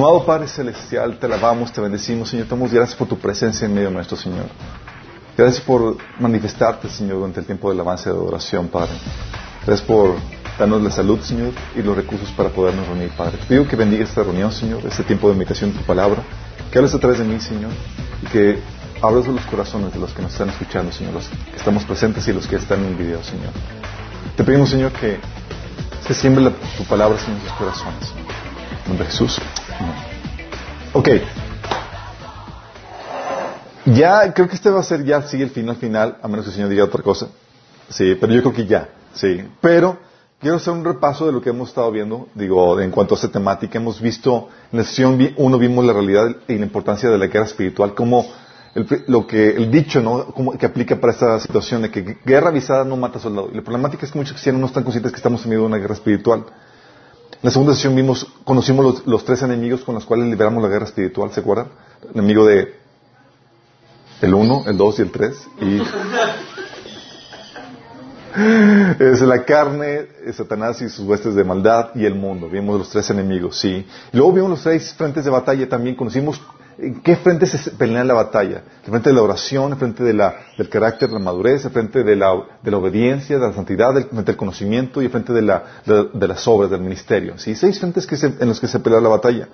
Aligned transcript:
Amado 0.00 0.24
Padre 0.24 0.48
Celestial, 0.48 1.18
te 1.18 1.26
alabamos, 1.26 1.70
te 1.70 1.78
bendecimos, 1.78 2.30
Señor. 2.30 2.46
Te 2.46 2.56
gracias 2.56 2.94
por 2.94 3.06
tu 3.06 3.18
presencia 3.18 3.66
en 3.66 3.74
medio 3.74 3.90
nuestro 3.90 4.16
Señor. 4.16 4.46
Gracias 5.36 5.62
por 5.62 5.98
manifestarte, 6.18 6.88
Señor, 6.88 7.18
durante 7.18 7.40
el 7.40 7.44
tiempo 7.44 7.68
del 7.68 7.80
avance 7.80 8.08
de 8.08 8.16
adoración, 8.16 8.68
Padre. 8.68 8.94
Gracias 9.66 9.86
por 9.86 10.14
darnos 10.58 10.80
la 10.80 10.90
salud, 10.90 11.20
Señor, 11.20 11.52
y 11.76 11.82
los 11.82 11.94
recursos 11.94 12.30
para 12.30 12.48
podernos 12.48 12.86
reunir, 12.86 13.10
Padre. 13.10 13.36
Te 13.36 13.44
pido 13.44 13.68
que 13.68 13.76
bendiga 13.76 14.02
esta 14.02 14.22
reunión, 14.22 14.50
Señor, 14.52 14.80
este 14.86 15.02
tiempo 15.02 15.28
de 15.28 15.34
meditación 15.34 15.70
de 15.70 15.80
tu 15.80 15.84
palabra, 15.84 16.22
que 16.72 16.78
hables 16.78 16.94
a 16.94 16.98
través 16.98 17.18
de 17.18 17.26
mí, 17.26 17.38
Señor, 17.38 17.70
y 18.22 18.26
que 18.28 18.58
abras 19.02 19.26
los 19.26 19.44
corazones 19.44 19.92
de 19.92 19.98
los 19.98 20.14
que 20.14 20.22
nos 20.22 20.32
están 20.32 20.48
escuchando, 20.48 20.92
Señor, 20.92 21.12
los 21.12 21.28
que 21.28 21.58
estamos 21.58 21.84
presentes 21.84 22.26
y 22.26 22.32
los 22.32 22.46
que 22.46 22.56
están 22.56 22.80
en 22.80 22.86
el 22.86 22.94
video, 22.94 23.22
Señor. 23.22 23.52
Te 24.34 24.44
pedimos, 24.44 24.70
Señor, 24.70 24.92
que 24.92 25.18
se 26.06 26.14
siembre 26.14 26.50
tu 26.78 26.84
palabra 26.84 27.18
en 27.22 27.32
nuestros 27.32 27.52
corazones. 27.58 28.14
En 28.86 28.88
nombre 28.88 29.04
de 29.04 29.10
Jesús. 29.10 29.38
Amén. 29.80 29.94
Ok. 30.92 31.08
Ya, 33.86 34.32
creo 34.34 34.48
que 34.48 34.54
este 34.54 34.70
va 34.70 34.80
a 34.80 34.84
ser 34.84 35.04
ya, 35.04 35.22
sigue 35.22 35.44
el 35.44 35.50
final 35.50 35.76
final, 35.76 36.18
a 36.22 36.28
menos 36.28 36.44
que 36.44 36.50
el 36.50 36.54
Señor 36.54 36.70
diga 36.70 36.84
otra 36.84 37.02
cosa. 37.02 37.28
Sí, 37.88 38.14
pero 38.20 38.32
yo 38.32 38.40
creo 38.42 38.52
que 38.52 38.66
ya, 38.66 38.90
sí. 39.14 39.42
Pero 39.60 39.98
quiero 40.38 40.56
hacer 40.56 40.72
un 40.72 40.84
repaso 40.84 41.26
de 41.26 41.32
lo 41.32 41.40
que 41.40 41.50
hemos 41.50 41.70
estado 41.70 41.90
viendo, 41.90 42.28
digo, 42.34 42.80
en 42.80 42.90
cuanto 42.90 43.14
a 43.14 43.16
esta 43.16 43.28
temática. 43.28 43.78
Hemos 43.78 44.00
visto, 44.00 44.48
en 44.70 44.78
la 44.78 44.84
sesión 44.84 45.18
1 45.36 45.58
vimos 45.58 45.84
la 45.84 45.92
realidad 45.92 46.36
y 46.46 46.58
la 46.58 46.66
importancia 46.66 47.08
de 47.08 47.18
la 47.18 47.26
guerra 47.26 47.46
espiritual, 47.46 47.94
como 47.94 48.26
el, 48.74 48.86
lo 49.08 49.26
que, 49.26 49.50
el 49.50 49.70
dicho, 49.70 50.00
¿no? 50.00 50.26
Como 50.26 50.56
que 50.56 50.66
aplica 50.66 51.00
para 51.00 51.12
esta 51.12 51.40
situación 51.40 51.82
de 51.82 51.90
que 51.90 52.18
guerra 52.24 52.50
avisada 52.50 52.84
no 52.84 52.96
mata 52.96 53.18
soldado. 53.18 53.48
Y 53.52 53.56
la 53.56 53.62
problemática 53.62 54.06
es 54.06 54.12
que 54.12 54.18
muchos 54.18 54.34
cristianos 54.34 54.60
no 54.60 54.66
están 54.66 54.84
conscientes 54.84 55.10
que 55.10 55.16
estamos 55.16 55.42
en 55.44 55.50
medio 55.50 55.62
de 55.62 55.66
una 55.66 55.78
guerra 55.78 55.94
espiritual. 55.94 56.44
La 57.42 57.50
segunda 57.50 57.74
sesión 57.74 57.96
vimos, 57.96 58.26
conocimos 58.44 59.02
los, 59.06 59.24
tres 59.24 59.42
enemigos 59.42 59.82
con 59.82 59.94
los 59.94 60.04
cuales 60.04 60.28
liberamos 60.28 60.62
la 60.62 60.68
guerra 60.68 60.84
espiritual, 60.84 61.32
¿se 61.32 61.40
acuerdan? 61.40 61.68
El 62.02 62.18
enemigo 62.18 62.44
de 62.44 62.74
el 64.20 64.34
1, 64.34 64.64
el 64.66 64.76
2 64.76 64.98
y 64.98 65.02
el 65.02 65.10
3. 65.10 65.48
Y 65.62 65.80
es 69.02 69.20
la 69.22 69.42
carne, 69.44 70.06
Satanás 70.34 70.82
y 70.82 70.90
sus 70.90 71.06
huestes 71.06 71.34
de 71.34 71.42
maldad 71.42 71.90
y 71.94 72.04
el 72.04 72.14
mundo. 72.14 72.50
Vimos 72.50 72.78
los 72.78 72.90
tres 72.90 73.08
enemigos, 73.08 73.58
sí. 73.58 73.86
Y 74.12 74.16
luego 74.16 74.34
vimos 74.34 74.50
los 74.50 74.62
tres 74.62 74.92
frentes 74.92 75.24
de 75.24 75.30
batalla 75.30 75.66
también. 75.66 75.96
Conocimos 75.96 76.40
en 76.82 77.00
qué 77.02 77.16
frente 77.16 77.46
se 77.46 77.70
pelea 77.72 78.04
la 78.04 78.14
batalla. 78.14 78.62
El 78.84 78.90
frente 78.90 79.10
de 79.10 79.14
la 79.14 79.22
oración, 79.22 79.72
el 79.72 79.78
frente 79.78 80.02
de 80.02 80.14
la, 80.14 80.34
del 80.56 80.68
carácter, 80.68 81.08
de 81.08 81.14
la 81.14 81.20
madurez, 81.20 81.64
el 81.64 81.70
frente 81.70 82.02
de 82.02 82.16
la, 82.16 82.32
de 82.62 82.70
la 82.70 82.76
obediencia, 82.78 83.38
de 83.38 83.46
la 83.46 83.52
santidad, 83.52 83.96
el 83.96 84.04
frente 84.04 84.32
del 84.32 84.36
conocimiento 84.36 85.02
y 85.02 85.06
el 85.06 85.10
frente 85.10 85.32
de, 85.32 85.42
la, 85.42 85.64
de, 85.84 86.28
las 86.28 86.46
obras, 86.48 86.70
del 86.70 86.80
ministerio. 86.80 87.38
Sí, 87.38 87.54
seis 87.54 87.78
frentes 87.78 88.06
que 88.06 88.16
se, 88.16 88.26
en 88.26 88.48
los 88.48 88.58
que 88.60 88.68
se 88.68 88.80
pelea 88.80 89.00
la 89.00 89.08
batalla. 89.10 89.48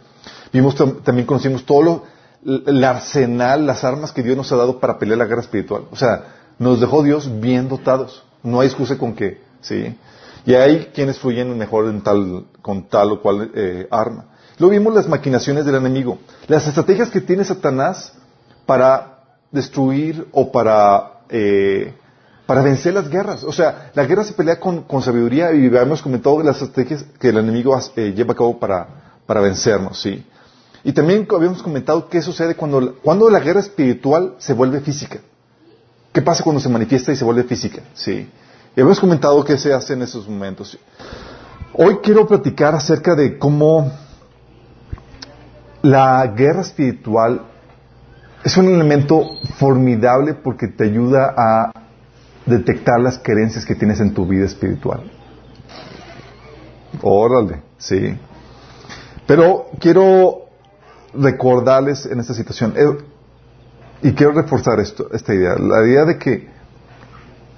Vimos 0.52 0.76
tam- 0.76 1.02
también 1.02 1.26
conocimos 1.26 1.64
todo 1.64 2.04
el 2.44 2.84
arsenal, 2.84 3.66
las 3.66 3.82
armas 3.82 4.12
que 4.12 4.22
Dios 4.22 4.36
nos 4.36 4.52
ha 4.52 4.56
dado 4.56 4.78
para 4.78 4.98
pelear 4.98 5.18
la 5.18 5.24
guerra 5.24 5.40
espiritual. 5.40 5.82
O 5.90 5.96
sea, 5.96 6.52
nos 6.58 6.80
dejó 6.80 7.02
Dios 7.02 7.28
bien 7.40 7.68
dotados. 7.68 8.22
No 8.42 8.60
hay 8.60 8.68
excusa 8.68 8.96
con 8.96 9.14
qué, 9.14 9.40
¿sí? 9.60 9.96
Y 10.44 10.54
hay 10.54 10.90
quienes 10.94 11.18
fluyen 11.18 11.58
mejor 11.58 11.86
en 11.86 12.02
tal, 12.02 12.44
con 12.62 12.86
tal 12.88 13.10
o 13.10 13.20
cual 13.20 13.50
eh, 13.52 13.88
arma. 13.90 14.26
Luego 14.58 14.72
vimos 14.72 14.94
las 14.94 15.08
maquinaciones 15.08 15.66
del 15.66 15.74
enemigo, 15.74 16.18
las 16.48 16.66
estrategias 16.66 17.10
que 17.10 17.20
tiene 17.20 17.44
Satanás 17.44 18.12
para 18.64 19.18
destruir 19.50 20.26
o 20.32 20.50
para, 20.50 21.20
eh, 21.28 21.94
para 22.46 22.62
vencer 22.62 22.94
las 22.94 23.08
guerras. 23.08 23.44
O 23.44 23.52
sea, 23.52 23.90
la 23.94 24.04
guerra 24.04 24.24
se 24.24 24.32
pelea 24.32 24.58
con, 24.58 24.82
con 24.82 25.02
sabiduría 25.02 25.52
y 25.52 25.66
hemos 25.66 26.00
comentado 26.00 26.42
las 26.42 26.62
estrategias 26.62 27.04
que 27.18 27.28
el 27.28 27.38
enemigo 27.38 27.78
eh, 27.96 28.12
lleva 28.16 28.32
a 28.32 28.36
cabo 28.36 28.58
para, 28.58 28.86
para 29.26 29.40
vencernos, 29.40 30.00
¿sí? 30.00 30.24
Y 30.84 30.92
también 30.92 31.26
habíamos 31.34 31.62
comentado 31.62 32.08
qué 32.08 32.22
sucede 32.22 32.54
cuando, 32.54 32.94
cuando 33.02 33.28
la 33.28 33.40
guerra 33.40 33.60
espiritual 33.60 34.36
se 34.38 34.54
vuelve 34.54 34.80
física. 34.80 35.18
¿Qué 36.12 36.22
pasa 36.22 36.44
cuando 36.44 36.60
se 36.60 36.68
manifiesta 36.68 37.12
y 37.12 37.16
se 37.16 37.24
vuelve 37.24 37.42
física? 37.42 37.82
Sí. 37.92 38.30
Y 38.74 38.80
hemos 38.80 39.00
comentado 39.00 39.44
qué 39.44 39.58
se 39.58 39.72
hace 39.72 39.94
en 39.94 40.02
esos 40.02 40.28
momentos. 40.28 40.78
Hoy 41.74 41.98
quiero 42.02 42.26
platicar 42.26 42.74
acerca 42.74 43.14
de 43.14 43.36
cómo 43.36 43.90
la 45.86 46.26
guerra 46.26 46.62
espiritual 46.62 47.42
es 48.42 48.56
un 48.56 48.66
elemento 48.66 49.36
formidable 49.56 50.34
porque 50.34 50.66
te 50.66 50.84
ayuda 50.84 51.32
a 51.36 51.72
detectar 52.44 53.00
las 53.00 53.18
creencias 53.18 53.64
que 53.64 53.76
tienes 53.76 54.00
en 54.00 54.12
tu 54.12 54.26
vida 54.26 54.46
espiritual. 54.46 55.08
Órale, 57.02 57.62
sí. 57.78 58.18
Pero 59.28 59.66
quiero 59.78 60.46
recordarles 61.14 62.04
en 62.06 62.18
esta 62.18 62.34
situación, 62.34 62.74
eh, 62.76 62.98
y 64.02 64.12
quiero 64.12 64.32
reforzar 64.32 64.80
esto, 64.80 65.08
esta 65.12 65.34
idea, 65.34 65.54
la 65.54 65.86
idea 65.86 66.04
de 66.04 66.18
que 66.18 66.48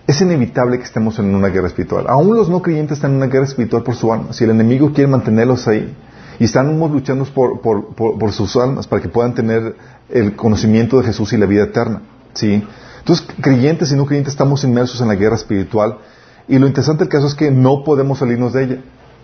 es 0.07 0.21
inevitable 0.21 0.79
que 0.79 0.85
estemos 0.85 1.19
en 1.19 1.35
una 1.35 1.49
guerra 1.49 1.69
espiritual. 1.69 2.05
Aún 2.09 2.37
los 2.37 2.51
no 2.51 2.61
creyentes 2.61 2.99
están 2.99 3.13
en 3.13 3.17
una 3.19 3.27
guerra 3.27 3.47
espiritual 3.47 3.83
por 3.83 3.95
su 3.95 4.13
alma. 4.13 4.35
Si 4.35 4.45
el 4.45 4.51
enemigo 4.51 4.93
quiere 4.93 5.11
mantenerlos 5.11 5.67
ahí, 5.67 5.95
y 6.39 6.45
estamos 6.45 6.91
luchando 6.91 7.25
por, 7.25 7.61
por, 7.61 7.95
por, 7.95 8.33
sus 8.33 8.57
almas 8.57 8.87
para 8.87 9.03
que 9.03 9.09
puedan 9.09 9.35
tener 9.35 9.75
el 10.09 10.37
conocimiento 10.37 10.99
de 10.99 11.05
Jesús 11.05 11.33
y 11.33 11.37
la 11.37 11.47
vida 11.47 11.65
eterna. 11.65 12.03
¿sí? 12.33 12.65
Entonces, 13.01 13.27
creyentes 13.41 13.91
y 13.91 13.97
no 13.97 14.07
creyentes 14.07 14.35
estamos 14.35 14.63
inmersos 14.65 15.01
en 15.01 15.09
la 15.09 15.15
guerra 15.15 15.37
espiritual 15.37 15.99
y 16.47 16.59
lo 16.59 16.67
interesante 16.67 17.05
del 17.05 17.09
caso 17.11 17.27
es 17.27 17.35
que 17.35 17.51
no 17.51 17.85
podemos 17.85 18.19
salirnos 18.19 18.53
de 18.53 18.65
ella. 18.65 18.79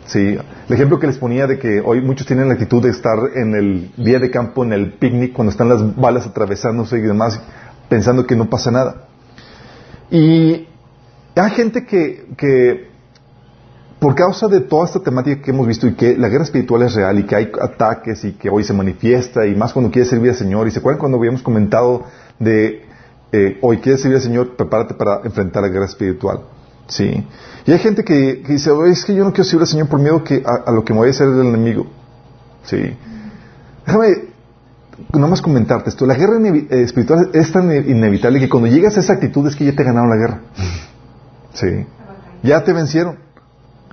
Sí, 0.07 0.21
el 0.21 0.75
ejemplo 0.75 1.01
que 1.01 1.07
les 1.07 1.17
ponía 1.17 1.47
de 1.47 1.59
que 1.59 1.81
hoy 1.81 2.03
muchos 2.03 2.27
tienen 2.27 2.49
la 2.49 2.55
actitud 2.55 2.83
de 2.83 2.91
estar 2.91 3.17
en 3.35 3.55
el 3.55 3.91
día 3.97 4.19
de 4.19 4.31
campo, 4.31 4.63
en 4.63 4.75
el 4.75 4.93
picnic, 4.93 5.33
cuando 5.33 5.51
están 5.51 5.71
las 5.71 5.97
balas 5.97 6.27
atravesándose 6.27 6.99
y 6.99 7.01
demás, 7.01 7.41
pensando 7.89 8.27
que 8.27 8.37
no 8.37 8.51
pasa 8.51 8.71
nada. 8.71 9.07
Y 10.11 10.69
hay 11.35 11.51
gente 11.53 11.87
que, 11.87 12.27
que 12.37 12.91
por 14.05 14.15
causa 14.15 14.49
de 14.49 14.61
toda 14.61 14.85
esta 14.85 15.01
temática 15.01 15.41
que 15.41 15.51
hemos 15.51 15.67
visto 15.67 15.87
y 15.87 15.95
que 15.95 16.15
la 16.19 16.29
guerra 16.29 16.45
espiritual 16.45 16.83
es 16.83 16.93
real 16.93 17.19
y 17.19 17.23
que 17.23 17.37
hay 17.37 17.51
ataques 17.59 18.23
y 18.25 18.33
que 18.33 18.51
hoy 18.51 18.63
se 18.63 18.75
manifiesta 18.75 19.47
y 19.47 19.55
más 19.55 19.73
cuando 19.73 19.91
quieres 19.91 20.11
servir 20.11 20.29
al 20.33 20.37
Señor. 20.37 20.69
Y 20.69 20.73
se 20.73 20.81
acuerdan 20.81 21.01
cuando 21.01 21.17
habíamos 21.17 21.41
comentado 21.41 22.05
de 22.39 22.85
eh, 23.33 23.57
hoy 23.63 23.79
quieres 23.79 24.03
servir 24.03 24.17
al 24.17 24.23
Señor, 24.23 24.57
prepárate 24.57 24.93
para 24.93 25.23
enfrentar 25.25 25.63
la 25.63 25.71
guerra 25.71 25.87
espiritual. 25.87 26.41
Sí. 26.87 27.27
Y 27.65 27.73
hay 27.73 27.79
gente 27.79 28.05
que, 28.05 28.43
dice, 28.47 28.71
"Oye, 28.73 28.93
es 28.93 29.07
que 29.07 29.15
yo 29.15 29.25
no 29.25 29.31
quiero 29.31 29.45
servir 29.45 29.63
al 29.63 29.69
Señor 29.69 29.89
por 29.89 29.99
miedo 29.99 30.23
que 30.23 30.43
a, 30.45 30.71
lo 30.71 30.85
que 30.85 30.93
me 30.93 30.99
vaya 31.01 31.13
a 31.13 31.15
hacer 31.15 31.29
el 31.29 31.41
enemigo. 31.41 31.87
Sí. 32.65 32.95
Déjame 33.87 34.09
nomás 35.15 35.41
comentarte 35.41 35.89
esto. 35.89 36.05
La 36.05 36.15
guerra 36.15 36.37
eh, 36.47 36.83
espiritual 36.83 37.31
es 37.33 37.51
tan 37.51 37.75
inevitable 37.75 38.39
que 38.39 38.51
cuando 38.51 38.69
llegas 38.69 38.99
a 38.99 39.01
esa 39.01 39.15
actitud 39.15 39.49
es 39.49 39.57
que 39.57 39.65
ya 39.65 39.75
te 39.75 39.83
ganaron 39.83 40.11
la 40.11 40.17
guerra. 40.17 40.41
Sí. 41.55 41.87
Ya 42.43 42.63
te 42.65 42.75
vencieron. 42.75 43.24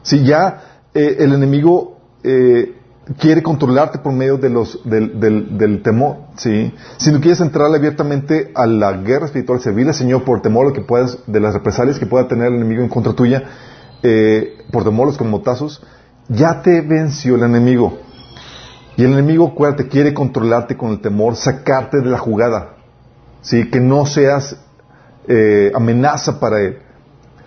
Si 0.03 0.23
ya 0.23 0.88
eh, 0.94 1.17
el 1.19 1.34
enemigo 1.34 1.97
eh, 2.23 2.75
quiere 3.19 3.41
controlarte 3.41 4.00
por 4.00 4.13
medio 4.13 4.38
de 4.38 4.50
los, 4.50 4.79
del, 4.84 5.19
del, 5.19 5.57
del 5.57 5.81
temor, 5.81 6.17
¿sí? 6.35 6.73
Si 6.97 7.12
no 7.12 7.19
quieres 7.19 7.41
entrar 7.41 7.73
abiertamente 7.73 8.51
a 8.56 8.66
la 8.66 8.94
guerra 8.94 9.25
espiritual, 9.25 9.59
al 9.66 9.94
Señor 9.94 10.23
por 10.23 10.41
temor 10.41 10.72
que 10.73 10.81
puedas, 10.81 11.19
de 11.28 11.39
las 11.39 11.53
represalias 11.53 12.00
que 12.00 12.06
pueda 12.06 12.28
tener 12.28 12.47
el 12.47 12.56
enemigo 12.56 12.84
en 12.84 12.89
contra 12.89 13.13
tuya, 13.13 13.44
eh, 14.03 14.57
por 14.72 14.84
temor 14.84 15.07
los 15.07 15.17
conmotazos, 15.17 15.81
ya 16.28 16.62
te 16.62 16.81
venció 16.81 17.36
el 17.36 17.44
enemigo. 17.44 18.00
Y 18.98 19.03
el 19.03 19.13
enemigo, 19.13 19.48
acuérdate, 19.48 19.88
quiere 19.88 20.13
controlarte 20.13 20.77
con 20.77 20.92
el 20.92 21.01
temor, 21.01 21.36
sacarte 21.36 21.98
de 21.98 22.09
la 22.09 22.18
jugada, 22.18 22.75
¿sí? 23.42 23.69
Que 23.69 23.80
no 23.80 24.06
seas 24.06 24.57
eh, 25.27 25.71
amenaza 25.74 26.39
para 26.39 26.62
él. 26.62 26.80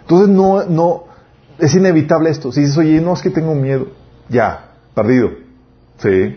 Entonces 0.01 0.29
no, 0.29 0.65
no, 0.65 1.05
es 1.59 1.75
inevitable 1.75 2.31
esto. 2.31 2.53
Si 2.53 2.61
dices, 2.61 2.77
oye, 2.79 3.01
no 3.01 3.13
es 3.15 3.23
que 3.23 3.31
tengo 3.31 3.55
miedo, 3.55 3.89
ya, 4.29 4.73
perdido. 4.95 5.31
Sí. 5.99 6.37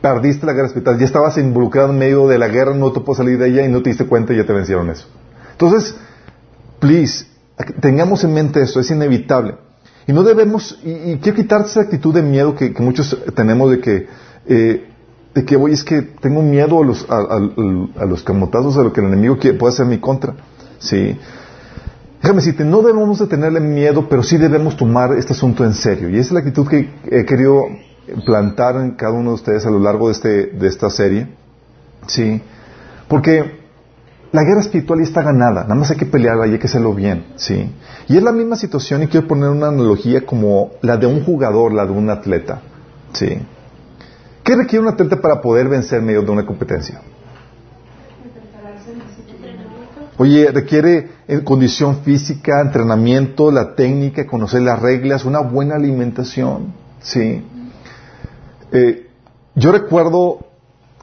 Perdiste 0.00 0.44
la 0.46 0.52
guerra 0.52 0.66
espiritual, 0.68 0.98
ya 0.98 1.06
estabas 1.06 1.38
involucrado 1.38 1.90
en 1.90 1.98
medio 1.98 2.28
de 2.28 2.38
la 2.38 2.48
guerra, 2.48 2.74
no 2.74 2.92
te 2.92 3.00
puedes 3.00 3.16
salir 3.18 3.38
de 3.38 3.48
ella 3.48 3.64
y 3.64 3.68
no 3.68 3.82
te 3.82 3.90
diste 3.90 4.06
cuenta 4.06 4.34
y 4.34 4.36
ya 4.36 4.44
te 4.44 4.52
vencieron 4.52 4.90
eso. 4.90 5.06
Entonces, 5.52 5.96
please, 6.78 7.26
tengamos 7.80 8.22
en 8.24 8.34
mente 8.34 8.60
esto, 8.60 8.80
es 8.80 8.90
inevitable. 8.90 9.56
Y 10.06 10.12
no 10.12 10.22
debemos, 10.22 10.78
y, 10.84 11.12
y 11.12 11.18
quiero 11.22 11.40
esa 11.64 11.80
actitud 11.80 12.12
de 12.12 12.20
miedo 12.22 12.54
que, 12.54 12.74
muchos 12.80 13.16
tenemos 13.34 13.70
de 13.70 13.80
que, 13.80 14.06
eh, 14.46 14.90
de 15.34 15.44
que, 15.46 15.56
oye, 15.56 15.72
es 15.74 15.82
que 15.82 16.02
tengo 16.02 16.42
miedo 16.42 16.82
a 16.82 16.84
los, 16.84 17.06
a- 17.08 17.40
a 17.98 18.04
los 18.04 18.22
camotazos, 18.22 18.76
a 18.76 18.82
lo 18.82 18.92
que 18.92 19.00
el 19.00 19.06
enemigo 19.06 19.38
quiere, 19.38 19.56
puede 19.56 19.72
hacer 19.72 19.84
en 19.84 19.90
mi 19.90 19.98
contra. 19.98 20.34
Sí. 20.78 21.18
Déjame 22.24 22.36
decirte, 22.36 22.64
no 22.64 22.80
debemos 22.80 23.18
de 23.18 23.26
tenerle 23.26 23.60
miedo, 23.60 24.08
pero 24.08 24.22
sí 24.22 24.38
debemos 24.38 24.78
tomar 24.78 25.12
este 25.12 25.34
asunto 25.34 25.62
en 25.62 25.74
serio. 25.74 26.08
Y 26.08 26.14
esa 26.14 26.28
es 26.28 26.32
la 26.32 26.38
actitud 26.38 26.66
que 26.66 26.88
he 27.10 27.26
querido 27.26 27.64
plantar 28.24 28.76
en 28.76 28.92
cada 28.92 29.12
uno 29.12 29.28
de 29.28 29.34
ustedes 29.34 29.66
a 29.66 29.70
lo 29.70 29.78
largo 29.78 30.06
de, 30.06 30.12
este, 30.12 30.46
de 30.46 30.66
esta 30.66 30.88
serie. 30.88 31.28
Sí. 32.06 32.40
Porque 33.08 33.60
la 34.32 34.42
guerra 34.42 34.62
espiritual 34.62 35.00
ya 35.00 35.04
está 35.04 35.20
ganada, 35.20 35.64
nada 35.64 35.74
más 35.74 35.90
hay 35.90 35.98
que 35.98 36.06
pelearla 36.06 36.46
y 36.46 36.52
hay 36.52 36.58
que 36.58 36.66
hacerlo 36.66 36.94
bien, 36.94 37.26
¿sí? 37.36 37.70
Y 38.08 38.16
es 38.16 38.22
la 38.22 38.32
misma 38.32 38.56
situación 38.56 39.02
y 39.02 39.08
quiero 39.08 39.28
poner 39.28 39.50
una 39.50 39.68
analogía 39.68 40.24
como 40.24 40.70
la 40.80 40.96
de 40.96 41.06
un 41.06 41.22
jugador, 41.26 41.74
la 41.74 41.84
de 41.84 41.92
un 41.92 42.08
atleta, 42.08 42.62
¿sí? 43.12 43.38
¿Qué 44.42 44.56
requiere 44.56 44.82
un 44.82 44.90
atleta 44.90 45.20
para 45.20 45.42
poder 45.42 45.68
vencer 45.68 45.98
en 45.98 46.06
medio 46.06 46.22
de 46.22 46.30
una 46.30 46.46
competencia? 46.46 47.02
Oye, 50.16 50.50
requiere 50.52 51.08
eh, 51.26 51.40
condición 51.42 52.02
física, 52.02 52.60
entrenamiento, 52.60 53.50
la 53.50 53.74
técnica, 53.74 54.26
conocer 54.26 54.62
las 54.62 54.80
reglas, 54.80 55.24
una 55.24 55.40
buena 55.40 55.74
alimentación, 55.74 56.72
¿sí? 57.00 57.44
Eh, 58.70 59.08
yo 59.56 59.72
recuerdo 59.72 60.46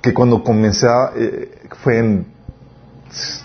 que 0.01 0.13
cuando 0.13 0.43
comencé, 0.43 0.87
eh, 1.15 1.51
fue 1.83 1.99
en 1.99 2.25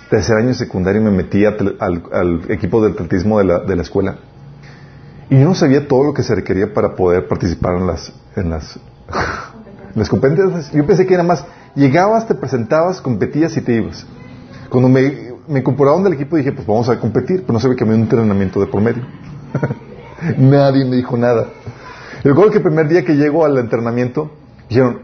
tercer 0.08 0.36
año 0.36 0.48
de 0.48 0.54
secundaria 0.54 1.00
me 1.00 1.10
metí 1.10 1.44
al, 1.44 2.42
equipo 2.48 2.80
de 2.80 2.92
atletismo 2.92 3.38
de 3.38 3.44
la, 3.44 3.58
de 3.60 3.74
la, 3.74 3.82
escuela. 3.82 4.18
Y 5.28 5.40
yo 5.40 5.44
no 5.44 5.54
sabía 5.56 5.88
todo 5.88 6.04
lo 6.04 6.14
que 6.14 6.22
se 6.22 6.34
requería 6.36 6.72
para 6.72 6.94
poder 6.94 7.26
participar 7.26 7.76
en 7.76 7.88
las, 7.88 8.12
en 8.36 8.50
las, 8.50 8.78
las 9.96 10.08
competencias. 10.08 10.70
Yo 10.72 10.86
pensé 10.86 11.06
que 11.06 11.14
era 11.14 11.24
más, 11.24 11.44
llegabas, 11.74 12.28
te 12.28 12.36
presentabas, 12.36 13.00
competías 13.00 13.56
y 13.56 13.60
te 13.60 13.74
ibas. 13.74 14.06
Cuando 14.70 14.88
me, 14.88 15.35
me 15.48 15.60
incorporaron 15.60 16.02
del 16.04 16.14
equipo 16.14 16.36
dije, 16.36 16.52
pues 16.52 16.66
vamos 16.66 16.88
a 16.88 16.98
competir, 16.98 17.42
pero 17.42 17.54
no 17.54 17.60
sabía 17.60 17.76
que 17.76 17.84
había 17.84 17.96
un 17.96 18.02
entrenamiento 18.02 18.60
de 18.60 18.66
por 18.66 18.82
medio. 18.82 19.02
Nadie 20.38 20.84
me 20.84 20.96
dijo 20.96 21.16
nada. 21.16 21.48
Y 22.24 22.28
recuerdo 22.28 22.50
que 22.50 22.58
el 22.58 22.64
primer 22.64 22.88
día 22.88 23.04
que 23.04 23.14
llego 23.14 23.44
al 23.44 23.58
entrenamiento, 23.58 24.30
dijeron, 24.68 25.00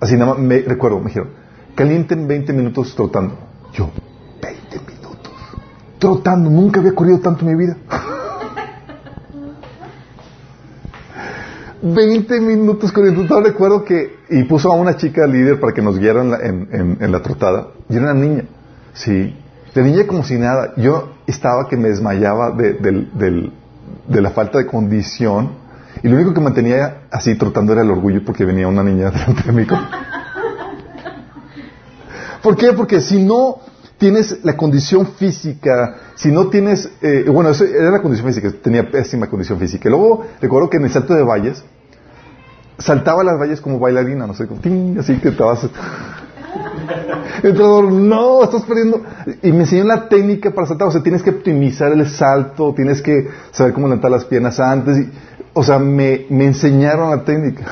así 0.00 0.14
nada 0.14 0.34
más, 0.34 0.42
me 0.42 0.60
recuerdo, 0.60 0.98
me 0.98 1.06
dijeron, 1.06 1.30
calienten 1.74 2.26
20 2.26 2.52
minutos 2.52 2.94
trotando. 2.94 3.36
Yo, 3.72 3.90
20 4.42 4.78
minutos. 4.90 5.32
Trotando, 5.98 6.50
nunca 6.50 6.80
había 6.80 6.94
corrido 6.94 7.20
tanto 7.20 7.44
en 7.44 7.56
mi 7.56 7.66
vida. 7.66 7.76
20 11.82 12.40
minutos 12.40 12.92
corriendo. 12.92 13.26
Todo 13.26 13.42
recuerdo 13.42 13.84
que, 13.84 14.18
y 14.30 14.44
puso 14.44 14.72
a 14.72 14.76
una 14.76 14.96
chica 14.96 15.26
líder 15.26 15.58
para 15.58 15.72
que 15.72 15.82
nos 15.82 15.98
guiara 15.98 16.22
en 16.22 16.30
la, 16.30 16.38
en, 16.40 17.12
la 17.12 17.20
trotada, 17.20 17.68
y 17.88 17.96
era 17.96 18.12
una 18.12 18.14
niña, 18.14 18.44
sí. 18.94 19.36
De 19.74 19.82
niña 19.82 20.06
como 20.06 20.22
si 20.22 20.36
nada. 20.36 20.74
Yo 20.76 21.12
estaba 21.26 21.68
que 21.68 21.76
me 21.76 21.88
desmayaba 21.88 22.50
de, 22.50 23.50
la 24.08 24.30
falta 24.30 24.58
de 24.58 24.66
condición, 24.66 25.52
y 26.02 26.08
lo 26.08 26.16
único 26.16 26.34
que 26.34 26.40
mantenía 26.40 27.02
así 27.10 27.34
trotando 27.36 27.72
era 27.72 27.82
el 27.82 27.90
orgullo 27.90 28.24
porque 28.24 28.44
venía 28.44 28.68
una 28.68 28.82
niña 28.82 29.10
delante 29.10 29.42
de 29.44 29.52
mí. 29.52 29.66
¿Por 32.42 32.56
qué? 32.56 32.72
Porque 32.72 33.00
si 33.00 33.22
no 33.22 33.60
tienes 33.98 34.44
la 34.44 34.56
condición 34.56 35.06
física, 35.06 35.96
si 36.16 36.32
no 36.32 36.48
tienes, 36.48 36.90
eh, 37.00 37.24
bueno, 37.28 37.50
eso 37.50 37.64
era 37.64 37.90
la 37.92 38.02
condición 38.02 38.28
física, 38.28 38.52
tenía 38.60 38.90
pésima 38.90 39.28
condición 39.28 39.60
física. 39.60 39.88
Luego 39.88 40.26
recuerdo 40.40 40.68
que 40.68 40.78
en 40.78 40.84
el 40.84 40.90
salto 40.90 41.14
de 41.14 41.22
valles, 41.22 41.64
saltaba 42.78 43.22
las 43.22 43.38
valles 43.38 43.60
como 43.60 43.78
bailarina, 43.78 44.26
no 44.26 44.34
sé, 44.34 44.48
así 44.98 45.18
que 45.18 45.28
estabas... 45.28 45.68
Entrador, 47.42 47.90
no, 47.90 48.44
estás 48.44 48.62
perdiendo. 48.62 49.02
Y 49.42 49.52
me 49.52 49.60
enseñó 49.60 49.84
la 49.84 50.08
técnica 50.08 50.50
para 50.50 50.66
saltar. 50.66 50.88
O 50.88 50.90
sea, 50.90 51.02
tienes 51.02 51.22
que 51.22 51.30
optimizar 51.30 51.92
el 51.92 52.08
salto, 52.08 52.72
tienes 52.74 53.02
que 53.02 53.28
saber 53.50 53.72
cómo 53.72 53.88
levantar 53.88 54.10
las 54.10 54.24
piernas 54.24 54.60
antes. 54.60 55.06
O 55.52 55.62
sea, 55.62 55.78
me, 55.78 56.26
me 56.30 56.46
enseñaron 56.46 57.10
la 57.10 57.24
técnica. 57.24 57.64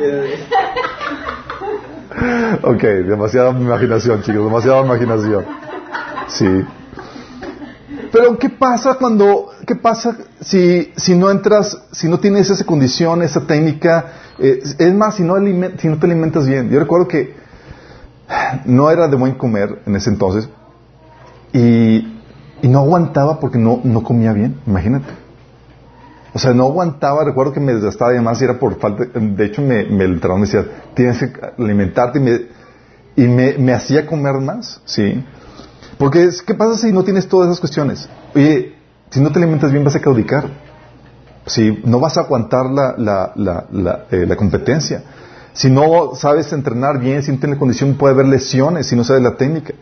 ok, 2.62 2.82
demasiada 2.82 3.50
imaginación, 3.50 4.22
chicos, 4.22 4.44
demasiada 4.44 4.84
imaginación. 4.84 5.44
Sí. 6.28 6.64
Pero 8.12 8.38
¿qué 8.38 8.50
pasa 8.50 8.94
cuando, 8.94 9.50
qué 9.70 9.76
pasa 9.76 10.16
si, 10.40 10.92
si 10.96 11.14
no 11.14 11.30
entras, 11.30 11.80
si 11.92 12.08
no 12.08 12.18
tienes 12.18 12.50
esa 12.50 12.64
condición, 12.64 13.22
esa 13.22 13.46
técnica? 13.46 14.06
Eh, 14.36 14.60
es 14.76 14.94
más, 14.94 15.14
si 15.14 15.22
no, 15.22 15.36
te 15.36 16.06
alimentas 16.06 16.48
bien. 16.48 16.70
Yo 16.70 16.80
recuerdo 16.80 17.06
que 17.06 17.36
no 18.64 18.90
era 18.90 19.06
de 19.06 19.14
buen 19.14 19.34
comer 19.34 19.80
en 19.86 19.94
ese 19.94 20.10
entonces 20.10 20.48
y, 21.52 22.16
no 22.64 22.80
aguantaba 22.80 23.38
porque 23.38 23.58
no, 23.58 23.80
no 23.84 24.02
comía 24.02 24.32
bien, 24.32 24.60
imagínate. 24.66 25.12
O 26.34 26.38
sea, 26.40 26.52
no 26.52 26.64
aguantaba, 26.64 27.24
recuerdo 27.24 27.52
que 27.52 27.60
me 27.60 27.72
desgastaba 27.72 28.10
además 28.10 28.40
y 28.40 28.44
era 28.44 28.58
por 28.58 28.76
falta, 28.80 29.04
de 29.04 29.44
hecho 29.44 29.62
me, 29.62 29.84
me 29.84 30.02
el 30.02 30.20
me 30.20 30.40
decía, 30.40 30.66
tienes 30.94 31.18
que 31.18 31.30
alimentarte 31.56 32.18
y 32.18 32.22
me, 32.22 32.40
y 33.14 33.28
me, 33.28 33.56
me 33.56 33.72
hacía 33.72 34.04
comer 34.04 34.34
más, 34.40 34.80
¿sí? 34.84 35.24
Porque, 35.96 36.28
¿qué 36.44 36.54
pasa 36.54 36.76
si 36.76 36.92
no 36.92 37.04
tienes 37.04 37.28
todas 37.28 37.48
esas 37.48 37.60
cuestiones? 37.60 38.08
Oye, 38.34 38.79
si 39.10 39.20
no 39.20 39.30
te 39.30 39.38
alimentas 39.38 39.70
bien 39.72 39.84
vas 39.84 39.96
a 39.96 40.00
claudicar, 40.00 40.44
¿sí? 41.46 41.80
No 41.84 42.00
vas 42.00 42.16
a 42.16 42.22
aguantar 42.22 42.66
la, 42.66 42.94
la, 42.96 44.06
eh, 44.10 44.24
la 44.26 44.36
competencia. 44.36 45.02
Si 45.52 45.70
no 45.70 46.14
sabes 46.14 46.52
entrenar 46.52 46.98
bien, 46.98 47.22
si 47.22 47.32
no 47.32 47.38
tienes 47.38 47.58
condición, 47.58 47.94
puede 47.94 48.14
haber 48.14 48.26
lesiones 48.26 48.86
si 48.86 48.96
no 48.96 49.04
sabes 49.04 49.22
la 49.22 49.36
técnica. 49.36 49.74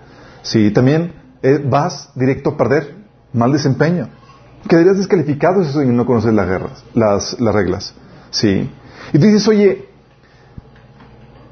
Sí, 0.43 0.71
también 0.71 1.13
eh, 1.43 1.63
vas 1.65 2.11
directo 2.15 2.51
a 2.51 2.57
perder, 2.57 2.97
mal 3.33 3.53
desempeño 3.53 4.09
quedarías 4.67 4.97
descalificado 4.97 5.65
si 5.65 5.79
no 5.87 6.07
conoces 6.07 6.33
las, 6.33 6.49
guerras, 6.49 6.85
las, 6.95 7.41
las 7.41 7.55
reglas. 7.55 7.95
¿Sí? 8.31 8.71
Y 9.13 9.19
tú 9.19 9.27
dices, 9.27 9.47
oye, 9.49 9.89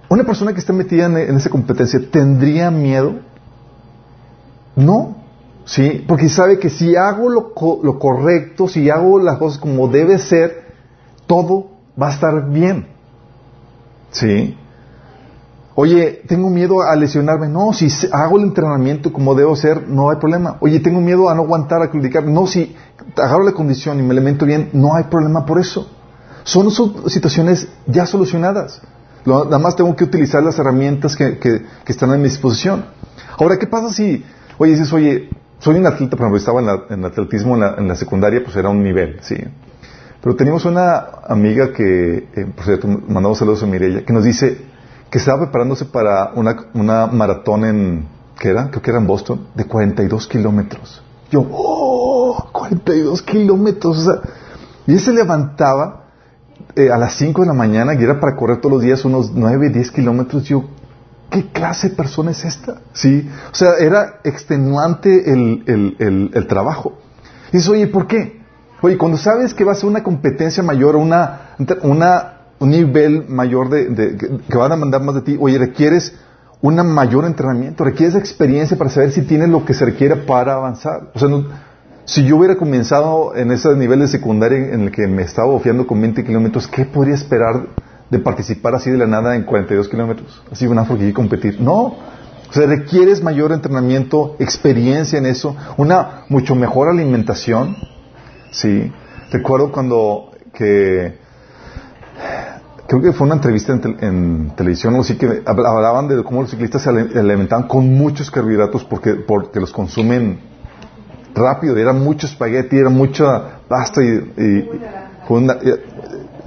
una 0.08 0.24
persona 0.24 0.52
que 0.52 0.60
está 0.60 0.72
metida 0.72 1.06
en, 1.06 1.36
esa 1.36 1.50
competencia, 1.50 2.00
¿tendría 2.10 2.70
miedo? 2.70 3.16
No. 4.74 5.15
¿Sí? 5.66 6.04
Porque 6.06 6.28
sabe 6.28 6.58
que 6.58 6.70
si 6.70 6.96
hago 6.96 7.28
lo, 7.28 7.52
lo 7.82 7.98
correcto, 7.98 8.68
si 8.68 8.88
hago 8.88 9.18
las 9.18 9.36
cosas 9.36 9.58
como 9.58 9.88
debe 9.88 10.18
ser, 10.18 10.64
todo 11.26 11.72
va 12.00 12.08
a 12.08 12.12
estar 12.12 12.48
bien. 12.48 12.86
¿Sí? 14.12 14.56
Oye, 15.74 16.22
tengo 16.26 16.48
miedo 16.48 16.80
a 16.82 16.96
lesionarme. 16.96 17.48
No, 17.48 17.74
si 17.74 17.88
hago 18.10 18.38
el 18.38 18.44
entrenamiento 18.44 19.12
como 19.12 19.34
debo 19.34 19.54
ser, 19.56 19.86
no 19.86 20.08
hay 20.08 20.16
problema. 20.16 20.56
Oye, 20.60 20.80
tengo 20.80 21.02
miedo 21.02 21.28
a 21.28 21.34
no 21.34 21.42
aguantar, 21.42 21.82
a 21.82 21.90
criticar. 21.90 22.24
No, 22.24 22.46
si 22.46 22.74
agarro 23.14 23.42
la 23.42 23.52
condición 23.52 23.98
y 23.98 24.02
me 24.02 24.12
alimento 24.12 24.46
bien, 24.46 24.70
no 24.72 24.94
hay 24.94 25.04
problema 25.04 25.44
por 25.44 25.58
eso. 25.58 25.86
Son, 26.44 26.70
situaciones 27.10 27.68
ya 27.86 28.06
solucionadas. 28.06 28.80
nada 29.26 29.58
más 29.58 29.76
tengo 29.76 29.94
que 29.96 30.04
utilizar 30.04 30.42
las 30.42 30.58
herramientas 30.58 31.14
que, 31.14 31.66
están 31.86 32.10
a 32.10 32.16
mi 32.16 32.24
disposición. 32.24 32.86
Ahora, 33.38 33.58
¿qué 33.58 33.66
pasa 33.66 33.92
si, 33.92 34.24
oye, 34.56 34.72
dices, 34.72 34.90
oye, 34.94 35.28
soy 35.58 35.76
un 35.76 35.86
atleta, 35.86 36.16
por 36.16 36.26
ejemplo, 36.26 36.38
estaba 36.38 36.60
en, 36.90 36.98
el 36.98 37.04
atletismo 37.04 37.56
en 37.56 37.88
la, 37.88 37.96
secundaria, 37.96 38.42
pues 38.44 38.56
era 38.56 38.68
un 38.68 38.82
nivel, 38.82 39.18
sí. 39.22 39.36
Pero 40.22 40.36
teníamos 40.36 40.64
una 40.64 41.06
amiga 41.28 41.72
que, 41.72 42.28
eh, 42.34 42.46
por 42.54 42.64
cierto, 42.64 42.88
mandamos 42.88 43.38
saludos 43.38 43.62
a 43.62 43.66
Mirella, 43.66 44.04
que 44.04 44.12
nos 44.12 44.24
dice, 44.24 44.58
que 45.10 45.18
estaba 45.18 45.42
preparándose 45.42 45.84
para 45.84 46.32
una, 46.34 46.66
una 46.74 47.06
maratón 47.06 47.64
en, 47.64 48.08
¿qué 48.38 48.50
era? 48.50 48.68
Creo 48.70 48.82
que 48.82 48.90
era 48.90 48.98
en 48.98 49.06
Boston, 49.06 49.48
de 49.54 49.64
42 49.64 50.26
kilómetros. 50.26 51.02
Yo, 51.30 51.46
¡oh! 51.50 51.96
42 52.52 53.22
kilómetros. 53.22 53.98
O 53.98 54.04
sea, 54.04 54.20
y 54.86 54.92
él 54.92 55.00
se 55.00 55.12
levantaba 55.12 56.04
eh, 56.74 56.90
a 56.90 56.98
las 56.98 57.14
5 57.14 57.42
de 57.42 57.46
la 57.48 57.52
mañana 57.52 57.94
y 57.94 58.02
era 58.02 58.20
para 58.20 58.36
correr 58.36 58.60
todos 58.60 58.74
los 58.74 58.82
días 58.82 59.04
unos 59.04 59.32
9, 59.32 59.70
10 59.70 59.90
kilómetros. 59.90 60.44
Yo, 60.44 60.64
¿qué 61.30 61.50
clase 61.50 61.90
de 61.90 61.96
persona 61.96 62.30
es 62.30 62.44
esta? 62.44 62.80
Sí, 62.92 63.28
o 63.52 63.54
sea, 63.54 63.74
era 63.78 64.20
extenuante 64.24 65.32
el, 65.32 65.64
el, 65.98 66.30
el, 66.34 66.46
trabajo. 66.46 66.98
Y 67.52 67.58
dices, 67.58 67.68
oye, 67.68 67.86
¿por 67.86 68.06
qué? 68.06 68.42
Oye, 68.82 68.98
cuando 68.98 69.18
sabes 69.18 69.54
que 69.54 69.64
va 69.64 69.72
a 69.72 69.74
ser 69.74 69.88
una 69.88 70.02
competencia 70.02 70.62
mayor, 70.62 70.96
una, 70.96 71.56
una 71.82 72.36
un 72.58 72.70
nivel 72.70 73.28
mayor 73.28 73.68
de, 73.68 74.16
que 74.48 74.56
van 74.56 74.72
a 74.72 74.76
mandar 74.76 75.02
más 75.02 75.14
de 75.14 75.22
ti, 75.22 75.36
oye, 75.38 75.58
requieres 75.58 76.14
un 76.62 76.74
mayor 76.86 77.24
entrenamiento, 77.26 77.84
requieres 77.84 78.14
experiencia 78.14 78.76
para 78.76 78.90
saber 78.90 79.12
si 79.12 79.22
tienes 79.22 79.48
lo 79.48 79.64
que 79.64 79.74
se 79.74 79.84
requiere 79.84 80.16
para 80.16 80.54
avanzar. 80.54 81.10
O 81.14 81.18
sea, 81.18 81.28
si 82.04 82.24
yo 82.24 82.36
hubiera 82.36 82.56
comenzado 82.56 83.36
en 83.36 83.50
ese 83.50 83.74
nivel 83.76 84.00
de 84.00 84.08
secundaria 84.08 84.58
en 84.58 84.82
el 84.82 84.90
que 84.90 85.06
me 85.06 85.22
estaba 85.22 85.48
ofiando 85.48 85.86
con 85.86 86.00
20 86.00 86.24
kilómetros, 86.24 86.66
¿qué 86.66 86.84
podría 86.84 87.14
esperar 87.14 87.66
de 88.10 88.18
participar 88.18 88.74
así 88.74 88.90
de 88.90 88.98
la 88.98 89.06
nada 89.06 89.36
en 89.36 89.44
42 89.44 89.88
kilómetros? 89.88 90.42
Así 90.50 90.66
una 90.66 90.84
porque 90.84 91.12
competir. 91.12 91.60
No. 91.60 91.96
O 92.48 92.52
sea, 92.52 92.66
requieres 92.66 93.22
mayor 93.22 93.52
entrenamiento, 93.52 94.36
experiencia 94.38 95.18
en 95.18 95.26
eso, 95.26 95.56
una 95.76 96.24
mucho 96.28 96.54
mejor 96.54 96.88
alimentación. 96.88 97.76
Sí. 98.50 98.92
Recuerdo 99.30 99.72
cuando 99.72 100.30
que 100.52 101.18
creo 102.86 103.02
que 103.02 103.12
fue 103.12 103.26
una 103.26 103.34
entrevista 103.36 103.72
en, 103.72 104.52
televisión, 104.56 104.94
o 104.94 105.02
sí 105.02 105.16
que 105.16 105.42
hablaban 105.44 106.08
de 106.08 106.22
cómo 106.22 106.42
los 106.42 106.50
ciclistas 106.50 106.82
se 106.82 106.90
alimentaban 106.90 107.66
con 107.66 107.92
muchos 107.92 108.30
carbohidratos 108.30 108.84
porque, 108.84 109.14
porque 109.14 109.60
los 109.60 109.72
consumen 109.72 110.38
rápido, 111.34 111.76
era 111.76 111.92
mucho 111.92 112.26
espagueti, 112.26 112.76
era 112.78 112.88
mucha 112.88 113.60
pasta 113.68 114.02
y, 114.02 114.70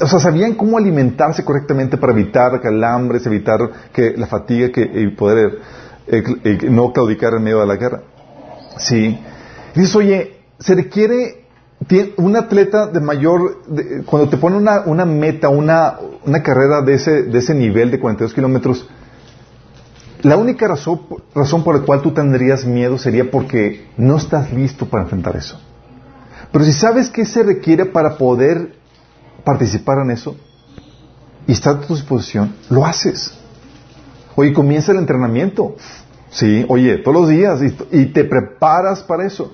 o 0.01 0.07
sea, 0.07 0.19
sabían 0.19 0.55
cómo 0.55 0.77
alimentarse 0.77 1.43
correctamente 1.43 1.97
para 1.97 2.13
evitar 2.13 2.59
calambres, 2.61 3.25
evitar 3.25 3.59
que 3.93 4.13
la 4.15 4.27
fatiga 4.27 4.71
que, 4.71 4.81
y 4.81 5.07
poder 5.09 5.59
no 6.69 6.91
claudicar 6.91 7.33
en 7.33 7.43
medio 7.43 7.59
de 7.59 7.67
la 7.67 7.75
guerra. 7.75 8.01
Sí. 8.77 9.19
Dices, 9.75 9.95
oye, 9.95 10.37
se 10.59 10.75
requiere 10.75 11.45
un 12.17 12.35
atleta 12.35 12.87
de 12.87 12.99
mayor, 12.99 13.59
cuando 14.05 14.29
te 14.29 14.37
pone 14.37 14.57
una, 14.57 14.81
una 14.81 15.05
meta, 15.05 15.49
una, 15.49 15.97
una, 16.25 16.43
carrera 16.43 16.81
de 16.81 16.95
ese, 16.95 17.23
de 17.23 17.39
ese 17.39 17.53
nivel 17.53 17.89
de 17.89 17.99
42 17.99 18.33
kilómetros, 18.33 18.87
la 20.21 20.35
única 20.35 20.67
razón, 20.67 21.01
razón 21.33 21.63
por 21.63 21.79
la 21.79 21.85
cual 21.85 22.01
tú 22.01 22.11
tendrías 22.11 22.65
miedo 22.65 22.97
sería 22.97 23.31
porque 23.31 23.87
no 23.95 24.17
estás 24.17 24.51
listo 24.51 24.87
para 24.87 25.03
enfrentar 25.03 25.37
eso. 25.37 25.59
Pero 26.51 26.65
si 26.65 26.73
sabes 26.73 27.09
qué 27.09 27.25
se 27.25 27.43
requiere 27.43 27.85
para 27.85 28.17
poder 28.17 28.78
participar 29.49 29.97
en 30.03 30.11
eso 30.11 30.35
y 31.47 31.53
está 31.53 31.71
a 31.71 31.81
tu 31.81 31.95
disposición, 31.95 32.53
lo 32.69 32.85
haces. 32.85 33.33
Oye, 34.35 34.53
comienza 34.53 34.91
el 34.91 34.99
entrenamiento. 34.99 35.75
Sí, 36.29 36.63
oye, 36.69 36.99
todos 36.99 37.21
los 37.21 37.29
días 37.29 37.59
y, 37.91 38.05
te 38.05 38.23
preparas 38.25 39.01
para 39.01 39.25
eso. 39.25 39.51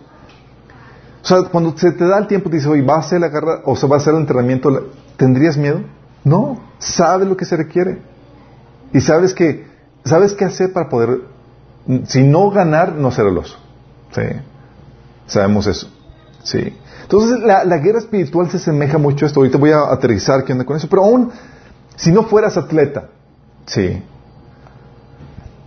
O 1.23 1.25
sea, 1.25 1.43
cuando 1.43 1.77
se 1.77 1.93
te 1.93 2.05
da 2.05 2.19
el 2.19 2.27
tiempo, 2.27 2.49
te 2.49 2.57
dices, 2.57 2.69
oye, 2.69 2.81
¿va 2.81 2.95
a 2.95 2.99
hacer 2.99 3.21
la 3.21 3.31
carrera 3.31 3.61
o 3.63 3.77
se 3.77 3.87
va 3.87 3.95
a 3.95 3.99
hacer 3.99 4.13
el 4.13 4.19
entrenamiento? 4.19 4.91
¿Tendrías 5.15 5.55
miedo? 5.55 5.79
No, 6.25 6.59
sabes 6.77 7.27
lo 7.29 7.37
que 7.37 7.45
se 7.45 7.55
requiere. 7.55 8.01
Y 8.91 8.99
sabes 8.99 9.33
que, 9.33 9.65
sabes 10.03 10.33
qué 10.33 10.43
hacer 10.43 10.73
para 10.73 10.89
poder, 10.89 11.21
si 12.07 12.21
no 12.23 12.51
ganar, 12.51 12.95
no 12.95 13.11
ser 13.11 13.27
el 13.27 13.37
oso. 13.37 13.57
Sí, 14.11 14.21
sabemos 15.27 15.65
eso. 15.67 15.89
Sí. 16.43 16.77
Entonces, 17.05 17.39
la, 17.41 17.77
guerra 17.77 17.99
espiritual 17.99 18.49
se 18.49 18.57
asemeja 18.57 18.97
mucho 18.97 19.25
a 19.25 19.27
esto. 19.27 19.39
Ahorita 19.39 19.59
voy 19.59 19.69
a 19.69 19.91
aterrizar 19.91 20.43
qué 20.43 20.53
onda 20.53 20.65
con 20.65 20.75
eso. 20.75 20.89
Pero 20.89 21.03
aún, 21.03 21.31
si 21.95 22.11
no 22.11 22.23
fueras 22.23 22.57
atleta, 22.57 23.09
sí, 23.67 24.01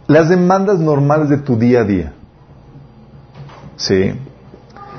las 0.09 0.29
demandas 0.29 0.81
normales 0.81 1.29
de 1.29 1.39
tu 1.39 1.57
día 1.57 1.83
a 1.83 1.85
día. 1.85 2.13
Sí. 3.77 4.15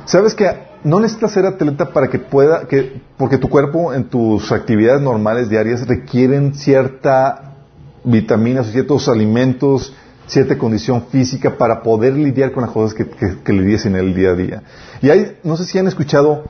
Sabes 0.06 0.34
que 0.34 0.50
no 0.86 1.02
necesitas 1.02 1.34
ser 1.34 1.46
atleta 1.46 1.92
para 1.92 2.08
que 2.08 2.20
pueda, 2.20 2.70
que, 2.70 3.02
porque 3.18 3.38
tu 3.38 3.50
cuerpo 3.50 3.94
en 3.94 4.06
tus 4.06 4.54
actividades 4.54 5.02
normales 5.02 5.50
diarias 5.50 5.86
requieren 5.88 6.56
cierta 6.56 7.50
vitaminas 8.06 8.68
ciertos 8.68 9.10
alimentos, 9.10 9.94
cierta 10.30 10.58
condición 10.58 11.08
física 11.12 11.58
para 11.58 11.84
poder 11.84 12.14
lidiar 12.14 12.52
con 12.52 12.64
las 12.64 12.72
cosas 12.72 12.94
que, 12.94 13.06
que, 13.44 13.52
lidies 13.54 13.86
en 13.86 13.96
el 13.96 14.14
día 14.14 14.30
a 14.30 14.36
día. 14.36 14.64
Y 15.02 15.10
hay, 15.10 15.38
no 15.44 15.58
sé 15.58 15.66
si 15.66 15.78
han 15.78 15.88
escuchado 15.88 16.46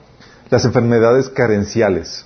las 0.49 0.65
enfermedades 0.65 1.29
carenciales. 1.29 2.25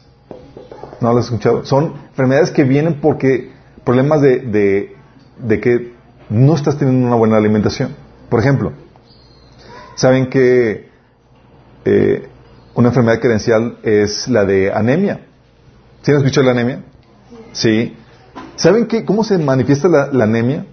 ¿No 0.99 1.13
las 1.13 1.27
han 1.27 1.35
escuchado? 1.35 1.63
Son 1.65 1.93
enfermedades 2.09 2.51
que 2.51 2.63
vienen 2.63 2.99
porque 2.99 3.51
problemas 3.85 4.21
de, 4.21 4.39
de, 4.39 4.95
de 5.37 5.59
que 5.59 5.93
no 6.29 6.55
estás 6.55 6.77
teniendo 6.77 7.07
una 7.07 7.15
buena 7.15 7.37
alimentación. 7.37 7.95
Por 8.29 8.39
ejemplo, 8.39 8.73
saben 9.95 10.29
que 10.29 10.89
eh, 11.85 12.27
una 12.73 12.89
enfermedad 12.89 13.19
credencial 13.19 13.77
es 13.83 14.27
la 14.27 14.45
de 14.45 14.71
anemia. 14.73 15.21
¿Sí 16.01 16.11
han 16.11 16.17
escuchado 16.17 16.45
la 16.45 16.51
anemia? 16.51 16.83
Sí. 17.51 17.95
¿Saben 18.55 18.87
qué, 18.87 19.05
cómo 19.05 19.23
se 19.23 19.37
manifiesta 19.37 19.87
la, 19.87 20.23
anemia? 20.23 20.65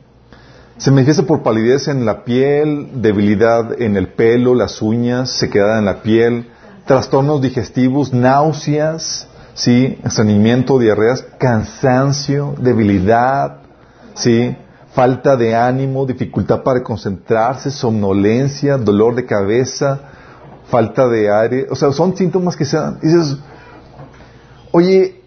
Se 0.80 0.90
manifiesta 0.90 1.24
por 1.24 1.42
palidez 1.42 1.88
en 1.88 2.06
la 2.06 2.24
piel, 2.24 3.02
debilidad 3.02 3.82
en 3.82 3.98
el 3.98 4.14
pelo, 4.14 4.54
las 4.54 4.80
uñas, 4.80 5.28
sequedad 5.28 5.78
en 5.78 5.84
la 5.84 6.00
piel, 6.00 6.48
trastornos 6.86 7.42
digestivos, 7.42 8.14
náuseas, 8.14 9.28
¿sí? 9.52 9.98
estreñimiento, 10.02 10.78
diarreas, 10.78 11.22
cansancio, 11.38 12.54
debilidad, 12.58 13.58
¿sí? 14.14 14.56
falta 14.94 15.36
de 15.36 15.54
ánimo, 15.54 16.06
dificultad 16.06 16.62
para 16.62 16.82
concentrarse, 16.82 17.70
somnolencia, 17.70 18.78
dolor 18.78 19.14
de 19.14 19.26
cabeza, 19.26 20.00
falta 20.70 21.06
de 21.08 21.30
aire. 21.30 21.66
O 21.68 21.76
sea, 21.76 21.92
son 21.92 22.16
síntomas 22.16 22.56
que 22.56 22.64
se 22.64 22.78
dan. 22.78 22.98
dices, 23.02 23.36
oye, 24.70 25.20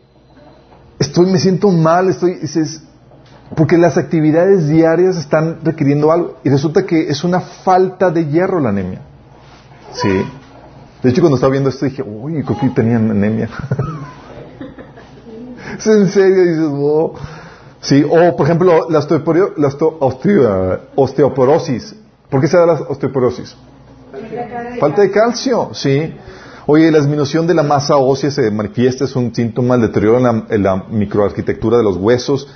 estoy, 0.98 1.28
me 1.28 1.38
siento 1.38 1.70
mal, 1.70 2.10
estoy, 2.10 2.38
dices, 2.40 2.82
porque 3.56 3.78
las 3.78 3.98
actividades 3.98 4.68
diarias 4.68 5.18
están 5.18 5.60
requiriendo 5.64 6.12
algo. 6.12 6.38
Y 6.44 6.50
resulta 6.50 6.86
que 6.86 7.10
es 7.10 7.24
una 7.24 7.40
falta 7.40 8.10
de 8.10 8.26
hierro 8.26 8.60
la 8.60 8.70
anemia. 8.70 9.02
Sí. 9.94 10.26
De 11.02 11.10
hecho, 11.10 11.22
cuando 11.22 11.36
estaba 11.36 11.52
viendo 11.52 11.70
esto 11.70 11.86
dije, 11.86 12.02
uy, 12.02 12.44
creo 12.44 12.60
que 12.60 12.70
tenían 12.70 13.12
anemia. 13.12 13.48
es 15.78 15.88
en 15.88 16.08
serio, 16.08 16.44
dices, 16.44 16.70
oh. 16.72 17.14
Sí, 17.82 18.04
o 18.10 18.36
por 18.38 18.46
ejemplo, 18.46 18.88
la, 18.90 19.00
osteoporosis. 20.96 21.96
¿Por 22.30 22.40
qué 22.40 22.48
se 22.48 22.58
da 22.58 22.66
la 22.66 22.74
osteoporosis? 22.74 23.58
Falta 24.80 25.02
de 25.02 25.12
calcio, 25.12 25.72
sí. 25.74 26.16
Oye, 26.66 26.90
la 26.92 27.00
disminución 27.00 27.46
de 27.46 27.54
la 27.54 27.64
masa 27.64 27.98
ósea 27.98 28.32
se 28.32 28.50
manifiesta, 28.50 29.04
es 29.04 29.16
un 29.18 29.36
síntoma 29.36 29.76
del 29.76 29.88
deterioro 29.88 30.46
en 30.50 30.64
la, 30.64 30.86
microarquitectura 30.90 31.78
de 31.78 31.84
los 31.84 31.98
huesos, 31.98 32.48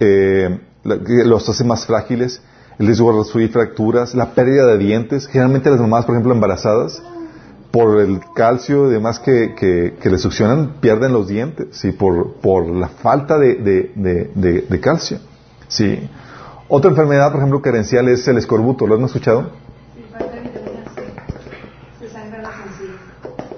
eh, 0.00 0.60
los 0.84 1.48
hace 1.48 1.64
más 1.64 1.86
frágiles, 1.86 2.42
el 2.78 2.86
riesgo 2.86 3.16
de 3.16 3.24
sufrir 3.24 3.50
fracturas, 3.50 4.14
la 4.14 4.34
pérdida 4.34 4.66
de 4.66 4.78
dientes. 4.78 5.26
Generalmente 5.26 5.70
las 5.70 5.80
mamás, 5.80 6.04
por 6.04 6.14
ejemplo, 6.14 6.32
embarazadas, 6.32 7.02
por 7.70 8.00
el 8.00 8.20
calcio 8.34 8.88
y 8.88 8.92
demás 8.92 9.18
que, 9.18 9.54
que, 9.54 10.10
le 10.10 10.18
succionan, 10.18 10.74
pierden 10.80 11.12
los 11.12 11.26
dientes, 11.26 11.68
¿sí? 11.72 11.92
por, 11.92 12.34
por 12.34 12.66
la 12.66 12.88
falta 12.88 13.38
de, 13.38 13.54
de, 13.54 14.62
de, 14.68 14.80
calcio. 14.80 15.18
¿sí? 15.68 16.08
Otra 16.68 16.90
enfermedad, 16.90 17.30
por 17.30 17.40
ejemplo, 17.40 17.62
carencial 17.62 18.08
es 18.08 18.28
el 18.28 18.36
escorbuto. 18.36 18.86
¿Lo 18.86 18.96
han 18.96 19.04
escuchado? 19.04 19.50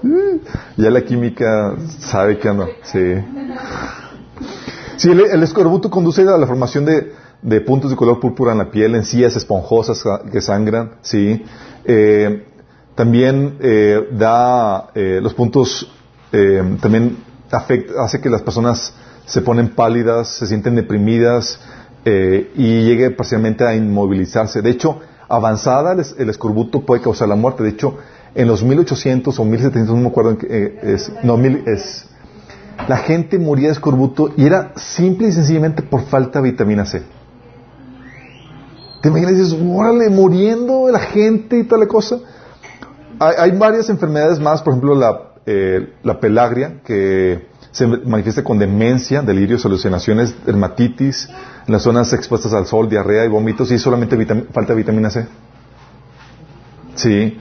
Mm, 0.02 0.36
ya 0.76 0.90
la 0.90 1.00
química 1.00 1.74
sabe 1.98 2.38
que 2.38 2.52
no. 2.52 2.66
Sí. 2.82 3.14
Sí, 4.96 5.10
el, 5.10 5.42
escorbuto 5.42 5.90
conduce 5.90 6.22
a 6.22 6.36
la 6.36 6.46
formación 6.46 6.84
de, 6.84 7.12
de, 7.42 7.60
puntos 7.60 7.90
de 7.90 7.96
color 7.96 8.20
púrpura 8.20 8.52
en 8.52 8.58
la 8.58 8.70
piel, 8.70 8.94
encías 8.94 9.36
esponjosas 9.36 10.02
que 10.30 10.40
sangran. 10.40 10.92
Sí. 11.02 11.44
Eh, 11.84 12.44
también 12.94 13.56
eh, 13.60 14.08
da 14.12 14.90
eh, 14.94 15.18
los 15.20 15.34
puntos, 15.34 15.90
eh, 16.32 16.76
también 16.80 17.16
hace 17.50 18.20
que 18.20 18.30
las 18.30 18.42
personas 18.42 18.94
se 19.26 19.40
ponen 19.40 19.70
pálidas, 19.70 20.28
se 20.28 20.46
sienten 20.46 20.74
deprimidas 20.74 21.60
y 22.06 22.82
llegue 22.82 23.10
parcialmente 23.10 23.64
a 23.64 23.74
inmovilizarse. 23.74 24.60
De 24.60 24.68
hecho, 24.68 25.00
avanzada 25.26 25.96
el, 26.18 26.28
escorbuto 26.28 26.84
puede 26.84 27.00
causar 27.00 27.28
la 27.28 27.34
muerte. 27.34 27.62
De 27.62 27.70
hecho, 27.70 27.96
en 28.34 28.46
los 28.46 28.62
1800 28.62 29.38
o 29.38 29.44
1700, 29.44 29.96
no 29.96 30.02
me 30.02 30.08
acuerdo, 30.08 30.36
es, 30.42 31.10
no, 31.22 31.38
mil, 31.38 31.62
es, 31.66 32.06
la 32.88 32.98
gente 32.98 33.38
moría 33.38 33.68
de 33.68 33.72
escorbuto 33.72 34.32
y 34.36 34.46
era 34.46 34.72
simple 34.76 35.28
y 35.28 35.32
sencillamente 35.32 35.82
por 35.82 36.02
falta 36.06 36.40
de 36.40 36.50
vitamina 36.50 36.84
C. 36.84 37.02
¿Te 39.00 39.08
imaginas? 39.08 39.36
Dices, 39.36 39.58
órale, 39.62 40.08
muriendo 40.08 40.88
la 40.90 41.00
gente 41.00 41.58
y 41.58 41.64
tal 41.64 41.86
cosa 41.86 42.18
hay, 43.18 43.50
varias 43.52 43.88
enfermedades 43.88 44.40
más, 44.40 44.62
por 44.62 44.72
ejemplo 44.72 44.94
la, 44.94 45.32
eh, 45.46 45.94
la 46.02 46.20
pelagria, 46.20 46.80
que 46.84 47.48
se 47.70 47.86
manifiesta 47.86 48.44
con 48.44 48.58
demencia, 48.58 49.22
delirios, 49.22 49.64
alucinaciones, 49.64 50.44
dermatitis, 50.44 51.28
en 51.66 51.72
las 51.72 51.82
zonas 51.82 52.12
expuestas 52.12 52.52
al 52.52 52.66
sol, 52.66 52.88
diarrea 52.88 53.24
y 53.24 53.28
vómitos, 53.28 53.70
y 53.70 53.78
solamente 53.78 54.16
falta 54.52 54.74
vitamina 54.74 55.10
C. 55.10 55.26
Sí. 56.94 57.38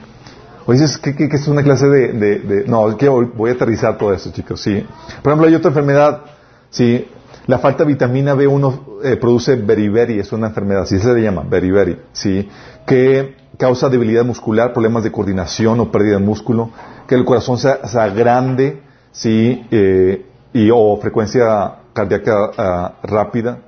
O 0.66 0.72
dices 0.72 0.98
que, 0.98 1.14
es 1.30 1.48
una 1.48 1.62
clase 1.62 1.86
de, 1.88 2.12
de, 2.12 2.64
No, 2.66 2.96
que 2.96 3.08
voy 3.08 3.50
a 3.50 3.52
aterrizar 3.54 3.98
todo 3.98 4.12
eso, 4.12 4.30
chicos, 4.32 4.60
sí. 4.60 4.84
Por 5.22 5.32
ejemplo, 5.32 5.48
hay 5.48 5.54
otra 5.54 5.68
enfermedad, 5.68 6.22
sí. 6.70 7.08
La 7.46 7.58
falta 7.58 7.84
de 7.84 7.88
vitamina 7.88 8.34
B1 8.34 8.80
eh, 9.04 9.16
produce 9.16 9.56
beriberi, 9.56 10.18
es 10.18 10.32
una 10.32 10.46
enfermedad, 10.46 10.82
así 10.82 10.98
se 10.98 11.12
le 11.12 11.22
llama, 11.22 11.44
beriberi, 11.46 11.98
sí. 12.12 12.48
Que 12.86 13.36
causa 13.58 13.88
debilidad 13.88 14.24
muscular, 14.24 14.72
problemas 14.72 15.04
de 15.04 15.12
coordinación 15.12 15.80
o 15.80 15.92
pérdida 15.92 16.18
de 16.18 16.24
músculo, 16.24 16.70
que 17.06 17.14
el 17.14 17.24
corazón 17.24 17.58
sea, 17.58 18.08
grande, 18.08 18.80
sí, 19.12 19.66
eh, 19.70 20.26
y 20.54 20.70
o 20.72 20.96
frecuencia 21.00 21.74
cardíaca 21.92 22.50
ah, 22.56 22.92
rápida. 23.02 23.58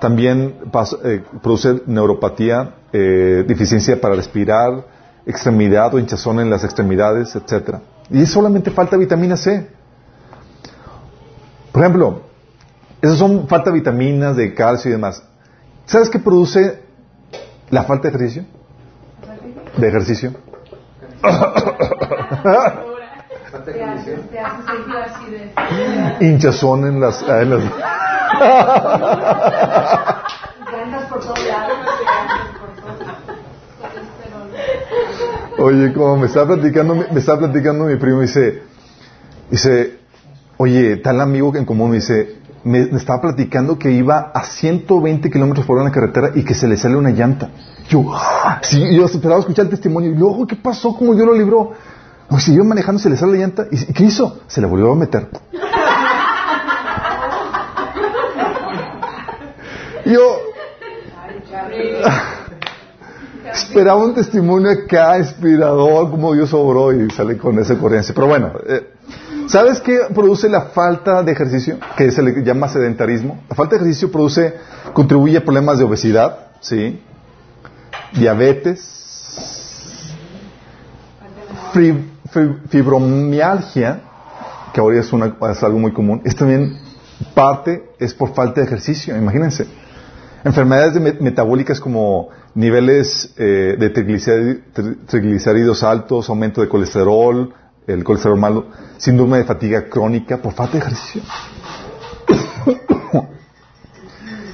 También 0.00 0.56
eh, 1.04 1.22
produce 1.42 1.82
neuropatía, 1.86 2.74
eh, 2.92 3.44
deficiencia 3.46 4.00
para 4.00 4.14
respirar, 4.14 4.84
extremidad 5.26 5.94
o 5.94 5.98
hinchazón 5.98 6.40
en 6.40 6.50
las 6.50 6.64
extremidades, 6.64 7.34
etc. 7.36 7.76
Y 8.10 8.26
solamente 8.26 8.70
falta 8.70 8.96
vitamina 8.96 9.36
C. 9.36 9.68
Por 11.72 11.82
ejemplo, 11.82 12.22
esas 13.00 13.18
son 13.18 13.48
falta 13.48 13.70
de 13.70 13.78
vitaminas, 13.78 14.36
de 14.36 14.54
calcio 14.54 14.90
y 14.90 14.92
demás. 14.92 15.22
¿Sabes 15.86 16.08
qué 16.08 16.18
produce 16.18 16.82
la 17.70 17.84
falta 17.84 18.08
de 18.08 18.16
ejercicio? 18.16 18.44
de 19.76 19.88
ejercicio. 19.88 20.32
Hinchazón 26.20 26.86
en 26.86 27.00
las... 27.00 27.22
En 27.22 27.50
las... 27.50 27.62
Oye, 35.58 35.92
como 35.92 36.16
me 36.16 36.26
estaba 36.26 36.54
platicando, 36.54 36.94
me 36.94 37.20
estaba 37.20 37.38
platicando 37.38 37.84
mi 37.84 37.96
primo, 37.96 38.20
dice, 38.20 38.62
dice, 39.50 39.98
oye, 40.56 40.96
tal 40.96 41.20
amigo 41.20 41.54
en 41.54 41.64
común, 41.64 41.92
dice, 41.92 42.38
me, 42.64 42.80
estaba 42.80 43.20
platicando 43.20 43.78
que 43.78 43.90
iba 43.90 44.32
a 44.34 44.44
120 44.44 45.30
kilómetros 45.30 45.64
por 45.64 45.76
hora 45.76 45.86
en 45.86 45.90
la 45.90 45.94
carretera 45.94 46.32
y 46.34 46.44
que 46.44 46.54
se 46.54 46.66
le 46.66 46.76
sale 46.76 46.96
una 46.96 47.10
llanta. 47.10 47.50
Yo, 47.88 48.12
¡ah! 48.14 48.58
sí, 48.62 48.96
yo 48.96 49.04
esperaba 49.04 49.40
escuchar 49.40 49.66
el 49.66 49.70
testimonio 49.70 50.10
y 50.10 50.14
luego, 50.14 50.46
¿qué 50.46 50.56
pasó? 50.56 50.96
¿Cómo 50.96 51.14
yo 51.14 51.24
lo 51.24 51.34
libró? 51.34 51.72
No, 52.28 52.40
siguió 52.40 52.64
manejando, 52.64 53.00
se 53.00 53.10
le 53.10 53.16
sale 53.16 53.32
la 53.32 53.38
llanta. 53.38 53.66
¿Y 53.70 53.92
qué 53.92 54.04
hizo? 54.04 54.40
Se 54.46 54.60
le 54.60 54.66
volvió 54.66 54.92
a 54.92 54.96
meter. 54.96 55.28
yo, 60.06 60.38
esperaba 63.54 64.04
un 64.04 64.14
testimonio 64.14 64.70
acá 64.70 65.18
inspirador, 65.18 66.10
como 66.10 66.34
Dios 66.34 66.52
obró 66.52 66.92
y 66.92 67.08
sale 67.10 67.38
con 67.38 67.58
esa 67.58 67.78
corriente. 67.78 68.12
Pero 68.12 68.26
bueno, 68.26 68.52
eh, 68.66 68.88
¿sabes 69.46 69.80
qué 69.80 70.00
produce 70.12 70.48
la 70.48 70.62
falta 70.62 71.22
de 71.22 71.32
ejercicio? 71.32 71.78
Que 71.96 72.10
se 72.10 72.22
le 72.22 72.42
llama 72.42 72.68
sedentarismo. 72.68 73.42
La 73.48 73.54
falta 73.54 73.76
de 73.76 73.82
ejercicio 73.82 74.10
produce, 74.10 74.54
contribuye 74.92 75.38
a 75.38 75.44
problemas 75.44 75.78
de 75.78 75.84
obesidad, 75.84 76.48
¿sí? 76.60 77.00
Diabetes, 78.12 78.94
fibromialgia, 82.68 84.00
que 84.72 84.80
ahora 84.80 85.00
es, 85.00 85.12
una, 85.12 85.36
es 85.50 85.62
algo 85.62 85.78
muy 85.78 85.92
común. 85.92 86.22
Es 86.24 86.34
también 86.34 86.78
parte, 87.34 87.90
es 87.98 88.14
por 88.14 88.34
falta 88.34 88.60
de 88.60 88.66
ejercicio, 88.66 89.16
imagínense. 89.16 89.66
Enfermedades 90.44 91.20
metabólicas 91.20 91.80
como 91.80 92.28
niveles 92.54 93.32
eh, 93.38 93.76
de 93.78 93.90
triglicéridos 95.06 95.82
altos, 95.82 96.28
aumento 96.28 96.60
de 96.60 96.68
colesterol, 96.68 97.54
el 97.86 98.04
colesterol 98.04 98.38
malo, 98.38 98.66
síndrome 98.98 99.38
de 99.38 99.44
fatiga 99.44 99.88
crónica 99.88 100.42
por 100.42 100.52
falta 100.52 100.74
de 100.74 100.78
ejercicio. 100.80 101.22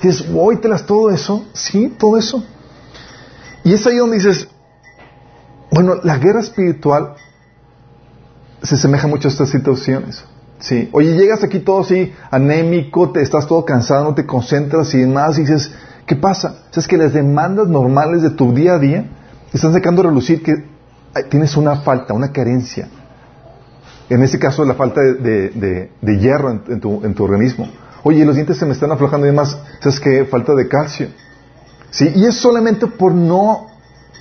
dices, 0.02 0.26
telas 0.62 0.86
todo 0.86 1.10
eso, 1.10 1.44
sí, 1.52 1.94
todo 1.98 2.16
eso. 2.16 2.44
Y 3.64 3.74
es 3.74 3.86
ahí 3.86 3.96
donde 3.96 4.16
dices, 4.16 4.48
bueno, 5.70 5.96
la 6.02 6.18
guerra 6.18 6.40
espiritual 6.40 7.14
se 8.62 8.74
asemeja 8.74 9.06
mucho 9.06 9.28
a 9.28 9.30
estas 9.30 9.50
situaciones. 9.50 10.24
Sí. 10.60 10.88
Oye, 10.92 11.16
llegas 11.16 11.42
aquí 11.42 11.60
todo 11.60 11.80
así, 11.80 12.12
anémico, 12.30 13.10
te 13.10 13.22
estás 13.22 13.46
todo 13.46 13.64
cansado, 13.64 14.04
no 14.04 14.14
te 14.14 14.26
concentras 14.26 14.94
y 14.94 14.98
demás, 14.98 15.38
y 15.38 15.42
dices, 15.42 15.72
¿qué 16.06 16.16
pasa? 16.16 16.64
es 16.74 16.86
que 16.86 16.96
las 16.96 17.12
demandas 17.14 17.66
normales 17.68 18.22
de 18.22 18.30
tu 18.30 18.52
día 18.52 18.74
a 18.74 18.78
día 18.78 19.06
están 19.52 19.72
sacando 19.72 20.02
a 20.02 20.06
relucir 20.06 20.42
que 20.42 20.64
tienes 21.30 21.56
una 21.56 21.76
falta, 21.76 22.14
una 22.14 22.30
carencia. 22.30 22.88
En 24.08 24.22
este 24.22 24.38
caso, 24.38 24.64
la 24.64 24.74
falta 24.74 25.00
de, 25.00 25.90
hierro 26.02 26.50
en, 26.50 26.80
tu, 26.80 27.04
en, 27.04 27.14
tu, 27.14 27.24
organismo. 27.24 27.68
Oye, 28.02 28.24
los 28.24 28.34
dientes 28.34 28.56
se 28.56 28.66
me 28.66 28.72
están 28.72 28.90
aflojando 28.90 29.26
y 29.26 29.30
demás, 29.30 29.56
¿sabes 29.80 30.00
qué? 30.00 30.24
Falta 30.24 30.54
de 30.54 30.68
calcio. 30.68 31.08
¿Sí? 31.90 32.10
Y 32.14 32.26
es 32.26 32.34
solamente 32.34 32.86
por 32.86 33.12
no 33.12 33.66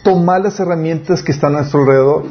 tomar 0.04 0.42
las 0.42 0.60
herramientas 0.60 1.24
que 1.24 1.32
están 1.32 1.56
a 1.56 1.60
nuestro 1.60 1.82
alrededor. 1.82 2.26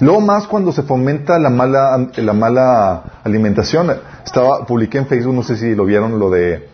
Luego 0.00 0.20
más 0.20 0.46
cuando 0.46 0.72
se 0.72 0.82
fomenta 0.82 1.38
la 1.38 1.50
mala, 1.50 2.08
la 2.16 2.32
mala 2.32 3.20
alimentación. 3.24 3.90
Estaba, 4.24 4.64
publiqué 4.66 4.98
en 4.98 5.06
Facebook, 5.06 5.34
no 5.34 5.42
sé 5.42 5.56
si 5.56 5.74
lo 5.74 5.84
vieron, 5.84 6.18
lo 6.18 6.30
de 6.30 6.68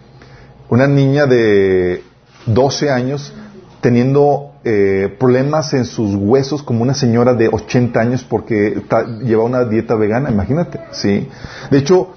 una 0.69 0.87
niña 0.87 1.27
de 1.27 2.03
12 2.47 2.91
años 2.91 3.33
teniendo 3.81 4.53
eh, 4.65 5.15
problemas 5.19 5.75
en 5.75 5.85
sus 5.85 6.15
huesos 6.15 6.63
como 6.63 6.83
una 6.83 6.95
señora 6.95 7.35
de 7.35 7.49
80 7.49 8.01
años 8.01 8.25
porque 8.25 8.83
lleva 9.23 9.45
una 9.45 9.65
dieta 9.65 9.95
vegana, 9.95 10.31
imagínate, 10.31 10.81
¿sí? 10.91 11.29
De 11.71 11.79
hecho, 11.79 12.15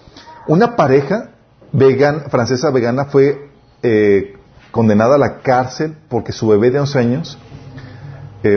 una 0.47 0.77
pareja 0.77 1.31
vegan, 1.73 2.23
francesa 2.29 2.69
vegana 2.71 3.05
fue 3.05 3.49
eh, 3.83 4.37
condenada 4.71 5.15
a 5.15 5.17
la 5.17 5.39
cárcel 5.39 5.95
porque 6.07 6.31
su 6.31 6.47
bebé 6.47 6.71
de 6.71 6.79
11 6.79 6.99
años 6.99 7.37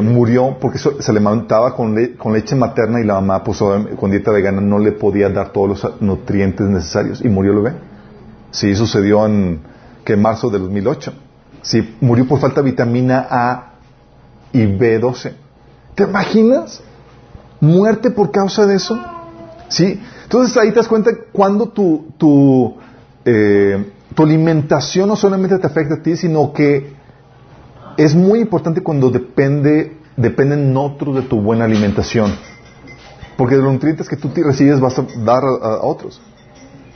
murió 0.03 0.59
porque 0.61 0.79
se 0.79 1.13
le 1.13 1.21
levantaba 1.21 1.75
con, 1.75 1.95
leche 1.95 2.55
materna 2.57 3.01
y 3.01 3.05
la 3.05 3.15
mamá, 3.15 3.43
pues 3.43 3.59
con 3.97 4.11
dieta 4.11 4.31
vegana, 4.31 4.61
no 4.61 4.79
le 4.79 4.93
podía 4.93 5.29
dar 5.31 5.53
todos 5.53 5.69
los 5.69 6.01
nutrientes 6.01 6.67
necesarios 6.67 7.25
y 7.25 7.29
murió 7.29 7.53
el 7.53 7.59
bebé. 7.63 7.77
Sí, 8.51 8.75
sucedió 8.75 9.25
en, 9.27 9.61
que 10.05 10.15
en 10.15 10.23
marzo 10.23 10.51
del 10.51 10.63
2008. 10.63 11.13
Sí, 11.63 11.97
murió 12.01 12.27
por 12.27 12.41
falta 12.41 12.63
de 12.63 12.71
vitamina 12.71 13.27
A 13.31 13.73
y 14.53 14.65
B12. 14.65 15.33
¿Te 15.95 16.05
imaginas? 16.05 16.83
Muerte 17.61 18.11
por 18.11 18.31
causa 18.31 18.67
de 18.67 18.77
eso. 18.77 18.99
Sí. 19.69 20.01
Entonces 20.25 20.57
ahí 20.57 20.71
te 20.71 20.77
das 20.77 20.89
cuenta 20.89 21.11
cuando 21.33 21.69
tu, 21.69 22.13
tu, 22.17 22.77
eh, 23.25 23.93
tu 24.15 24.23
alimentación 24.23 25.09
no 25.09 25.17
solamente 25.17 25.59
te 25.59 25.67
afecta 25.67 25.95
a 25.97 26.03
ti, 26.03 26.17
sino 26.17 26.53
que 26.53 27.00
es 27.97 28.15
muy 28.15 28.41
importante 28.41 28.83
cuando 28.83 29.11
depende, 29.11 29.97
dependen 30.17 30.77
otros 30.77 31.17
de 31.17 31.23
tu 31.23 31.41
buena 31.41 31.65
alimentación. 31.65 32.35
Porque 33.37 33.57
de 33.57 33.63
los 33.63 33.73
nutrientes 33.73 34.09
que 34.09 34.17
tú 34.17 34.31
recibes 34.35 34.81
vas 34.81 34.99
a 34.99 35.07
dar 35.25 35.43
a, 35.45 35.83
otros. 35.83 36.21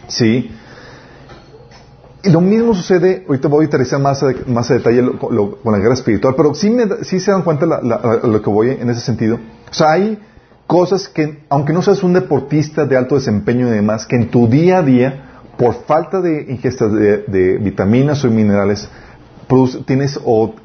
¿Sí? 0.08 0.50
Y 2.22 2.30
lo 2.30 2.40
mismo 2.40 2.74
sucede, 2.74 3.24
ahorita 3.26 3.48
voy 3.48 3.64
a 3.64 3.68
aterrizar 3.68 4.00
más 4.00 4.22
a, 4.22 4.32
más 4.46 4.70
a 4.70 4.74
detalle 4.74 5.02
con 5.18 5.72
la 5.72 5.78
guerra 5.78 5.94
espiritual, 5.94 6.34
pero 6.36 6.54
sí, 6.54 6.70
se 7.02 7.30
dan 7.30 7.42
cuenta 7.42 7.66
lo 7.66 8.42
que 8.42 8.50
voy 8.50 8.70
en 8.70 8.88
ese 8.90 9.00
sentido. 9.00 9.38
O 9.70 9.74
sea, 9.74 9.92
hay 9.92 10.18
cosas 10.66 11.08
que, 11.08 11.44
aunque 11.50 11.72
no 11.72 11.82
seas 11.82 12.02
un 12.02 12.14
deportista 12.14 12.86
de 12.86 12.96
alto 12.96 13.14
desempeño 13.14 13.68
y 13.68 13.70
demás, 13.70 14.06
que 14.06 14.16
en 14.16 14.30
tu 14.30 14.48
día 14.48 14.78
a 14.78 14.82
día, 14.82 15.40
por 15.58 15.84
falta 15.86 16.20
de 16.20 16.46
ingesta 16.48 16.88
de 16.88 17.58
vitaminas 17.58 18.24
o 18.24 18.30
minerales, 18.30 18.88
tienes 19.86 20.18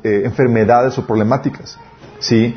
eh, 0.03 0.21
enfermedades 0.25 0.97
o 0.97 1.05
problemáticas. 1.05 1.77
¿sí? 2.19 2.55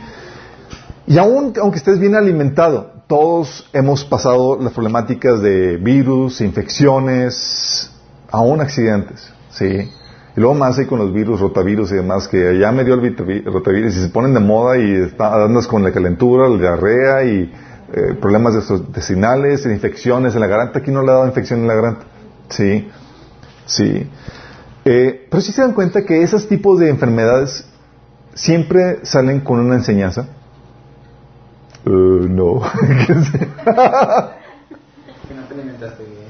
Y 1.06 1.18
aún, 1.18 1.52
aunque 1.60 1.78
estés 1.78 1.98
bien 1.98 2.14
alimentado, 2.14 2.92
todos 3.06 3.68
hemos 3.72 4.04
pasado 4.04 4.58
las 4.60 4.72
problemáticas 4.72 5.42
de 5.42 5.76
virus, 5.76 6.40
infecciones, 6.40 7.90
aún 8.30 8.60
accidentes. 8.60 9.32
¿sí? 9.50 9.90
Y 10.36 10.40
luego 10.40 10.54
más 10.54 10.78
hay 10.78 10.86
con 10.86 10.98
los 10.98 11.12
virus, 11.12 11.40
rotavirus 11.40 11.92
y 11.92 11.96
demás, 11.96 12.26
que 12.26 12.58
ya 12.58 12.72
me 12.72 12.84
dio 12.84 12.94
el 12.94 13.44
rotavirus 13.44 13.96
y 13.96 14.00
se 14.02 14.08
ponen 14.08 14.32
de 14.32 14.40
moda 14.40 14.78
y 14.78 15.12
andas 15.18 15.66
con 15.66 15.82
la 15.82 15.92
calentura, 15.92 16.48
la 16.48 16.56
diarrea 16.56 17.24
y 17.24 17.52
eh, 17.92 18.14
problemas 18.18 18.54
intestinales, 18.70 19.66
infecciones 19.66 20.34
en 20.34 20.40
la 20.40 20.46
garganta. 20.46 20.78
Aquí 20.78 20.90
no 20.90 21.02
le 21.02 21.10
ha 21.10 21.14
dado 21.14 21.26
infección 21.26 21.60
en 21.60 21.68
la 21.68 21.74
garganta. 21.74 22.06
Sí, 22.48 22.90
sí. 23.66 24.08
Eh, 24.84 25.26
pero 25.30 25.40
si 25.40 25.52
se 25.52 25.62
dan 25.62 25.72
cuenta 25.72 26.04
que 26.04 26.22
esos 26.22 26.48
tipos 26.48 26.78
de 26.78 26.88
enfermedades 26.88 27.64
siempre 28.34 29.04
salen 29.04 29.40
con 29.40 29.60
una 29.60 29.76
enseñanza. 29.76 30.26
Uh, 31.84 32.26
no. 32.28 32.60
que 33.06 33.14
no 35.34 35.44
te 35.48 35.54
alimentaste 35.54 36.04
bien. 36.04 36.22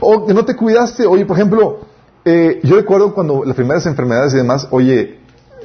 O 0.00 0.26
que 0.26 0.34
no 0.34 0.44
te 0.44 0.56
cuidaste. 0.56 1.06
Oye, 1.06 1.24
por 1.26 1.36
ejemplo, 1.36 1.80
eh, 2.24 2.60
yo 2.62 2.76
recuerdo 2.76 3.14
cuando 3.14 3.44
las 3.44 3.54
primeras 3.54 3.86
enfermedades 3.86 4.34
y 4.34 4.38
demás, 4.38 4.68
oye, 4.70 5.18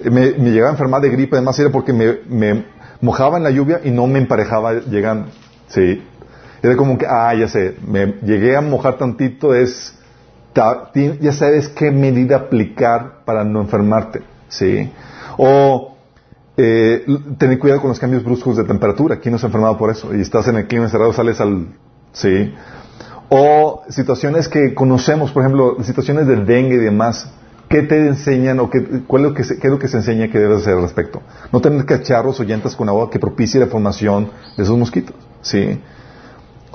me, 0.03 0.31
llegaba 0.31 0.69
a 0.69 0.73
enfermar 0.73 1.01
de 1.01 1.09
gripe, 1.09 1.35
además 1.35 1.57
era 1.59 1.71
porque 1.71 1.93
me, 1.93 2.19
me, 2.27 2.65
mojaba 3.01 3.37
en 3.37 3.43
la 3.43 3.51
lluvia 3.51 3.81
y 3.83 3.91
no 3.91 4.07
me 4.07 4.19
emparejaba 4.19 4.73
llegando. 4.81 5.29
Sí. 5.67 6.03
Era 6.61 6.75
como 6.75 6.97
que, 6.97 7.05
ah, 7.07 7.33
ya 7.33 7.47
sé, 7.47 7.75
me 7.85 8.15
llegué 8.23 8.55
a 8.55 8.61
mojar 8.61 8.97
tantito, 8.97 9.55
es 9.55 9.93
ya 10.53 11.31
sabes 11.31 11.69
qué 11.69 11.91
medida 11.91 12.35
aplicar 12.37 13.23
para 13.25 13.43
no 13.43 13.61
enfermarte, 13.61 14.21
¿sí? 14.47 14.91
O 15.37 15.95
eh, 16.57 17.05
tener 17.37 17.57
cuidado 17.59 17.81
con 17.81 17.89
los 17.89 17.99
cambios 17.99 18.23
bruscos 18.23 18.57
de 18.57 18.65
temperatura. 18.65 19.19
¿Quién 19.19 19.31
no 19.31 19.39
se 19.39 19.45
ha 19.45 19.47
enfermado 19.47 19.77
por 19.77 19.89
eso? 19.89 20.13
Y 20.13 20.21
estás 20.21 20.47
en 20.47 20.57
el 20.57 20.67
clima 20.67 20.85
encerrado, 20.85 21.13
sales 21.13 21.39
al... 21.39 21.67
¿sí? 22.11 22.53
O 23.29 23.83
situaciones 23.89 24.49
que 24.49 24.73
conocemos, 24.73 25.31
por 25.31 25.43
ejemplo, 25.43 25.77
situaciones 25.83 26.27
del 26.27 26.45
dengue 26.45 26.75
y 26.75 26.79
demás. 26.79 27.31
¿Qué 27.69 27.83
te 27.83 28.07
enseñan 28.07 28.59
o 28.59 28.69
qué, 28.69 29.03
cuál 29.05 29.23
es 29.23 29.29
lo 29.29 29.35
que 29.35 29.43
se, 29.43 29.59
qué 29.59 29.67
es 29.67 29.71
lo 29.71 29.77
que 29.77 29.87
se 29.87 29.97
enseña 29.97 30.27
que 30.29 30.39
debes 30.39 30.61
hacer 30.61 30.73
al 30.73 30.81
respecto? 30.81 31.21
No 31.51 31.61
tener 31.61 31.85
cacharros 31.85 32.39
o 32.39 32.43
llantas 32.43 32.75
con 32.75 32.89
agua 32.89 33.11
que 33.11 33.19
propicie 33.19 33.59
la 33.59 33.67
formación 33.67 34.31
de 34.57 34.63
esos 34.63 34.75
mosquitos, 34.75 35.15
¿sí? 35.41 35.79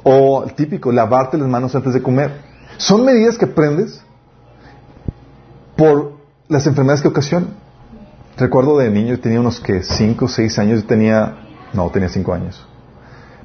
O 0.05 0.45
típico, 0.55 0.93
lavarte 0.93 1.37
las 1.37 1.49
manos 1.49 1.75
antes 1.75 1.95
de 1.95 2.01
comer. 2.01 2.54
Son 2.77 3.05
medidas 3.05 3.39
que 3.39 3.47
aprendes 3.47 4.03
por 5.77 6.15
las 6.49 6.67
enfermedades 6.67 7.03
que 7.03 7.09
ocasionan. 7.09 7.51
Recuerdo 8.37 8.79
de 8.79 8.91
niño, 8.91 9.19
tenía 9.21 9.41
unos 9.41 9.61
que 9.61 9.83
5 9.83 10.25
o 10.25 10.29
6 10.29 10.59
años, 10.59 10.87
tenía, 10.87 11.37
no, 11.73 11.89
tenía 11.91 12.09
5 12.09 12.35
años. 12.35 12.67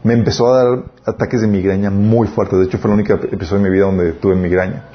Me 0.04 0.13
empezó 0.13 0.48
a 0.48 0.63
dar 0.63 0.84
ataques 1.06 1.42
de 1.42 1.48
migraña 1.48 1.92
muy 1.92 2.28
fuertes. 2.28 2.60
De 2.60 2.65
hecho, 2.65 2.78
fue 2.78 2.89
la 2.89 2.96
única 2.96 3.15
episodio 3.15 3.63
de 3.63 3.70
mi 3.70 3.76
vida 3.76 3.86
donde 3.86 4.13
tuve 4.13 4.36
migraña. 4.36 4.86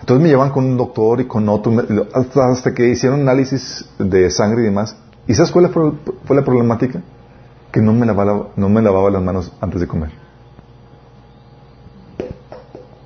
Entonces 0.00 0.22
me 0.22 0.28
llevan 0.28 0.50
con 0.50 0.64
un 0.64 0.76
doctor 0.76 1.20
y 1.20 1.26
con 1.26 1.48
otro, 1.48 1.72
hasta 2.14 2.74
que 2.74 2.88
hicieron 2.88 3.20
análisis 3.20 3.88
de 3.98 4.30
sangre 4.30 4.62
y 4.62 4.64
demás. 4.64 4.96
¿Y 5.26 5.34
sabes 5.34 5.52
cuál 5.52 5.70
fue 5.70 6.36
la 6.36 6.44
problemática? 6.44 7.02
que 7.72 7.80
no 7.80 7.92
me, 7.92 8.06
lavaba, 8.06 8.48
no 8.56 8.68
me 8.68 8.82
lavaba 8.82 9.10
las 9.10 9.22
manos 9.22 9.52
antes 9.60 9.80
de 9.80 9.86
comer. 9.86 10.10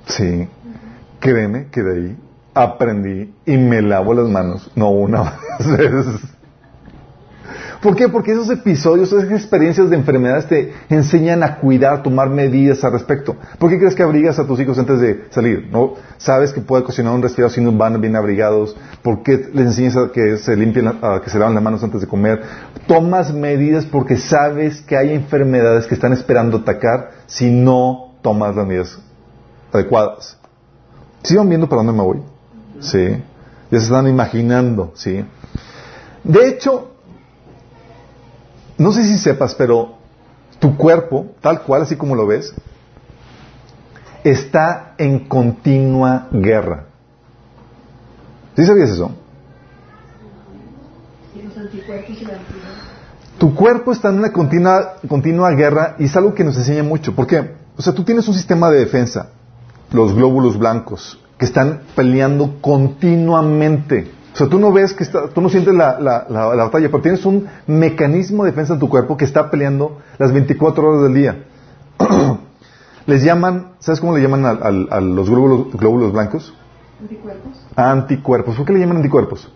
Sí, 0.05 0.47
créeme 1.19 1.67
que 1.71 1.81
de 1.81 1.93
ahí 1.95 2.17
aprendí 2.53 3.33
y 3.45 3.57
me 3.57 3.81
lavo 3.81 4.13
las 4.13 4.27
manos, 4.27 4.69
no 4.75 4.91
una 4.91 5.23
vez. 5.77 6.05
¿Por 7.81 7.97
qué? 7.97 8.07
Porque 8.07 8.31
esos 8.31 8.49
episodios, 8.49 9.11
esas 9.11 9.29
experiencias 9.29 9.89
de 9.89 9.97
enfermedades 9.97 10.47
te 10.47 10.71
enseñan 10.89 11.43
a 11.43 11.57
cuidar, 11.57 12.01
tomar 12.01 12.29
medidas 12.29 12.81
al 12.85 12.93
respecto. 12.93 13.35
¿Por 13.59 13.69
qué 13.69 13.77
crees 13.77 13.93
que 13.93 14.03
abrigas 14.03 14.39
a 14.39 14.47
tus 14.47 14.57
hijos 14.61 14.79
antes 14.79 15.01
de 15.01 15.25
salir? 15.31 15.67
¿No? 15.69 15.95
Sabes 16.15 16.53
que 16.53 16.61
puede 16.61 16.85
cocinar 16.85 17.13
un 17.13 17.21
resfriado 17.21 17.49
si 17.49 17.59
no 17.59 17.73
van 17.73 17.99
bien 17.99 18.15
abrigados. 18.15 18.77
¿Por 19.01 19.21
qué 19.21 19.49
les 19.53 19.65
enseñas 19.65 19.97
a 19.97 20.11
que 20.13 20.37
se 20.37 20.55
limpien, 20.55 20.87
a 20.87 21.19
que 21.21 21.29
se 21.29 21.37
laven 21.37 21.55
las 21.55 21.63
manos 21.63 21.83
antes 21.83 21.99
de 21.99 22.07
comer? 22.07 22.41
Tomas 22.87 23.33
medidas 23.33 23.85
porque 23.85 24.15
sabes 24.15 24.79
que 24.79 24.95
hay 24.95 25.13
enfermedades 25.13 25.85
que 25.85 25.95
están 25.95 26.13
esperando 26.13 26.59
atacar 26.59 27.11
si 27.25 27.51
no 27.51 28.13
tomas 28.21 28.55
las 28.55 28.65
medidas 28.65 28.97
adecuadas. 29.73 30.37
¿Sí 31.23 31.35
van 31.35 31.49
viendo 31.49 31.67
para 31.67 31.83
dónde 31.83 31.93
me 31.93 32.03
voy? 32.03 32.21
Sí. 32.79 33.23
Ya 33.71 33.79
se 33.79 33.85
están 33.85 34.07
imaginando, 34.07 34.91
¿sí? 34.95 35.25
De 36.23 36.47
hecho, 36.47 36.91
no 38.77 38.91
sé 38.91 39.03
si 39.05 39.17
sepas, 39.17 39.55
pero 39.55 39.95
tu 40.59 40.77
cuerpo, 40.77 41.27
tal 41.41 41.61
cual, 41.63 41.81
así 41.81 41.95
como 41.95 42.15
lo 42.15 42.27
ves, 42.27 42.53
está 44.23 44.93
en 44.97 45.27
continua 45.27 46.27
guerra. 46.31 46.85
¿Sí 48.55 48.65
sabías 48.65 48.91
eso? 48.91 49.11
Tu 53.37 53.55
cuerpo 53.55 53.91
está 53.91 54.09
en 54.09 54.19
una 54.19 54.31
continua, 54.31 54.95
continua 55.07 55.51
guerra 55.51 55.95
y 55.99 56.05
es 56.05 56.15
algo 56.15 56.33
que 56.33 56.43
nos 56.43 56.55
enseña 56.57 56.83
mucho. 56.83 57.15
¿Por 57.15 57.27
qué? 57.27 57.55
O 57.75 57.81
sea, 57.81 57.93
tú 57.93 58.03
tienes 58.03 58.27
un 58.27 58.33
sistema 58.33 58.69
de 58.69 58.79
defensa, 58.79 59.29
los 59.93 60.13
glóbulos 60.13 60.57
blancos, 60.57 61.19
que 61.37 61.45
están 61.45 61.83
peleando 61.95 62.55
continuamente. 62.59 64.11
O 64.33 64.35
sea, 64.35 64.49
tú 64.49 64.59
no 64.59 64.73
ves 64.73 64.93
que 64.93 65.03
está, 65.03 65.29
tú 65.29 65.41
no 65.41 65.49
sientes 65.49 65.73
la, 65.73 65.99
la, 65.99 66.25
la, 66.27 66.65
batalla, 66.65 66.89
pero 66.89 67.03
tienes 67.03 67.23
un 67.25 67.47
mecanismo 67.67 68.43
de 68.43 68.51
defensa 68.51 68.73
en 68.73 68.79
tu 68.79 68.89
cuerpo 68.89 69.15
que 69.15 69.25
está 69.25 69.51
peleando 69.51 69.99
las 70.17 70.33
24 70.33 70.87
horas 70.87 71.03
del 71.03 71.13
día. 71.13 71.43
Les 73.05 73.23
llaman, 73.23 73.73
¿sabes 73.79 73.99
cómo 73.99 74.15
le 74.15 74.23
llaman 74.23 74.45
a, 74.45 74.51
a, 74.51 74.69
a 74.97 75.01
los 75.01 75.29
glóbulos, 75.29 75.73
glóbulos, 75.73 76.13
blancos? 76.13 76.53
Anticuerpos. 77.01 77.51
Anticuerpos. 77.75 78.55
¿Por 78.55 78.65
qué 78.65 78.73
le 78.73 78.79
llaman 78.79 78.97
anticuerpos? 78.97 79.51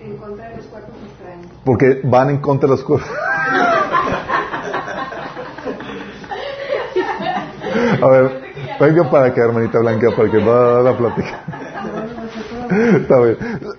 En 0.00 0.16
contra 0.16 0.48
de 0.48 0.56
los 0.56 0.66
cuerpos 0.66 0.94
extraños. 1.08 1.46
Porque 1.64 2.00
van 2.02 2.30
en 2.30 2.38
contra 2.38 2.68
de 2.68 2.74
los 2.74 2.82
cuerpos. 2.82 3.08
a 8.02 8.08
ver, 8.08 8.47
venga 8.80 9.10
para 9.10 9.26
acá, 9.26 9.44
hermanita 9.44 9.78
Blanca, 9.78 10.10
para 10.16 10.30
que 10.30 10.38
va 10.38 10.80
a 10.80 10.82
la 10.82 10.96
plática. 10.96 11.40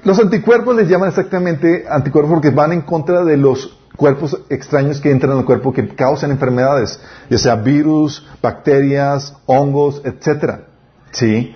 Los 0.03 0.19
anticuerpos 0.19 0.75
les 0.75 0.87
llaman 0.89 1.09
exactamente 1.09 1.85
anticuerpos 1.89 2.33
porque 2.33 2.49
van 2.49 2.73
en 2.73 2.81
contra 2.81 3.23
de 3.23 3.37
los 3.37 3.77
cuerpos 3.95 4.39
extraños 4.49 5.01
que 5.01 5.11
entran 5.11 5.37
al 5.37 5.45
cuerpo 5.45 5.73
que 5.73 5.87
causan 5.89 6.31
enfermedades, 6.31 6.99
ya 7.29 7.37
sea 7.37 7.55
virus, 7.55 8.25
bacterias, 8.41 9.35
hongos, 9.45 10.01
etcétera. 10.05 10.65
¿Sí? 11.11 11.53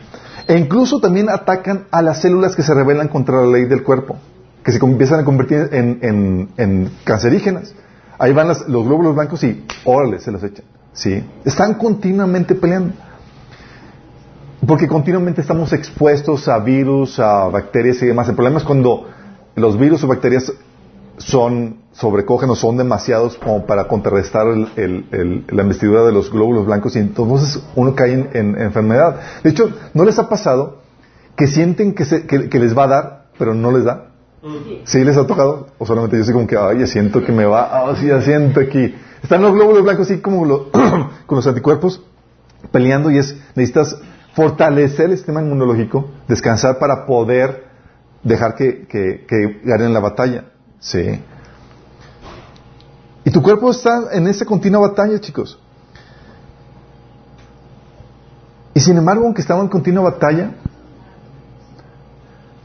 E 0.47 0.57
incluso 0.57 0.99
también 0.99 1.29
atacan 1.29 1.87
a 1.89 2.01
las 2.01 2.21
células 2.21 2.55
que 2.55 2.63
se 2.63 2.73
rebelan 2.73 3.07
contra 3.07 3.41
la 3.41 3.47
ley 3.47 3.65
del 3.65 3.83
cuerpo, 3.83 4.17
que 4.63 4.71
se 4.71 4.85
empiezan 4.85 5.21
a 5.21 5.23
convertir 5.23 5.69
en, 5.71 5.99
en, 6.01 6.49
en 6.57 6.91
cancerígenas. 7.05 7.73
Ahí 8.19 8.33
van 8.33 8.49
las, 8.49 8.67
los 8.67 8.85
glóbulos 8.85 9.15
blancos 9.15 9.43
y 9.43 9.65
órale, 9.85 10.19
se 10.19 10.31
los 10.31 10.43
echan. 10.43 10.65
¿Sí? 10.91 11.23
Están 11.45 11.75
continuamente 11.75 12.55
peleando. 12.55 12.93
Porque 14.67 14.87
continuamente 14.87 15.41
estamos 15.41 15.73
expuestos 15.73 16.47
a 16.47 16.59
virus, 16.59 17.19
a 17.19 17.47
bacterias 17.47 18.01
y 18.01 18.05
demás. 18.05 18.29
El 18.29 18.35
problema 18.35 18.59
es 18.59 18.63
cuando 18.63 19.09
los 19.55 19.77
virus 19.77 20.03
o 20.03 20.07
bacterias 20.07 20.53
son 21.17 21.77
sobrecogen 21.91 22.49
o 22.49 22.55
son 22.55 22.77
demasiados 22.77 23.37
como 23.37 23.65
para 23.65 23.87
contrarrestar 23.87 24.47
el, 24.47 24.67
el, 24.75 25.05
el, 25.11 25.45
la 25.49 25.63
investidura 25.63 26.03
de 26.03 26.11
los 26.11 26.31
glóbulos 26.31 26.65
blancos 26.65 26.95
y 26.95 26.99
entonces 26.99 27.61
uno 27.75 27.93
cae 27.93 28.13
en, 28.13 28.29
en, 28.33 28.61
enfermedad. 28.61 29.19
De 29.43 29.49
hecho, 29.49 29.71
¿no 29.93 30.05
les 30.05 30.17
ha 30.17 30.29
pasado 30.29 30.79
que 31.35 31.47
sienten 31.47 31.93
que, 31.93 32.05
se, 32.05 32.25
que, 32.25 32.59
les 32.59 32.77
va 32.77 32.85
a 32.85 32.87
dar, 32.87 33.25
pero 33.37 33.53
no 33.53 33.71
les 33.71 33.83
da? 33.83 34.11
¿Sí 34.85 35.03
les 35.03 35.17
ha 35.17 35.27
tocado? 35.27 35.67
O 35.77 35.85
solamente 35.85 36.17
yo 36.17 36.23
sé 36.23 36.33
como 36.33 36.47
que, 36.47 36.57
ay, 36.57 36.85
siento 36.87 37.23
que 37.23 37.31
me 37.31 37.45
va, 37.45 37.69
ah, 37.71 37.95
sí, 37.95 38.07
ya 38.07 38.21
siento 38.21 38.59
aquí. 38.59 38.95
Están 39.21 39.41
los 39.41 39.53
glóbulos 39.53 39.83
blancos 39.83 40.09
así 40.09 40.19
como 40.19 40.45
lo, 40.45 40.71
con 41.25 41.35
los 41.35 41.47
anticuerpos 41.47 42.01
peleando 42.71 43.11
y 43.11 43.17
es, 43.17 43.37
necesitas 43.55 43.97
fortalecer 44.33 45.09
el 45.09 45.17
sistema 45.17 45.41
inmunológico, 45.41 46.09
descansar 46.27 46.79
para 46.79 47.05
poder 47.05 47.65
dejar 48.23 48.55
que, 48.55 49.59
ganen 49.63 49.93
la 49.93 49.99
batalla. 49.99 50.45
Sí. 50.79 51.21
Y 53.25 53.31
tu 53.31 53.41
cuerpo 53.41 53.71
está 53.71 54.09
en 54.11 54.27
esa 54.27 54.45
continua 54.45 54.81
batalla, 54.81 55.19
chicos. 55.19 55.59
Y 58.73 58.79
sin 58.79 58.97
embargo, 58.97 59.25
aunque 59.25 59.41
estamos 59.41 59.63
en 59.65 59.69
continua 59.69 60.03
batalla, 60.03 60.51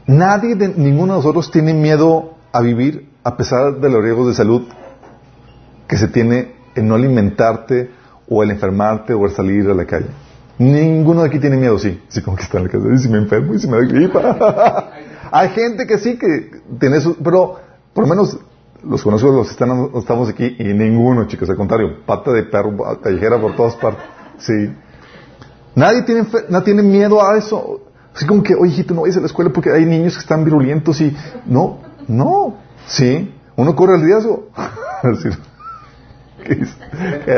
nadie 0.07 0.55
de 0.55 0.69
ninguno 0.69 1.13
de 1.13 1.19
nosotros 1.19 1.51
tiene 1.51 1.73
miedo 1.73 2.33
a 2.51 2.61
vivir 2.61 3.09
a 3.23 3.37
pesar 3.37 3.79
de 3.79 3.89
los 3.89 4.01
riesgos 4.01 4.27
de 4.27 4.33
salud 4.33 4.67
que 5.87 5.97
se 5.97 6.07
tiene 6.07 6.55
en 6.75 6.87
no 6.87 6.95
alimentarte 6.95 7.91
o 8.27 8.41
el 8.41 8.51
enfermarte 8.51 9.13
o 9.13 9.25
el 9.25 9.31
salir 9.31 9.69
a 9.69 9.75
la 9.75 9.85
calle. 9.85 10.07
Ninguno 10.59 11.21
de 11.21 11.29
aquí 11.29 11.39
tiene 11.39 11.55
miedo, 11.55 11.79
sí. 11.79 12.01
Sí, 12.09 12.21
como 12.21 12.35
que 12.35 12.43
está 12.43 12.57
en 12.57 12.65
la 12.65 12.69
casa. 12.69 12.85
Y 12.93 12.97
si 12.97 13.09
me 13.09 13.17
enfermo 13.17 13.53
y 13.53 13.59
si 13.59 13.67
me 13.67 13.77
da 13.77 13.83
gripa. 13.83 14.91
Hay 15.31 15.49
gente 15.49 15.87
que 15.87 15.97
sí 15.97 16.17
que 16.17 16.51
tiene 16.79 16.97
eso, 16.97 17.15
pero 17.23 17.59
por 17.93 18.03
lo 18.03 18.09
menos 18.09 18.37
los 18.83 19.01
conocidos 19.03 19.35
los 19.35 19.51
están, 19.51 19.89
estamos 19.95 20.29
aquí 20.29 20.55
y 20.59 20.63
ninguno, 20.65 21.27
chicos, 21.27 21.49
al 21.49 21.55
contrario, 21.55 22.05
pata 22.05 22.31
de 22.31 22.43
perro 22.43 22.75
callejera 23.01 23.39
por 23.39 23.55
todas 23.55 23.75
partes. 23.75 24.03
Sí. 24.39 24.75
Nadie 25.75 26.01
tiene, 26.03 26.25
nadie 26.49 26.65
tiene 26.65 26.83
miedo 26.83 27.25
a 27.25 27.37
eso. 27.37 27.81
Así 28.13 28.25
como 28.25 28.43
que, 28.43 28.53
oye, 28.53 28.85
no 28.89 29.01
vayas 29.01 29.17
a 29.17 29.21
la 29.21 29.27
escuela 29.27 29.51
porque 29.53 29.71
hay 29.71 29.85
niños 29.85 30.15
que 30.15 30.21
están 30.21 30.43
virulentos 30.43 30.99
y... 30.99 31.15
No, 31.45 31.79
no. 32.07 32.57
Sí. 32.87 33.33
Uno 33.55 33.75
corre 33.75 33.95
el 33.95 34.01
riesgo. 34.01 34.49
decir, 35.03 35.37
que 36.43 36.65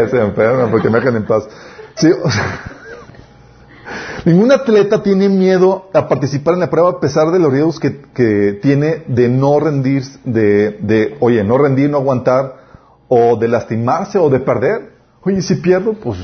se 0.08 0.22
enferman 0.22 0.72
porque 0.72 0.90
me 0.90 1.00
dejan 1.00 1.18
en 1.18 1.26
paz. 1.26 1.48
Sí, 1.96 2.08
o 2.24 2.32
sea, 2.32 2.81
Ningún 4.26 4.52
atleta 4.52 5.02
tiene 5.02 5.30
miedo 5.30 5.90
a 5.94 6.08
participar 6.08 6.54
en 6.54 6.60
la 6.60 6.70
prueba 6.70 6.90
a 6.90 7.00
pesar 7.00 7.32
de 7.32 7.40
los 7.40 7.52
riesgos 7.52 7.80
que, 7.80 8.60
tiene 8.62 9.04
de 9.08 9.30
no 9.30 9.60
rendir, 9.60 10.04
de, 10.24 11.18
oye, 11.20 11.44
no 11.44 11.58
rendir, 11.58 11.90
no 11.90 11.98
aguantar, 11.98 12.62
o 13.08 13.36
de 13.36 13.48
lastimarse 13.48 14.18
o 14.18 14.30
de 14.30 14.40
perder. 14.40 14.94
Oye, 15.24 15.42
si 15.42 15.56
pierdo, 15.56 15.94
pues 15.94 16.20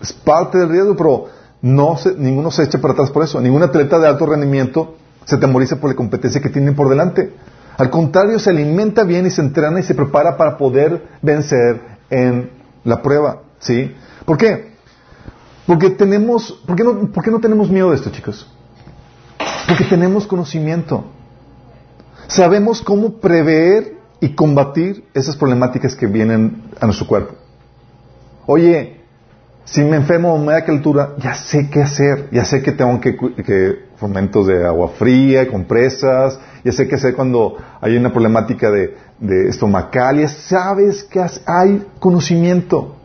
es 0.00 0.12
parte 0.12 0.58
del 0.58 0.68
riesgo, 0.68 0.96
pero 0.96 1.26
no 1.62 1.96
ninguno 2.18 2.50
se 2.50 2.64
echa 2.64 2.80
para 2.80 2.94
atrás 2.94 3.10
por 3.10 3.24
eso. 3.24 3.40
Ningún 3.40 3.62
atleta 3.62 3.98
de 3.98 4.08
alto 4.08 4.26
rendimiento 4.26 4.96
se 5.24 5.38
temoriza 5.38 5.76
por 5.76 5.90
la 5.90 5.96
competencia 5.96 6.40
que 6.40 6.50
tiene 6.50 6.72
por 6.72 6.88
delante. 6.88 7.32
Al 7.78 7.90
contrario, 7.90 8.38
se 8.38 8.50
alimenta 8.50 9.04
bien 9.04 9.26
y 9.26 9.30
se 9.30 9.40
entrena 9.40 9.80
y 9.80 9.82
se 9.82 9.94
prepara 9.94 10.36
para 10.36 10.56
poder 10.56 11.02
vencer 11.22 11.80
en 12.10 12.50
la 12.84 13.00
prueba. 13.00 13.42
¿Sí? 13.58 13.94
¿Por 14.24 14.36
qué? 14.36 14.71
Porque 15.66 15.90
tenemos, 15.90 16.52
¿por 16.66 16.76
qué, 16.76 16.84
no, 16.84 17.12
¿por 17.12 17.22
qué 17.22 17.30
no 17.30 17.40
tenemos 17.40 17.70
miedo 17.70 17.90
de 17.90 17.96
esto, 17.96 18.10
chicos? 18.10 18.48
Porque 19.68 19.84
tenemos 19.84 20.26
conocimiento. 20.26 21.04
Sabemos 22.26 22.82
cómo 22.82 23.20
prever 23.20 23.98
y 24.20 24.34
combatir 24.34 25.04
esas 25.14 25.36
problemáticas 25.36 25.94
que 25.94 26.06
vienen 26.06 26.62
a 26.80 26.86
nuestro 26.86 27.06
cuerpo. 27.06 27.34
Oye, 28.46 29.02
si 29.64 29.82
me 29.82 29.96
enfermo 29.96 30.34
o 30.34 30.38
me 30.38 30.52
da 30.52 30.64
altura, 30.66 31.14
ya 31.18 31.34
sé 31.34 31.70
qué 31.70 31.82
hacer. 31.82 32.28
Ya 32.32 32.44
sé 32.44 32.62
que 32.62 32.72
tengo 32.72 33.00
que, 33.00 33.16
que 33.16 33.86
fomentos 33.96 34.46
de 34.46 34.66
agua 34.66 34.88
fría, 34.88 35.48
compresas. 35.48 36.38
Ya 36.64 36.72
sé 36.72 36.88
qué 36.88 36.96
hacer 36.96 37.14
cuando 37.14 37.56
hay 37.80 37.96
una 37.96 38.12
problemática 38.12 38.70
de, 38.70 38.96
de 39.20 39.48
estomacal. 39.48 40.18
Ya 40.18 40.28
sabes 40.28 41.04
que 41.04 41.24
hay 41.46 41.86
conocimiento. 42.00 42.96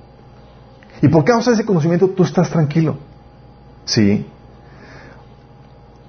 Y 1.01 1.07
por 1.09 1.23
causa 1.23 1.51
de 1.51 1.55
ese 1.55 1.65
conocimiento 1.65 2.09
tú 2.09 2.23
estás 2.23 2.49
tranquilo. 2.49 2.97
¿Sí? 3.85 4.25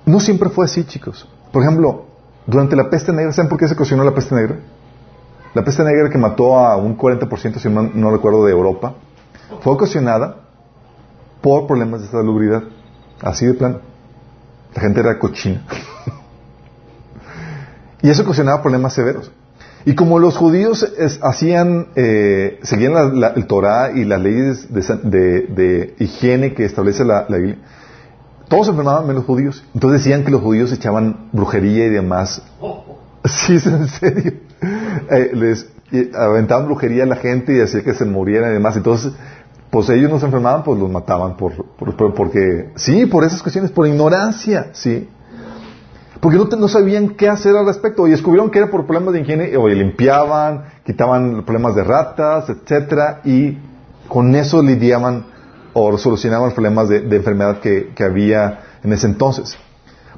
No 0.06 0.20
siempre 0.20 0.48
fue 0.48 0.64
así, 0.64 0.84
chicos. 0.84 1.28
Por 1.52 1.62
ejemplo, 1.62 2.06
durante 2.46 2.76
la 2.76 2.88
peste 2.88 3.12
negra, 3.12 3.32
¿saben 3.32 3.48
por 3.48 3.58
qué 3.58 3.68
se 3.68 3.74
ocasionó 3.74 4.04
la 4.04 4.14
peste 4.14 4.34
negra? 4.34 4.56
La 5.54 5.64
peste 5.64 5.84
negra 5.84 6.10
que 6.10 6.18
mató 6.18 6.58
a 6.58 6.76
un 6.76 6.96
40%, 6.96 7.58
si 7.58 7.68
no, 7.68 7.82
no 7.82 8.10
recuerdo, 8.10 8.44
de 8.44 8.52
Europa, 8.52 8.94
fue 9.60 9.72
ocasionada 9.72 10.36
por 11.40 11.66
problemas 11.66 12.02
de 12.02 12.08
salubridad. 12.08 12.62
Así 13.20 13.46
de 13.46 13.54
plano. 13.54 13.80
La 14.74 14.80
gente 14.80 15.00
era 15.00 15.18
cochina. 15.18 15.62
y 18.02 18.10
eso 18.10 18.22
ocasionaba 18.22 18.62
problemas 18.62 18.94
severos. 18.94 19.30
Y 19.84 19.94
como 19.94 20.18
los 20.18 20.36
judíos 20.36 20.86
hacían, 21.22 21.88
eh, 21.96 22.58
seguían 22.62 22.94
la- 22.94 23.04
la- 23.04 23.28
el 23.28 23.46
Torah 23.46 23.92
y 23.94 24.04
las 24.04 24.20
leyes 24.20 24.72
de, 24.72 24.82
de- 25.04 25.40
de 25.48 25.94
higiene 25.98 26.52
que 26.54 26.64
establece 26.64 27.04
la, 27.04 27.26
la 27.28 27.38
todos 28.48 28.66
se 28.66 28.70
enfermaban 28.70 29.06
menos 29.06 29.24
judíos. 29.24 29.62
Entonces 29.74 30.00
decían 30.02 30.24
que 30.24 30.30
los 30.30 30.40
judíos 30.42 30.72
echaban 30.72 31.28
brujería 31.32 31.86
y 31.86 31.90
demás. 31.90 32.42
Sí, 33.24 33.56
es 33.56 33.66
en 33.66 33.88
serio. 33.88 34.32
Eh, 35.10 35.30
les 35.34 35.68
eh, 35.92 36.10
aventaban 36.14 36.66
brujería 36.66 37.04
a 37.04 37.06
la 37.06 37.16
gente 37.16 37.56
y 37.56 37.60
hacía 37.60 37.82
que 37.82 37.94
se 37.94 38.04
murieran 38.06 38.50
y 38.50 38.54
demás. 38.54 38.76
Entonces, 38.76 39.12
pues 39.70 39.88
ellos 39.90 40.10
no 40.10 40.18
se 40.18 40.26
enfermaban, 40.26 40.62
pues 40.64 40.78
los 40.78 40.90
mataban 40.90 41.36
por- 41.36 41.64
por- 41.76 42.14
porque, 42.14 42.70
sí, 42.76 43.04
por 43.06 43.24
esas 43.24 43.42
cuestiones, 43.42 43.70
por 43.70 43.86
ignorancia, 43.86 44.70
sí. 44.72 45.08
Porque 46.20 46.38
no, 46.38 46.68
sabían 46.68 47.10
qué 47.10 47.28
hacer 47.28 47.54
al 47.54 47.66
respecto 47.66 48.06
y 48.08 48.10
descubrieron 48.10 48.50
que 48.50 48.58
era 48.58 48.70
por 48.70 48.86
problemas 48.86 49.14
de 49.14 49.20
higiene, 49.20 49.56
o 49.56 49.68
limpiaban, 49.68 50.64
quitaban 50.84 51.44
problemas 51.44 51.76
de 51.76 51.84
ratas, 51.84 52.48
etcétera, 52.48 53.20
y 53.24 53.58
con 54.08 54.34
eso 54.34 54.62
lidiaban 54.62 55.26
o 55.72 55.96
solucionaban 55.96 56.46
los 56.46 56.54
problemas 56.54 56.88
de, 56.88 57.00
de 57.00 57.16
enfermedad 57.16 57.60
que, 57.60 57.92
que 57.94 58.02
había 58.02 58.60
en 58.82 58.92
ese 58.92 59.06
entonces. 59.06 59.56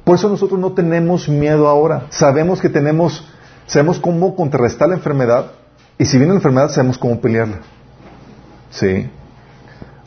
Por 0.03 0.15
eso 0.15 0.27
nosotros 0.27 0.59
no 0.59 0.73
tenemos 0.73 1.29
miedo 1.29 1.67
ahora. 1.67 2.07
Sabemos 2.09 2.59
que 2.61 2.69
tenemos, 2.69 3.27
sabemos 3.67 3.99
cómo 3.99 4.35
contrarrestar 4.35 4.89
la 4.89 4.95
enfermedad 4.95 5.51
y 5.99 6.05
si 6.05 6.17
viene 6.17 6.33
la 6.33 6.39
enfermedad 6.39 6.69
sabemos 6.69 6.97
cómo 6.97 7.21
pelearla. 7.21 7.59
Sí. 8.71 9.07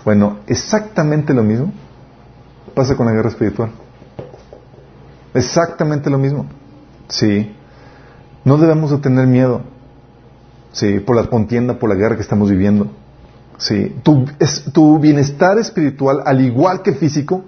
Bueno, 0.05 0.39
exactamente 0.49 1.33
lo 1.33 1.45
mismo 1.45 1.73
pasa 2.75 2.97
con 2.97 3.07
la 3.07 3.13
guerra 3.13 3.29
espiritual. 3.29 3.71
Exactamente 5.35 6.09
lo 6.11 6.19
mismo. 6.19 6.47
Sí. 7.09 7.55
No 8.45 8.57
debemos 8.57 8.91
de 8.91 8.99
tener 8.99 9.27
miedo. 9.27 9.63
Sí, 10.73 10.99
por 11.01 11.17
la 11.17 11.27
contienda, 11.29 11.79
por 11.79 11.89
la 11.91 11.95
guerra 11.97 12.17
que 12.17 12.23
estamos 12.23 12.51
viviendo. 12.51 12.89
Sí. 13.59 13.95
Tu, 14.03 14.25
es- 14.39 14.65
tu 14.73 14.99
bienestar 14.99 15.59
espiritual, 15.59 16.23
al 16.25 16.41
igual 16.41 16.83
que 16.83 16.93
físico, 16.95 17.45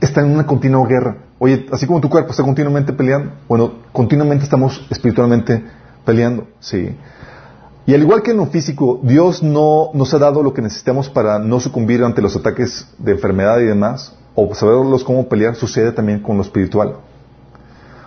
está 0.00 0.20
en 0.20 0.30
una 0.32 0.46
continua 0.46 0.86
guerra. 0.86 1.16
Oye, 1.38 1.66
así 1.72 1.86
como 1.86 2.00
tu 2.00 2.08
cuerpo 2.08 2.30
está 2.30 2.42
continuamente 2.42 2.92
peleando, 2.92 3.32
bueno, 3.48 3.72
continuamente 3.92 4.44
estamos 4.44 4.86
espiritualmente 4.90 5.64
peleando. 6.04 6.46
Sí. 6.60 6.96
Y 7.84 7.94
al 7.94 8.02
igual 8.02 8.22
que 8.22 8.30
en 8.30 8.36
lo 8.36 8.46
físico, 8.46 9.00
Dios 9.02 9.42
no 9.42 9.90
nos 9.92 10.14
ha 10.14 10.18
dado 10.18 10.42
lo 10.42 10.54
que 10.54 10.62
necesitamos 10.62 11.08
para 11.10 11.38
no 11.40 11.58
sucumbir 11.58 12.04
ante 12.04 12.22
los 12.22 12.36
ataques 12.36 12.86
de 12.98 13.12
enfermedad 13.12 13.58
y 13.58 13.64
demás, 13.64 14.14
o 14.34 14.54
saberlos 14.54 15.04
cómo 15.04 15.28
pelear, 15.28 15.54
sucede 15.54 15.92
también 15.92 16.20
con 16.20 16.36
lo 16.36 16.42
espiritual. 16.42 16.96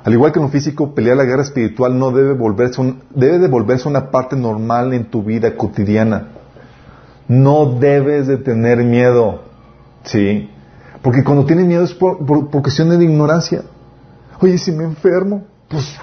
Al 0.03 0.13
igual 0.13 0.31
que 0.31 0.39
en 0.39 0.45
lo 0.45 0.51
físico, 0.51 0.93
pelear 0.93 1.17
la 1.17 1.23
guerra 1.23 1.41
espiritual 1.41 1.97
no 1.97 2.11
debe 2.11 2.33
volverse, 2.33 2.79
un- 2.81 3.01
debe 3.09 3.39
de 3.39 3.47
volverse 3.47 3.88
una 3.88 4.11
parte 4.11 4.35
normal 4.35 4.93
en 4.93 5.05
tu 5.05 5.23
vida 5.23 5.55
cotidiana. 5.55 6.27
No 7.27 7.77
debes 7.79 8.27
de 8.27 8.38
tener 8.38 8.83
miedo, 8.83 9.41
¿sí? 10.03 10.49
Porque 11.01 11.23
cuando 11.23 11.45
tienes 11.45 11.65
miedo 11.65 11.83
es 11.83 11.93
por, 11.93 12.23
por, 12.25 12.49
por 12.49 12.61
cuestiones 12.61 12.99
de 12.99 13.05
ignorancia. 13.05 13.63
Oye, 14.41 14.57
si 14.59 14.71
me 14.71 14.83
enfermo, 14.83 15.43
pues 15.67 15.95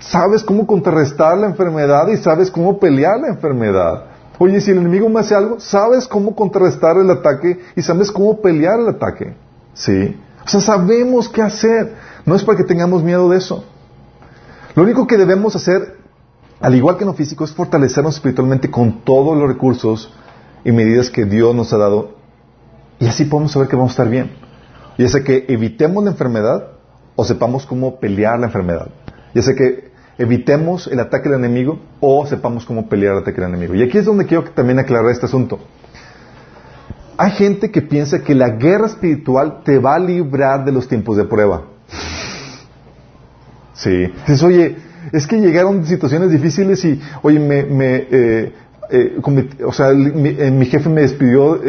sabes 0.00 0.42
cómo 0.42 0.66
contrarrestar 0.66 1.38
la 1.38 1.46
enfermedad 1.46 2.08
y 2.08 2.16
sabes 2.16 2.50
cómo 2.50 2.78
pelear 2.78 3.20
la 3.20 3.28
enfermedad. 3.28 4.04
Oye, 4.38 4.60
si 4.60 4.72
el 4.72 4.78
enemigo 4.78 5.08
me 5.08 5.20
hace 5.20 5.34
algo, 5.34 5.60
sabes 5.60 6.08
cómo 6.08 6.34
contrarrestar 6.34 6.96
el 6.96 7.08
ataque 7.08 7.60
y 7.76 7.82
sabes 7.82 8.10
cómo 8.10 8.40
pelear 8.40 8.80
el 8.80 8.88
ataque. 8.88 9.34
¿Sí? 9.74 10.16
O 10.44 10.48
sea, 10.48 10.60
sabemos 10.60 11.28
qué 11.28 11.42
hacer. 11.42 11.94
No 12.24 12.34
es 12.34 12.44
para 12.44 12.58
que 12.58 12.64
tengamos 12.64 13.02
miedo 13.02 13.28
de 13.28 13.38
eso. 13.38 13.64
Lo 14.74 14.82
único 14.82 15.06
que 15.06 15.16
debemos 15.16 15.54
hacer, 15.54 15.98
al 16.60 16.74
igual 16.74 16.96
que 16.96 17.04
en 17.04 17.08
lo 17.08 17.14
físico, 17.14 17.44
es 17.44 17.52
fortalecernos 17.52 18.16
espiritualmente 18.16 18.70
con 18.70 19.04
todos 19.04 19.36
los 19.36 19.48
recursos 19.48 20.12
y 20.64 20.72
medidas 20.72 21.10
que 21.10 21.24
Dios 21.24 21.54
nos 21.54 21.72
ha 21.72 21.78
dado. 21.78 22.16
Y 22.98 23.06
así 23.06 23.24
podemos 23.24 23.52
saber 23.52 23.68
que 23.68 23.76
vamos 23.76 23.92
a 23.92 23.94
estar 23.94 24.08
bien. 24.08 24.32
Ya 24.98 25.08
sea 25.08 25.22
que 25.22 25.44
evitemos 25.48 26.04
la 26.04 26.10
enfermedad 26.10 26.68
o 27.16 27.24
sepamos 27.24 27.66
cómo 27.66 27.98
pelear 28.00 28.38
la 28.38 28.46
enfermedad. 28.46 28.88
Ya 29.34 29.42
sea 29.42 29.54
que 29.54 29.92
evitemos 30.18 30.86
el 30.86 31.00
ataque 31.00 31.28
del 31.28 31.38
enemigo 31.38 31.80
o 32.00 32.26
sepamos 32.26 32.64
cómo 32.64 32.88
pelear 32.88 33.14
el 33.14 33.22
ataque 33.22 33.40
del 33.40 33.50
enemigo. 33.50 33.74
Y 33.74 33.82
aquí 33.82 33.98
es 33.98 34.04
donde 34.04 34.26
quiero 34.26 34.44
también 34.44 34.78
aclarar 34.78 35.10
este 35.10 35.26
asunto. 35.26 35.58
Hay 37.16 37.30
gente 37.32 37.70
que 37.70 37.82
piensa 37.82 38.22
que 38.22 38.34
la 38.34 38.50
guerra 38.50 38.86
espiritual 38.86 39.62
te 39.64 39.78
va 39.78 39.96
a 39.96 39.98
librar 39.98 40.64
de 40.64 40.72
los 40.72 40.88
tiempos 40.88 41.16
de 41.16 41.24
prueba. 41.24 41.62
Sí. 43.74 44.12
Dices, 44.26 44.42
oye, 44.42 44.76
es 45.12 45.26
que 45.26 45.40
llegaron 45.40 45.84
situaciones 45.84 46.30
difíciles 46.30 46.84
y, 46.84 47.00
oye, 47.22 47.38
me, 47.38 47.64
me, 47.64 47.96
eh, 48.10 48.52
eh, 48.90 49.20
o 49.64 49.72
sea, 49.72 49.90
eh, 49.90 50.50
mi 50.50 50.66
jefe 50.66 50.88
me 50.88 51.02
despidió 51.02 51.60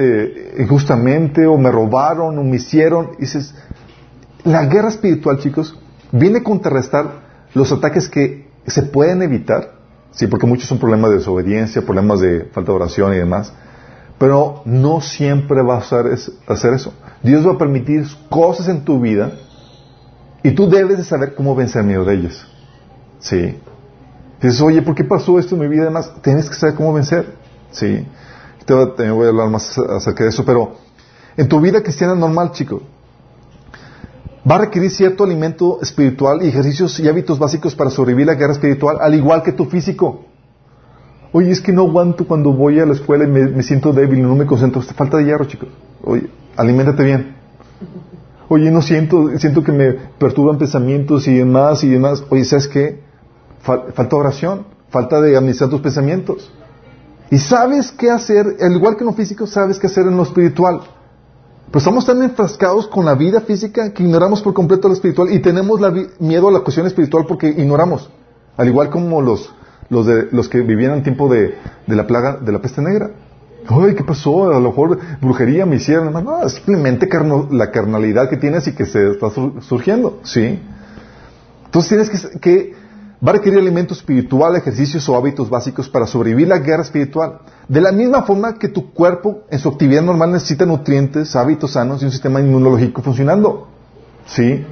injustamente 0.57 1.45
o 1.45 1.57
me 1.57 1.71
robaron 1.71 2.37
o 2.37 2.43
me 2.43 2.55
hicieron. 2.55 3.11
Dices, 3.19 3.53
la 4.43 4.65
guerra 4.65 4.89
espiritual, 4.89 5.39
chicos, 5.39 5.77
viene 6.11 6.39
a 6.39 6.43
contrarrestar 6.43 7.25
los 7.53 7.71
ataques 7.71 8.09
que 8.09 8.47
se 8.67 8.83
pueden 8.83 9.21
evitar, 9.21 9.73
sí, 10.11 10.27
porque 10.27 10.47
muchos 10.47 10.67
son 10.67 10.79
problemas 10.79 11.11
de 11.11 11.17
desobediencia, 11.17 11.81
problemas 11.83 12.19
de 12.19 12.45
falta 12.51 12.71
de 12.71 12.75
oración 12.75 13.13
y 13.13 13.17
demás, 13.17 13.53
pero 14.17 14.61
no 14.65 15.01
siempre 15.01 15.61
va 15.61 15.75
a 15.75 15.79
hacer, 15.79 16.07
es- 16.07 16.31
hacer 16.47 16.73
eso. 16.73 16.93
Dios 17.21 17.45
va 17.45 17.53
a 17.53 17.57
permitir 17.57 18.05
cosas 18.29 18.67
en 18.69 18.83
tu 18.85 18.99
vida 18.99 19.31
y 20.43 20.51
tú 20.51 20.69
debes 20.69 20.97
de 20.97 21.03
saber 21.03 21.35
cómo 21.35 21.55
vencer 21.55 21.83
miedo 21.83 22.05
de 22.05 22.15
ellas. 22.15 22.45
Sí. 23.19 23.57
Dices, 24.41 24.61
oye, 24.61 24.81
¿por 24.81 24.93
qué 24.95 25.03
pasó 25.03 25.39
esto 25.39 25.55
en 25.55 25.61
mi 25.61 25.67
vida? 25.67 25.83
Además, 25.83 26.11
tienes 26.21 26.49
que 26.49 26.55
saber 26.55 26.75
cómo 26.75 26.93
vencer. 26.93 27.35
Sí. 27.71 28.05
Te 28.65 28.73
voy 28.73 29.25
a- 29.25 29.29
hablar 29.29 29.49
más 29.49 29.77
acerca 29.77 30.23
de 30.23 30.29
eso, 30.29 30.43
pero 30.45 30.75
en 31.37 31.47
tu 31.47 31.59
vida 31.59 31.81
cristiana 31.81 32.15
normal, 32.15 32.51
chico, 32.51 32.81
va 34.49 34.55
a 34.55 34.59
requerir 34.59 34.91
cierto 34.91 35.23
alimento 35.23 35.79
espiritual 35.81 36.43
y 36.43 36.47
ejercicios 36.49 36.99
y 36.99 37.07
hábitos 37.07 37.39
básicos 37.39 37.73
para 37.75 37.89
sobrevivir 37.89 38.27
la 38.27 38.35
guerra 38.35 38.53
espiritual, 38.53 38.97
al 39.01 39.13
igual 39.15 39.41
que 39.43 39.51
tu 39.51 39.65
físico. 39.65 40.24
Oye, 41.37 41.51
es 41.51 41.59
que 41.59 41.73
no 41.73 41.81
aguanto 41.81 42.25
cuando 42.25 42.53
voy 42.53 42.79
a 42.79 42.85
la 42.85 42.93
escuela 42.93 43.25
y 43.25 43.27
me, 43.27 43.61
siento 43.61 43.91
débil 43.91 44.21
no 44.21 44.35
me 44.35 44.45
concentro. 44.45 44.81
Falta 44.81 45.17
de 45.17 45.25
hierro, 45.25 45.43
chicos. 45.43 45.67
Oye, 46.01 46.29
aliméntate 46.55 47.03
bien. 47.03 47.35
Oye, 48.47 48.71
no 48.71 48.81
siento, 48.81 49.37
siento 49.37 49.61
que 49.61 49.73
me 49.73 49.91
perturban 50.17 50.57
pensamientos 50.57 51.27
y 51.27 51.33
demás 51.35 51.83
y 51.83 51.89
demás. 51.89 52.23
Oye, 52.29 52.45
¿sabes 52.45 52.69
qué? 52.69 53.01
Fal- 53.65 53.91
falta 53.93 54.15
oración, 54.15 54.65
falta 54.89 55.19
de 55.19 55.35
administrar 55.35 55.69
tus 55.69 55.81
pensamientos. 55.81 56.49
Y 57.29 57.37
sabes 57.39 57.91
qué 57.91 58.11
hacer, 58.11 58.45
al 58.61 58.73
igual 58.73 58.95
que 58.95 59.01
en 59.01 59.07
lo 59.07 59.13
físico, 59.13 59.45
sabes 59.45 59.77
qué 59.77 59.87
hacer 59.87 60.05
en 60.07 60.15
lo 60.15 60.23
espiritual. 60.23 60.81
Pero 61.67 61.79
estamos 61.79 62.05
tan 62.05 62.23
enfrascados 62.23 62.87
con 62.87 63.03
la 63.03 63.15
vida 63.15 63.41
física 63.41 63.91
que 63.91 64.03
ignoramos 64.03 64.41
por 64.41 64.53
completo 64.53 64.87
lo 64.87 64.93
espiritual 64.93 65.33
y 65.33 65.39
tenemos 65.39 65.81
la 65.81 65.91
miedo 66.19 66.47
a 66.47 66.51
la 66.53 66.61
cuestión 66.61 66.87
espiritual 66.87 67.25
porque 67.27 67.49
ignoramos. 67.49 68.09
Al 68.55 68.67
igual 68.69 68.89
como 68.89 69.21
los, 69.21 69.51
los, 69.89 70.05
de, 70.05 70.27
los 70.31 70.49
que 70.49 70.61
vivían 70.61 70.93
en 70.93 71.03
tiempo 71.03 71.29
de, 71.29 71.55
la 71.87 72.07
plaga, 72.07 72.37
de 72.37 72.51
la 72.51 72.59
peste 72.59 72.81
negra. 72.81 73.11
Ay, 73.67 73.95
¿qué 73.95 74.03
pasó? 74.03 74.49
A 74.49 74.59
lo 74.59 74.69
mejor 74.69 74.99
brujería 75.21 75.65
me 75.65 75.77
hicieron. 75.77 76.11
No, 76.13 76.47
simplemente 76.49 77.09
carno- 77.09 77.47
la 77.51 77.71
carnalidad 77.71 78.29
que 78.29 78.37
tienes 78.37 78.67
y 78.67 78.73
que 78.73 78.85
se 78.85 79.11
está 79.11 79.29
sur- 79.31 79.61
surgiendo. 79.63 80.19
¿Sí? 80.23 80.59
Entonces 81.65 81.89
tienes 81.89 82.09
que, 82.31 82.39
que 82.39 82.73
va 83.25 83.31
a 83.31 83.33
requerir 83.33 83.57
alimento 83.59 83.93
espiritual, 83.93 84.55
ejercicios 84.55 85.07
o 85.09 85.15
hábitos 85.15 85.49
básicos 85.49 85.89
para 85.89 86.05
sobrevivir 86.05 86.47
la 86.47 86.59
guerra 86.59 86.83
espiritual. 86.83 87.39
De 87.67 87.81
la 87.81 87.91
misma 87.91 88.21
forma 88.23 88.59
que 88.59 88.67
tu 88.69 88.91
cuerpo 88.93 89.41
en 89.49 89.57
su 89.57 89.69
actividad 89.69 90.03
normal 90.03 90.31
necesita 90.31 90.65
nutrientes, 90.65 91.35
hábitos 91.35 91.71
sanos 91.71 92.01
y 92.01 92.05
un 92.05 92.11
sistema 92.11 92.39
inmunológico 92.39 93.01
funcionando. 93.01 93.67
¿Sí? 94.27 94.63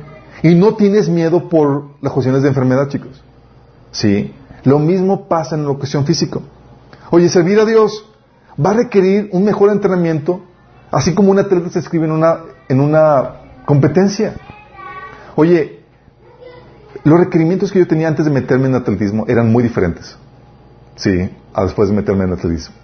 Y 0.43 0.53
no 0.55 0.75
tienes 0.75 1.09
miedo 1.09 1.49
por 1.49 1.85
las 2.01 2.13
cuestiones 2.13 2.43
de 2.43 2.49
enfermedad, 2.49 2.89
chicos. 2.89 3.23
¿Sí? 3.91 4.33
Lo 4.63 4.79
mismo 4.79 5.27
pasa 5.27 5.55
en 5.55 5.67
la 5.67 5.73
cuestión 5.73 6.05
físico. 6.05 6.41
Oye, 7.11 7.29
servir 7.29 7.59
a 7.59 7.65
Dios 7.65 8.05
va 8.63 8.71
a 8.71 8.73
requerir 8.73 9.29
un 9.31 9.43
mejor 9.43 9.71
entrenamiento, 9.71 10.41
así 10.91 11.13
como 11.13 11.31
un 11.31 11.39
atleta 11.39 11.69
se 11.69 11.79
inscribe 11.79 12.05
en 12.05 12.11
una, 12.11 12.39
en 12.69 12.79
una 12.79 13.35
competencia. 13.65 14.35
Oye, 15.35 15.81
los 17.03 17.19
requerimientos 17.19 17.71
que 17.71 17.79
yo 17.79 17.87
tenía 17.87 18.07
antes 18.07 18.25
de 18.25 18.31
meterme 18.31 18.67
en 18.67 18.75
atletismo 18.75 19.25
eran 19.27 19.51
muy 19.51 19.63
diferentes. 19.63 20.15
Sí, 20.95 21.29
a 21.53 21.63
después 21.63 21.89
de 21.89 21.95
meterme 21.95 22.23
en 22.23 22.33
atletismo. 22.33 22.75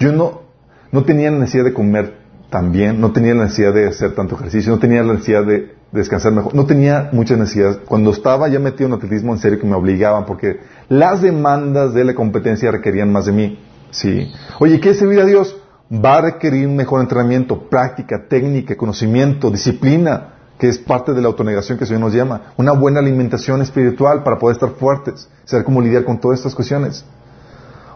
Yo 0.00 0.12
no, 0.12 0.42
no 0.90 1.04
tenía 1.04 1.30
la 1.30 1.38
necesidad 1.38 1.64
de 1.64 1.74
comer 1.74 2.18
tan 2.50 2.72
bien, 2.72 3.00
no 3.00 3.12
tenía 3.12 3.34
la 3.34 3.44
necesidad 3.44 3.72
de 3.72 3.88
hacer 3.88 4.14
tanto 4.14 4.34
ejercicio, 4.36 4.72
no 4.72 4.78
tenía 4.78 5.02
la 5.02 5.12
necesidad 5.12 5.44
de 5.44 5.73
descansar 5.94 6.32
mejor, 6.32 6.54
no 6.54 6.66
tenía 6.66 7.08
mucha 7.12 7.36
necesidad. 7.36 7.80
Cuando 7.86 8.10
estaba 8.10 8.48
ya 8.48 8.58
metido 8.58 8.88
en 8.88 8.94
atletismo, 8.94 9.32
en 9.32 9.38
serio 9.38 9.60
que 9.60 9.66
me 9.66 9.74
obligaban, 9.74 10.26
porque 10.26 10.60
las 10.88 11.22
demandas 11.22 11.94
de 11.94 12.04
la 12.04 12.14
competencia 12.14 12.70
requerían 12.70 13.12
más 13.12 13.26
de 13.26 13.32
mí. 13.32 13.58
Sí. 13.90 14.32
Oye, 14.58 14.80
¿quieres 14.80 14.98
servir 14.98 15.20
a 15.20 15.24
Dios? 15.24 15.56
Va 15.92 16.16
a 16.16 16.20
requerir 16.22 16.66
un 16.66 16.76
mejor 16.76 17.00
entrenamiento, 17.00 17.68
práctica, 17.68 18.26
técnica, 18.28 18.76
conocimiento, 18.76 19.50
disciplina. 19.50 20.30
que 20.58 20.68
es 20.68 20.78
parte 20.78 21.12
de 21.12 21.20
la 21.20 21.26
autonegación 21.26 21.76
que 21.78 21.84
el 21.84 21.88
Señor 21.88 22.02
nos 22.02 22.14
llama. 22.14 22.52
Una 22.56 22.72
buena 22.72 23.00
alimentación 23.00 23.60
espiritual 23.60 24.22
para 24.22 24.38
poder 24.38 24.54
estar 24.54 24.70
fuertes, 24.70 25.28
saber 25.44 25.64
cómo 25.64 25.80
lidiar 25.80 26.04
con 26.04 26.20
todas 26.20 26.38
estas 26.38 26.54
cuestiones. 26.54 27.04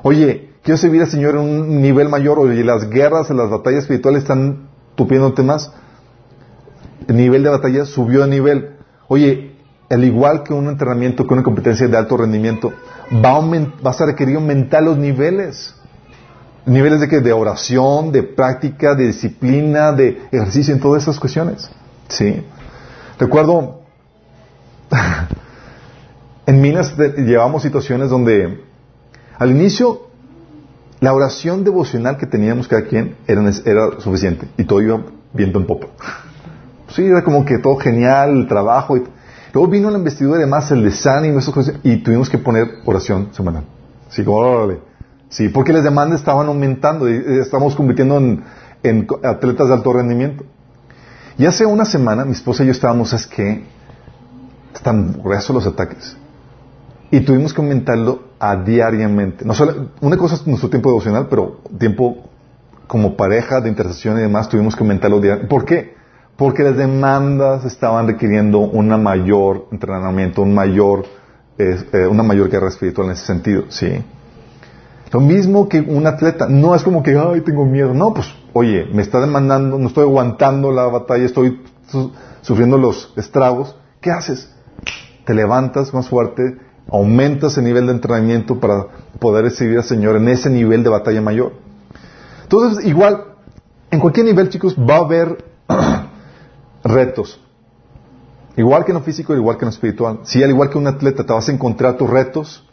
Oye, 0.03 0.51
quiero 0.63 0.77
servir 0.77 1.03
al 1.03 1.09
Señor 1.09 1.37
en 1.37 1.43
un 1.43 1.81
nivel 1.81 2.09
mayor, 2.09 2.39
oye, 2.39 2.65
las 2.65 2.91
guerras, 2.91 3.31
las 3.31 3.49
batallas 3.49 3.85
espirituales 3.85 4.23
están 4.23 4.69
tupiéndote 4.97 5.45
más. 5.45 5.73
El 7.09 7.17
nivel 7.17 7.43
de 7.43 7.49
batalla 7.49 7.87
subió 7.87 8.21
de 8.21 8.29
nivel. 8.29 8.77
Oye, 9.09 9.57
al 9.89 10.05
igual 10.05 10.43
que 10.43 10.53
un 10.53 10.69
entrenamiento, 10.69 11.27
que 11.27 11.33
una 11.33 11.43
competencia 11.43 11.89
de 11.89 11.97
alto 11.97 12.19
rendimiento, 12.19 12.73
va 13.13 13.37
a, 13.37 13.73
vas 13.83 14.01
a 14.01 14.07
requerir 14.07 14.37
aumentar 14.37 14.83
los 14.83 14.99
niveles. 14.99 15.75
Niveles 16.67 17.01
de, 17.01 17.09
que, 17.09 17.21
de 17.21 17.33
oración, 17.33 18.13
de 18.13 18.23
práctica, 18.23 18.95
de 18.95 19.07
disciplina, 19.07 19.93
de 19.93 20.21
ejercicio, 20.31 20.75
en 20.75 20.81
todas 20.81 21.03
esas 21.03 21.19
cuestiones. 21.19 21.71
¿Sí? 22.09 22.45
Recuerdo, 23.19 23.81
en 26.47 26.61
Minas 26.61 26.95
llevamos 27.17 27.63
situaciones 27.63 28.11
donde 28.11 28.63
al 29.39 29.51
inicio 29.51 30.09
la 31.01 31.15
oración 31.15 31.65
devocional 31.65 32.19
que 32.19 32.27
teníamos 32.27 32.69
cada 32.69 32.83
quien 32.83 33.17
era, 33.27 33.43
era 33.65 34.01
suficiente 34.01 34.47
y 34.59 34.65
todo 34.65 34.83
iba 34.83 35.01
viento 35.33 35.59
en 35.59 35.67
popa. 35.67 35.87
Sí, 36.89 37.05
era 37.05 37.23
como 37.23 37.45
que 37.45 37.59
todo 37.59 37.77
genial, 37.77 38.31
el 38.31 38.49
trabajo. 38.49 38.97
Y, 38.97 39.05
luego 39.53 39.69
vino 39.69 39.91
la 39.91 39.99
investidura, 39.99 40.39
además 40.39 40.71
el 40.71 40.85
desánimo, 40.85 41.41
y 41.83 41.97
tuvimos 41.99 42.31
que 42.31 42.39
poner 42.39 42.67
oración 42.85 43.29
semanal. 43.33 43.65
Sí, 44.09 44.25
órale. 44.27 44.81
Sí, 45.29 45.49
porque 45.49 45.73
las 45.73 45.85
demandas 45.85 46.21
estaban 46.21 46.47
aumentando 46.47 47.09
y 47.09 47.23
estamos 47.41 47.75
convirtiendo 47.77 48.17
en, 48.17 48.45
en 48.83 49.07
atletas 49.23 49.69
de 49.69 49.75
alto 49.75 49.93
rendimiento. 49.93 50.45
Y 51.37 51.47
hace 51.47 51.67
una 51.67 51.85
semana 51.85 52.25
mi 52.25 52.33
esposa 52.33 52.65
y 52.65 52.67
yo 52.67 52.73
estábamos, 52.73 53.13
es 53.13 53.27
que 53.27 53.65
están 54.75 55.21
gruesos 55.23 55.55
los 55.55 55.67
ataques. 55.67 56.17
Y 57.11 57.21
tuvimos 57.21 57.53
que 57.53 57.61
aumentarlo 57.61 58.23
a 58.39 58.57
diariamente. 58.57 59.45
No 59.45 59.55
solo, 59.55 59.91
una 60.01 60.17
cosa 60.17 60.37
es 60.37 60.47
nuestro 60.47 60.71
tiempo 60.71 60.91
devocional, 60.91 61.27
pero 61.29 61.61
tiempo 61.79 62.29
como 62.87 63.17
pareja 63.17 63.61
de 63.61 63.69
intercesión 63.69 64.19
y 64.19 64.23
demás 64.23 64.49
tuvimos 64.49 64.75
que 64.75 64.83
aumentarlo 64.83 65.21
diariamente. 65.21 65.49
¿Por 65.49 65.65
qué? 65.65 65.98
Porque 66.39 66.63
las 66.63 66.77
demandas 66.77 67.67
estaban 67.67 68.07
requiriendo 68.07 68.61
un 68.61 68.89
mayor 69.03 69.67
entrenamiento, 69.73 70.43
un 70.43 70.55
mayor, 70.55 71.05
eh, 71.59 72.07
una 72.09 72.23
mayor 72.23 72.49
guerra 72.49 72.69
espiritual 72.69 73.09
en 73.09 73.13
ese 73.15 73.27
sentido, 73.27 73.65
¿sí? 73.69 74.03
Lo 75.11 75.21
mismo 75.21 75.69
que 75.69 75.81
un 75.81 76.07
atleta, 76.07 76.47
no 76.49 76.75
es 76.75 76.83
como 76.83 77.03
que, 77.03 77.19
ay, 77.19 77.41
tengo 77.41 77.65
miedo, 77.65 77.93
no, 77.93 78.15
pues 78.15 78.29
oye, 78.53 78.87
me 78.93 79.03
está 79.03 79.21
demandando, 79.21 79.79
no 79.79 79.89
estoy 79.89 80.05
aguantando 80.05 80.71
la 80.71 80.85
batalla, 80.85 81.25
estoy 81.25 81.61
sufriendo 82.43 82.79
los 82.79 83.13
estragos, 83.17 83.77
¿qué 84.01 84.13
haces? 84.13 84.55
Te 85.25 85.35
levantas 85.35 85.93
más 85.93 86.09
fuerte, 86.09 86.57
aumentas 86.91 87.59
el 87.59 87.65
nivel 87.65 87.87
de 87.87 87.93
entrenamiento 87.93 88.61
para 88.61 88.87
poder 89.19 89.45
recibir 89.45 89.79
al 89.79 89.85
Señor 89.85 90.17
en 90.17 90.29
ese 90.29 90.51
nivel 90.51 90.85
de 90.85 90.91
batalla 90.91 91.21
mayor. 91.21 91.53
Entonces, 92.43 92.87
igual, 92.87 93.25
en 93.91 94.01
cualquier 94.01 94.27
nivel, 94.27 94.49
chicos, 94.51 94.77
va 94.77 94.97
a 94.97 95.01
haber 95.01 95.45
retos. 96.89 97.41
Igual 98.57 98.85
que 98.85 98.91
en 98.91 98.99
lo 98.99 99.05
físico, 99.05 99.35
igual 99.35 99.57
que 99.57 99.65
en 99.65 99.67
lo 99.67 99.73
espiritual. 99.73 100.21
Sí, 100.25 100.43
al 100.43 100.51
igual 100.51 100.71
que 100.71 100.79
un 100.79 100.87
atleta, 100.87 101.25
te 101.25 101.33
vas 101.33 101.49
a 101.49 101.53
encontrar 101.53 101.97
tus 101.97 102.11
retos, 102.11 102.67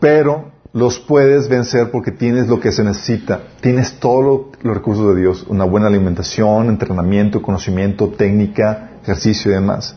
pero 0.00 0.50
los 0.72 0.98
puedes 0.98 1.48
vencer 1.48 1.90
porque 1.90 2.10
tienes 2.10 2.48
lo 2.48 2.58
que 2.58 2.72
se 2.72 2.82
necesita. 2.82 3.42
Tienes 3.60 4.00
todos 4.00 4.46
los 4.62 4.74
recursos 4.74 5.14
de 5.14 5.20
Dios, 5.20 5.46
una 5.48 5.64
buena 5.64 5.86
alimentación, 5.86 6.68
entrenamiento, 6.68 7.42
conocimiento, 7.42 8.08
técnica, 8.08 8.92
ejercicio 9.02 9.50
y 9.50 9.54
demás. 9.54 9.96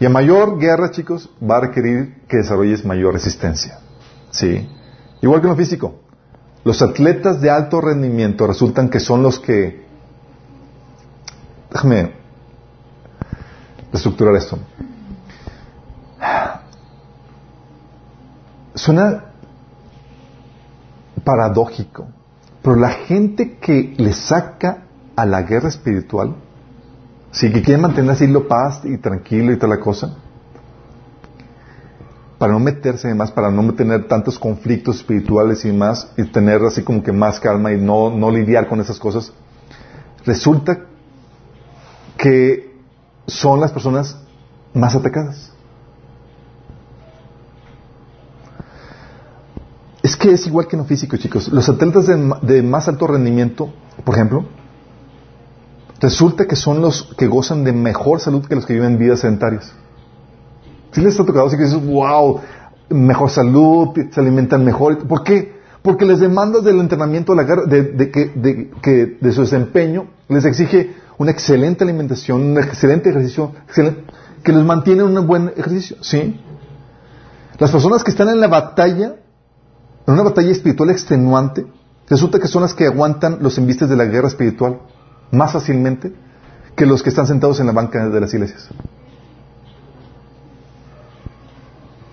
Y 0.00 0.06
a 0.06 0.10
mayor 0.10 0.58
guerra, 0.58 0.90
chicos, 0.90 1.30
va 1.42 1.56
a 1.56 1.60
requerir 1.60 2.22
que 2.28 2.38
desarrolles 2.38 2.84
mayor 2.84 3.14
resistencia. 3.14 3.78
¿Sí? 4.30 4.68
Igual 5.22 5.40
que 5.40 5.46
en 5.46 5.52
lo 5.52 5.56
físico. 5.56 6.00
Los 6.64 6.82
atletas 6.82 7.40
de 7.40 7.50
alto 7.50 7.80
rendimiento 7.80 8.46
resultan 8.46 8.88
que 8.88 9.00
son 9.00 9.22
los 9.22 9.38
que... 9.38 9.83
Déjame 11.74 12.12
reestructurar 13.90 14.36
esto. 14.36 14.58
Suena 18.76 19.24
paradójico, 21.24 22.06
pero 22.62 22.76
la 22.76 22.90
gente 22.90 23.56
que 23.58 23.92
le 23.96 24.12
saca 24.12 24.84
a 25.16 25.26
la 25.26 25.42
guerra 25.42 25.68
espiritual, 25.68 26.36
sí, 27.32 27.52
que 27.52 27.62
quiere 27.62 27.80
mantener 27.80 28.12
así 28.12 28.28
lo 28.28 28.46
paz 28.46 28.82
y 28.84 28.98
tranquilo 28.98 29.52
y 29.52 29.56
toda 29.56 29.74
la 29.74 29.80
cosa, 29.80 30.16
para 32.38 32.52
no 32.52 32.60
meterse 32.60 33.10
en 33.10 33.16
más, 33.16 33.32
para 33.32 33.50
no 33.50 33.74
tener 33.74 34.06
tantos 34.06 34.38
conflictos 34.38 34.96
espirituales 34.96 35.64
y 35.64 35.72
más, 35.72 36.12
y 36.16 36.24
tener 36.24 36.62
así 36.62 36.84
como 36.84 37.02
que 37.02 37.10
más 37.10 37.40
calma 37.40 37.72
y 37.72 37.80
no, 37.80 38.10
no 38.10 38.30
lidiar 38.30 38.68
con 38.68 38.80
esas 38.80 38.98
cosas, 38.98 39.32
resulta 40.24 40.93
que 42.16 42.74
son 43.26 43.60
las 43.60 43.72
personas 43.72 44.16
más 44.72 44.94
atacadas. 44.94 45.52
Es 50.02 50.16
que 50.16 50.32
es 50.32 50.46
igual 50.46 50.66
que 50.66 50.76
en 50.76 50.82
lo 50.82 50.86
físico, 50.86 51.16
chicos. 51.16 51.48
Los 51.48 51.68
atletas 51.68 52.06
de, 52.06 52.62
más 52.62 52.88
alto 52.88 53.06
rendimiento, 53.06 53.72
por 54.04 54.14
ejemplo, 54.14 54.44
resulta 55.98 56.46
que 56.46 56.56
son 56.56 56.82
los 56.82 57.14
que 57.16 57.26
gozan 57.26 57.64
de 57.64 57.72
mejor 57.72 58.20
salud 58.20 58.44
que 58.44 58.54
los 58.54 58.66
que 58.66 58.74
viven 58.74 58.98
vidas 58.98 59.20
sedentarias. 59.20 59.72
Si 60.92 61.00
les 61.00 61.18
ha 61.18 61.24
tocado 61.24 61.46
así 61.46 61.56
que 61.56 61.64
dices, 61.64 61.82
wow, 61.84 62.40
mejor 62.90 63.30
salud, 63.30 63.88
se 64.10 64.20
alimentan 64.20 64.62
mejor. 64.62 64.98
¿Por 65.06 65.24
qué? 65.24 65.54
Porque 65.80 66.04
les 66.04 66.20
demandas 66.20 66.64
del 66.64 66.80
entrenamiento 66.80 67.34
de, 67.34 67.82
de, 67.82 68.70
que, 68.82 69.18
de 69.20 69.32
su 69.32 69.40
desempeño 69.40 70.06
les 70.28 70.44
exige 70.44 70.94
una 71.18 71.30
excelente 71.30 71.84
alimentación, 71.84 72.42
un 72.42 72.58
excelente 72.58 73.10
ejercicio, 73.10 73.52
que 74.42 74.52
les 74.52 74.64
mantiene 74.64 75.02
un 75.02 75.26
buen 75.26 75.52
ejercicio. 75.56 75.96
¿sí? 76.00 76.40
Las 77.58 77.70
personas 77.70 78.02
que 78.04 78.10
están 78.10 78.28
en 78.28 78.40
la 78.40 78.48
batalla 78.48 79.16
en 80.06 80.14
una 80.14 80.22
batalla 80.22 80.50
espiritual 80.50 80.90
extenuante, 80.90 81.66
resulta 82.08 82.38
que 82.38 82.48
son 82.48 82.62
las 82.62 82.74
que 82.74 82.86
aguantan 82.86 83.38
los 83.40 83.56
embistes 83.58 83.88
de 83.88 83.96
la 83.96 84.04
guerra 84.04 84.28
espiritual 84.28 84.80
más 85.30 85.52
fácilmente 85.52 86.12
que 86.76 86.86
los 86.86 87.02
que 87.02 87.08
están 87.08 87.26
sentados 87.26 87.60
en 87.60 87.66
la 87.66 87.72
banca 87.72 88.08
de 88.08 88.20
las 88.20 88.32
iglesias. 88.34 88.68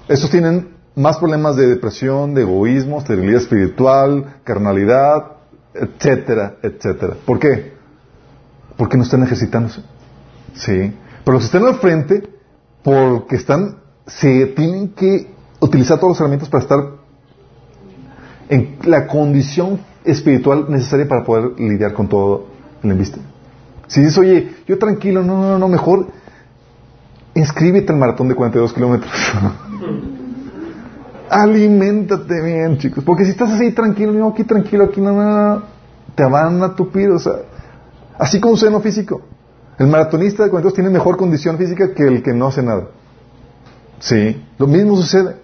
Estos 0.07 0.29
tienen 0.29 0.75
más 0.95 1.17
problemas 1.17 1.55
de 1.55 1.67
depresión, 1.67 2.33
de 2.33 2.41
egoísmo, 2.41 2.99
esterilidad 2.99 3.41
espiritual, 3.41 4.37
carnalidad, 4.43 5.37
etcétera, 5.73 6.57
etcétera. 6.61 7.15
¿Por 7.25 7.39
qué? 7.39 7.73
Porque 8.81 8.97
no 8.97 9.03
están 9.03 9.21
ejercitándose. 9.21 9.81
Sí. 10.55 10.91
Pero 11.23 11.37
los 11.37 11.45
están 11.45 11.63
al 11.65 11.75
frente, 11.75 12.23
porque 12.81 13.35
están, 13.35 13.77
se 14.07 14.47
tienen 14.47 14.95
que 14.95 15.27
utilizar 15.59 15.99
todos 15.99 16.13
los 16.13 16.21
elementos 16.21 16.49
para 16.49 16.63
estar 16.63 16.79
en 18.49 18.77
la 18.85 19.05
condición 19.05 19.81
espiritual 20.03 20.65
necesaria 20.67 21.07
para 21.07 21.23
poder 21.23 21.59
lidiar 21.59 21.93
con 21.93 22.09
todo 22.09 22.47
el 22.81 22.89
embiste. 22.89 23.19
Si 23.85 24.01
dices, 24.01 24.17
oye, 24.17 24.55
yo 24.65 24.79
tranquilo, 24.79 25.21
no, 25.21 25.39
no, 25.39 25.59
no, 25.59 25.67
mejor 25.67 26.07
inscríbete 27.35 27.93
al 27.93 27.99
maratón 27.99 28.29
de 28.29 28.33
42 28.33 28.73
kilómetros. 28.73 29.11
Aliméntate 31.29 32.41
bien, 32.41 32.79
chicos. 32.79 33.03
Porque 33.03 33.25
si 33.25 33.29
estás 33.29 33.51
así 33.51 33.73
tranquilo, 33.73 34.11
no, 34.11 34.29
aquí 34.29 34.43
tranquilo, 34.43 34.85
aquí 34.85 34.99
no, 34.99 35.13
no, 35.13 35.61
te 36.15 36.25
van 36.25 36.63
a 36.63 36.75
tupir. 36.75 37.11
O 37.11 37.19
sea, 37.19 37.33
así 38.21 38.39
como 38.39 38.55
seno 38.55 38.79
físico. 38.81 39.23
El 39.79 39.87
maratonista 39.87 40.43
de 40.43 40.51
42 40.51 40.75
tiene 40.75 40.91
mejor 40.91 41.17
condición 41.17 41.57
física 41.57 41.91
que 41.95 42.03
el 42.03 42.21
que 42.21 42.33
no 42.33 42.47
hace 42.47 42.61
nada. 42.61 42.89
Sí, 43.99 44.45
lo 44.59 44.67
mismo 44.67 44.95
sucede. 44.95 45.37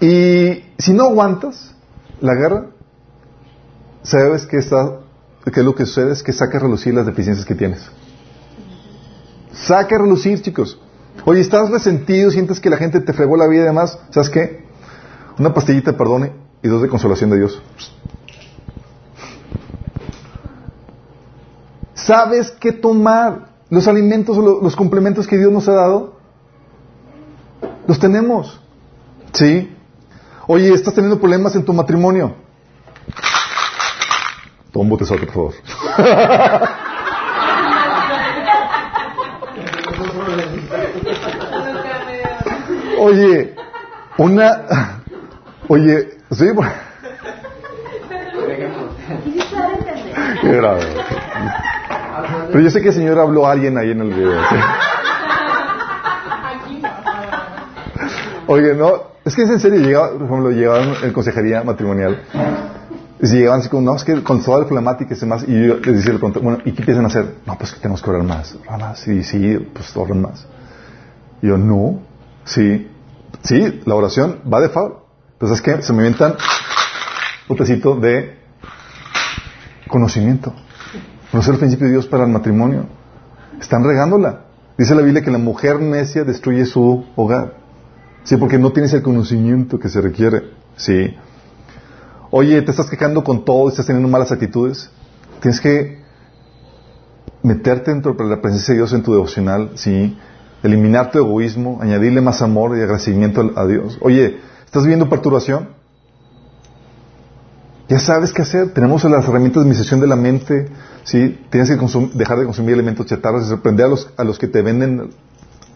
Y 0.00 0.62
si 0.78 0.92
no 0.92 1.04
aguantas 1.04 1.74
la 2.20 2.34
guerra, 2.34 2.66
sabes 4.04 4.46
que, 4.46 4.58
está, 4.58 5.00
que 5.52 5.62
lo 5.64 5.74
que 5.74 5.84
sucede 5.84 6.12
es 6.12 6.22
que 6.22 6.32
saca 6.32 6.58
a 6.58 6.60
relucir 6.60 6.94
las 6.94 7.06
deficiencias 7.06 7.44
que 7.44 7.56
tienes. 7.56 7.84
Saca 9.52 9.96
a 9.96 9.98
relucir, 9.98 10.42
chicos. 10.42 10.80
Oye, 11.24 11.40
estás 11.40 11.70
resentido, 11.70 12.30
sientes 12.30 12.60
que 12.60 12.70
la 12.70 12.76
gente 12.76 13.00
te 13.00 13.12
fregó 13.12 13.36
la 13.36 13.48
vida 13.48 13.62
y 13.62 13.66
demás. 13.66 13.98
¿Sabes 14.10 14.30
qué? 14.30 14.64
Una 15.40 15.52
pastillita 15.52 15.96
perdone 15.96 16.32
y 16.62 16.68
dos 16.68 16.82
de 16.82 16.88
consolación 16.88 17.30
de 17.30 17.38
Dios. 17.38 17.60
¿Sabes 22.06 22.50
qué 22.60 22.72
tomar? 22.72 23.54
Los 23.70 23.88
alimentos, 23.88 24.36
los 24.36 24.76
complementos 24.76 25.26
que 25.26 25.38
Dios 25.38 25.50
nos 25.50 25.66
ha 25.68 25.72
dado, 25.72 26.16
los 27.86 27.98
tenemos. 27.98 28.60
¿Sí? 29.32 29.74
Oye, 30.46 30.72
¿estás 30.74 30.94
teniendo 30.94 31.18
problemas 31.18 31.56
en 31.56 31.64
tu 31.64 31.72
matrimonio? 31.72 32.34
Toma 34.70 34.82
un 34.82 34.90
botezote, 34.90 35.26
por 35.26 35.34
favor. 35.34 35.54
Oye, 43.00 43.54
una... 44.18 45.00
Oye, 45.68 46.18
sí, 46.30 46.44
qué 50.42 50.52
grave. 50.52 50.84
Pero 52.48 52.60
yo 52.60 52.70
sé 52.70 52.80
que 52.80 52.88
el 52.88 52.94
Señor 52.94 53.18
habló 53.18 53.46
a 53.46 53.52
alguien 53.52 53.76
ahí 53.78 53.90
en 53.90 54.00
el 54.00 54.10
video. 54.10 54.40
¿sí? 54.48 54.56
Oye, 58.46 58.74
no, 58.74 59.14
es 59.24 59.34
que 59.34 59.42
es 59.42 59.50
en 59.50 59.60
serio, 59.60 59.80
llegaba, 59.80 60.10
por 60.12 60.26
ejemplo, 60.26 60.50
llegaban 60.50 60.94
en 61.02 61.12
consejería 61.12 61.64
matrimonial, 61.64 62.22
y 63.20 63.26
si 63.26 63.36
llegaban 63.36 63.60
así 63.60 63.70
como, 63.70 63.82
no, 63.82 63.96
es 63.96 64.04
que 64.04 64.22
con 64.22 64.42
toda 64.42 64.60
la 64.60 64.66
problemática 64.66 65.14
y 65.14 65.18
demás, 65.18 65.44
y 65.48 65.66
yo 65.66 65.76
les 65.76 66.04
decía, 66.04 66.18
bueno, 66.42 66.58
¿y 66.64 66.72
qué 66.72 66.92
a 66.92 67.06
hacer? 67.06 67.36
No, 67.46 67.56
pues 67.56 67.72
que 67.72 67.80
tenemos 67.80 68.02
que 68.02 68.10
orar 68.10 68.22
más, 68.22 68.54
orar 68.66 68.80
más, 68.80 69.08
y 69.08 69.22
sí, 69.22 69.56
pues 69.72 69.96
orar 69.96 70.16
más. 70.16 70.46
Y 71.40 71.48
yo, 71.48 71.56
no, 71.56 72.00
sí, 72.44 72.90
sí, 73.42 73.80
la 73.86 73.94
oración 73.94 74.40
va 74.52 74.60
de 74.60 74.68
favor. 74.68 75.06
Entonces 75.32 75.58
es 75.58 75.62
que 75.62 75.82
se 75.82 75.92
me 75.92 76.06
inventan 76.06 76.36
un 77.48 77.56
tecito 77.56 77.96
de 77.96 78.38
conocimiento. 79.88 80.54
Conocer 81.34 81.54
el 81.54 81.58
principio 81.58 81.86
de 81.86 81.94
Dios 81.94 82.06
para 82.06 82.22
el 82.22 82.30
matrimonio. 82.30 82.86
Están 83.60 83.82
regándola. 83.82 84.42
Dice 84.78 84.94
la 84.94 85.02
Biblia 85.02 85.20
que 85.20 85.32
la 85.32 85.38
mujer 85.38 85.80
necia 85.80 86.22
destruye 86.22 86.64
su 86.64 87.06
hogar. 87.16 87.54
Sí, 88.22 88.36
porque 88.36 88.56
no 88.56 88.70
tienes 88.70 88.92
el 88.92 89.02
conocimiento 89.02 89.80
que 89.80 89.88
se 89.88 90.00
requiere. 90.00 90.52
Sí. 90.76 91.12
Oye, 92.30 92.62
te 92.62 92.70
estás 92.70 92.88
quejando 92.88 93.24
con 93.24 93.44
todo, 93.44 93.68
estás 93.68 93.84
teniendo 93.84 94.08
malas 94.08 94.30
actitudes. 94.30 94.90
Tienes 95.40 95.60
que 95.60 96.04
meterte 97.42 97.90
dentro 97.90 98.14
de 98.14 98.24
la 98.26 98.40
presencia 98.40 98.72
de 98.72 98.78
Dios 98.78 98.92
en 98.92 99.02
tu 99.02 99.12
devocional, 99.12 99.72
sí. 99.74 100.16
Eliminar 100.62 101.10
tu 101.10 101.18
egoísmo, 101.18 101.80
añadirle 101.82 102.20
más 102.20 102.42
amor 102.42 102.78
y 102.78 102.80
agradecimiento 102.80 103.50
a 103.56 103.66
Dios. 103.66 103.98
Oye, 104.02 104.38
¿estás 104.66 104.84
viviendo 104.84 105.08
perturbación? 105.08 105.70
Ya 107.88 107.98
sabes 107.98 108.32
qué 108.32 108.42
hacer. 108.42 108.72
Tenemos 108.72 109.02
las 109.02 109.24
herramientas 109.24 109.56
de 109.56 109.60
administración 109.62 110.00
de 110.00 110.06
la 110.06 110.16
mente. 110.16 110.68
¿Sí? 111.04 111.38
Tienes 111.50 111.70
que 111.70 111.76
dejar 112.14 112.38
de 112.38 112.44
consumir 112.44 112.74
alimentos 112.74 113.06
chatarras 113.06 113.44
y 113.44 113.48
sorprender 113.48 113.86
a 113.86 113.88
los, 113.88 114.10
a 114.16 114.24
los 114.24 114.38
que 114.38 114.48
te 114.48 114.62
venden 114.62 115.10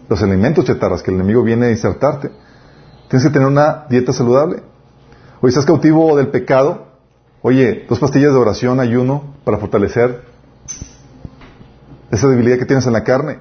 los 0.08 0.22
alimentos 0.22 0.64
chatarras 0.64 1.02
que 1.02 1.10
el 1.10 1.16
enemigo 1.16 1.42
viene 1.42 1.66
a 1.66 1.70
insertarte. 1.70 2.30
Tienes 3.08 3.26
que 3.26 3.32
tener 3.32 3.46
una 3.46 3.86
dieta 3.88 4.12
saludable. 4.12 4.62
Oye, 5.40 5.50
estás 5.50 5.66
cautivo 5.66 6.16
del 6.16 6.28
pecado. 6.28 6.88
Oye, 7.42 7.86
dos 7.88 8.00
pastillas 8.00 8.32
de 8.32 8.38
oración, 8.38 8.80
ayuno 8.80 9.34
para 9.44 9.58
fortalecer 9.58 10.24
esa 12.10 12.28
debilidad 12.28 12.58
que 12.58 12.64
tienes 12.64 12.86
en 12.86 12.94
la 12.94 13.04
carne. 13.04 13.38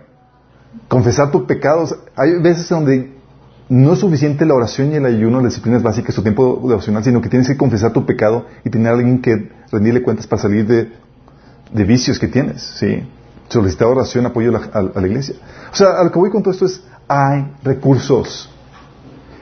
Confesar 0.87 1.31
tus 1.31 1.43
pecados. 1.43 1.97
Hay 2.15 2.39
veces 2.39 2.69
donde 2.69 3.17
no 3.69 3.93
es 3.93 3.99
suficiente 3.99 4.45
la 4.45 4.53
oración 4.53 4.91
y 4.91 4.95
el 4.95 5.05
ayuno, 5.05 5.41
las 5.41 5.51
disciplinas 5.51 5.83
básicas, 5.83 6.15
tu 6.15 6.21
tiempo 6.21 6.61
devocional, 6.67 7.03
sino 7.03 7.21
que 7.21 7.29
tienes 7.29 7.47
que 7.47 7.57
confesar 7.57 7.91
tu 7.91 8.05
pecado 8.05 8.45
y 8.63 8.69
tener 8.69 8.89
a 8.89 8.95
alguien 8.95 9.21
que 9.21 9.51
rendirle 9.71 10.03
cuentas 10.03 10.27
para 10.27 10.41
salir 10.41 10.67
de, 10.67 10.91
de 11.71 11.83
vicios 11.83 12.19
que 12.19 12.27
tienes. 12.27 12.61
¿sí? 12.61 13.03
solicitar 13.49 13.87
oración, 13.87 14.25
apoyo 14.25 14.49
a 14.49 14.59
la, 14.59 14.89
a 14.95 15.01
la, 15.01 15.07
iglesia. 15.07 15.35
O 15.71 15.75
sea, 15.75 15.99
a 15.99 16.03
lo 16.03 16.11
que 16.11 16.19
voy 16.19 16.29
con 16.29 16.43
todo 16.43 16.53
esto 16.53 16.65
es, 16.65 16.81
hay 17.07 17.53
recursos. 17.63 18.49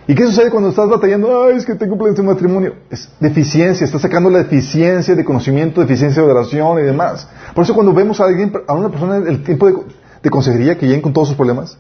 ¿Y 0.07 0.13
qué 0.13 0.26
sucede 0.28 0.51
cuando 0.51 0.69
estás 0.69 0.88
batallando? 0.88 1.43
Ay, 1.43 1.57
es 1.57 1.65
que 1.65 1.73
tengo 1.73 1.97
planes 1.97 2.15
de 2.15 2.21
matrimonio. 2.21 2.76
Es 2.91 3.09
deficiencia, 3.19 3.86
estás 3.86 4.01
sacando 4.01 4.30
la 4.30 4.39
deficiencia 4.39 5.15
de 5.15 5.26
conocimiento, 5.26 5.82
deficiencia 5.82 6.21
de 6.21 6.30
oración 6.30 6.78
y 6.80 6.84
demás. 6.84 7.28
Por 7.55 7.63
eso 7.63 7.73
cuando 7.73 7.91
vemos 7.91 8.19
a 8.21 8.26
alguien, 8.26 8.53
a 8.67 8.73
una 8.73 8.89
persona 8.89 9.17
en 9.17 9.28
el 9.28 9.43
tiempo 9.43 9.65
de, 9.65 9.78
de 10.21 10.30
consejería 10.30 10.78
que 10.78 10.86
lleguen 10.86 11.01
con 11.01 11.11
todos 11.11 11.30
sus 11.30 11.38
problemas, 11.38 11.80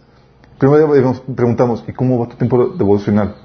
primero 0.57 0.91
preguntamos, 1.35 1.83
¿y 1.87 1.93
cómo 1.93 2.17
va 2.19 2.27
tu 2.27 2.35
tiempo 2.35 2.69
devocional? 2.69 3.35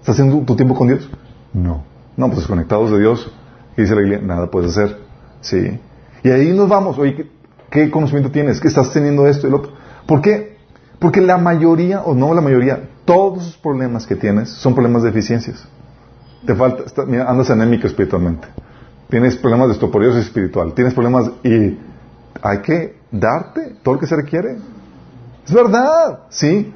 ¿Estás 0.00 0.16
haciendo 0.16 0.44
tu 0.44 0.56
tiempo 0.56 0.74
con 0.74 0.88
Dios? 0.88 1.08
No. 1.52 1.84
No, 2.16 2.26
pues 2.26 2.38
desconectados 2.38 2.90
de 2.90 2.98
Dios. 2.98 3.30
Y 3.76 3.82
dice 3.82 3.94
la 3.94 4.02
iglesia, 4.02 4.26
nada 4.26 4.50
puedes 4.50 4.72
hacer. 4.72 4.98
Sí. 5.42 5.78
Y 6.24 6.30
ahí 6.30 6.52
nos 6.52 6.68
vamos. 6.68 6.98
Oye, 6.98 7.30
¿Qué 7.74 7.90
conocimiento 7.90 8.30
tienes? 8.30 8.60
¿Qué 8.60 8.68
estás 8.68 8.92
teniendo 8.92 9.26
esto 9.26 9.48
y 9.48 9.50
el 9.50 9.54
otro? 9.54 9.72
¿Por 10.06 10.20
qué? 10.20 10.58
Porque 11.00 11.20
la 11.20 11.38
mayoría, 11.38 12.02
o 12.02 12.14
no 12.14 12.32
la 12.32 12.40
mayoría, 12.40 12.88
todos 13.04 13.46
los 13.46 13.56
problemas 13.56 14.06
que 14.06 14.14
tienes 14.14 14.48
son 14.48 14.76
problemas 14.76 15.02
de 15.02 15.08
deficiencias. 15.08 15.66
Te 16.46 16.54
falta, 16.54 16.84
mira, 17.04 17.28
andas 17.28 17.50
anémico 17.50 17.88
espiritualmente. 17.88 18.46
Tienes 19.10 19.34
problemas 19.34 19.66
de 19.66 19.74
estoporiosis 19.74 20.26
espiritual. 20.26 20.72
Tienes 20.72 20.94
problemas 20.94 21.32
y 21.42 21.76
hay 22.40 22.58
que 22.62 22.96
darte 23.10 23.74
todo 23.82 23.94
lo 23.94 24.00
que 24.00 24.06
se 24.06 24.14
requiere. 24.14 24.56
Es 25.44 25.52
verdad, 25.52 26.20
sí. 26.28 26.72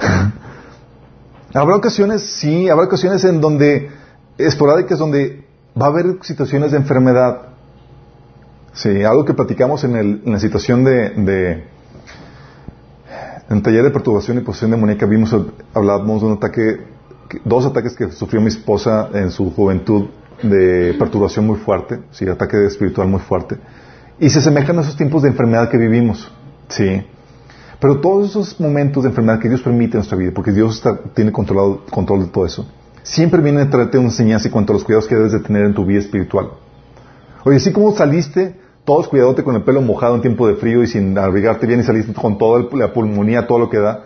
habrá 1.54 1.76
ocasiones, 1.76 2.22
sí, 2.22 2.68
habrá 2.68 2.86
ocasiones 2.86 3.22
en 3.22 3.40
donde, 3.40 3.88
esporádicas, 4.36 4.98
donde 4.98 5.46
va 5.80 5.86
a 5.86 5.90
haber 5.90 6.18
situaciones 6.22 6.72
de 6.72 6.78
enfermedad 6.78 7.51
Sí, 8.74 9.02
algo 9.04 9.24
que 9.26 9.34
platicamos 9.34 9.84
en, 9.84 9.96
el, 9.96 10.22
en 10.24 10.32
la 10.32 10.38
situación 10.38 10.82
de, 10.82 11.06
en 11.06 11.62
el 13.50 13.62
taller 13.62 13.84
de 13.84 13.90
perturbación 13.90 14.38
y 14.38 14.40
posesión 14.40 14.70
demoníaca, 14.70 15.04
vimos, 15.04 15.36
hablábamos 15.74 16.22
de 16.22 16.26
un 16.28 16.32
ataque, 16.34 16.80
dos 17.44 17.66
ataques 17.66 17.94
que 17.94 18.10
sufrió 18.12 18.40
mi 18.40 18.48
esposa 18.48 19.10
en 19.12 19.30
su 19.30 19.52
juventud 19.52 20.06
de 20.42 20.94
perturbación 20.98 21.46
muy 21.46 21.58
fuerte, 21.58 22.00
sí, 22.12 22.26
ataque 22.26 22.64
espiritual 22.64 23.08
muy 23.08 23.20
fuerte, 23.20 23.58
y 24.18 24.30
se 24.30 24.38
asemejan 24.38 24.78
a 24.78 24.80
esos 24.80 24.96
tiempos 24.96 25.22
de 25.22 25.28
enfermedad 25.28 25.68
que 25.68 25.76
vivimos, 25.76 26.32
sí. 26.68 27.04
Pero 27.78 28.00
todos 28.00 28.30
esos 28.30 28.58
momentos 28.58 29.02
de 29.02 29.10
enfermedad 29.10 29.38
que 29.38 29.50
Dios 29.50 29.60
permite 29.60 29.92
en 29.92 29.98
nuestra 29.98 30.16
vida, 30.16 30.30
porque 30.34 30.52
Dios 30.52 30.82
tiene 31.14 31.30
controlado, 31.30 31.84
control 31.90 32.20
de 32.20 32.30
todo 32.30 32.46
eso, 32.46 32.66
siempre 33.02 33.42
viene 33.42 33.60
a 33.60 33.68
traerte 33.68 33.98
una 33.98 34.08
enseñanza 34.08 34.48
en 34.48 34.52
cuanto 34.52 34.72
a 34.72 34.74
los 34.74 34.84
cuidados 34.84 35.06
que 35.06 35.14
debes 35.14 35.32
de 35.32 35.40
tener 35.40 35.66
en 35.66 35.74
tu 35.74 35.84
vida 35.84 35.98
espiritual. 35.98 36.52
Oye, 37.44 37.56
así 37.56 37.70
como 37.72 37.94
saliste 37.94 38.61
todos 38.84 39.08
cuidadote 39.08 39.44
con 39.44 39.54
el 39.54 39.62
pelo 39.62 39.80
mojado 39.80 40.16
en 40.16 40.22
tiempo 40.22 40.46
de 40.48 40.54
frío 40.56 40.82
y 40.82 40.86
sin 40.86 41.16
abrigarte 41.16 41.66
bien 41.66 41.80
y 41.80 41.84
saliste 41.84 42.12
con 42.12 42.38
toda 42.38 42.66
la 42.72 42.92
pulmonía, 42.92 43.46
todo 43.46 43.58
lo 43.58 43.70
que 43.70 43.78
da. 43.78 44.04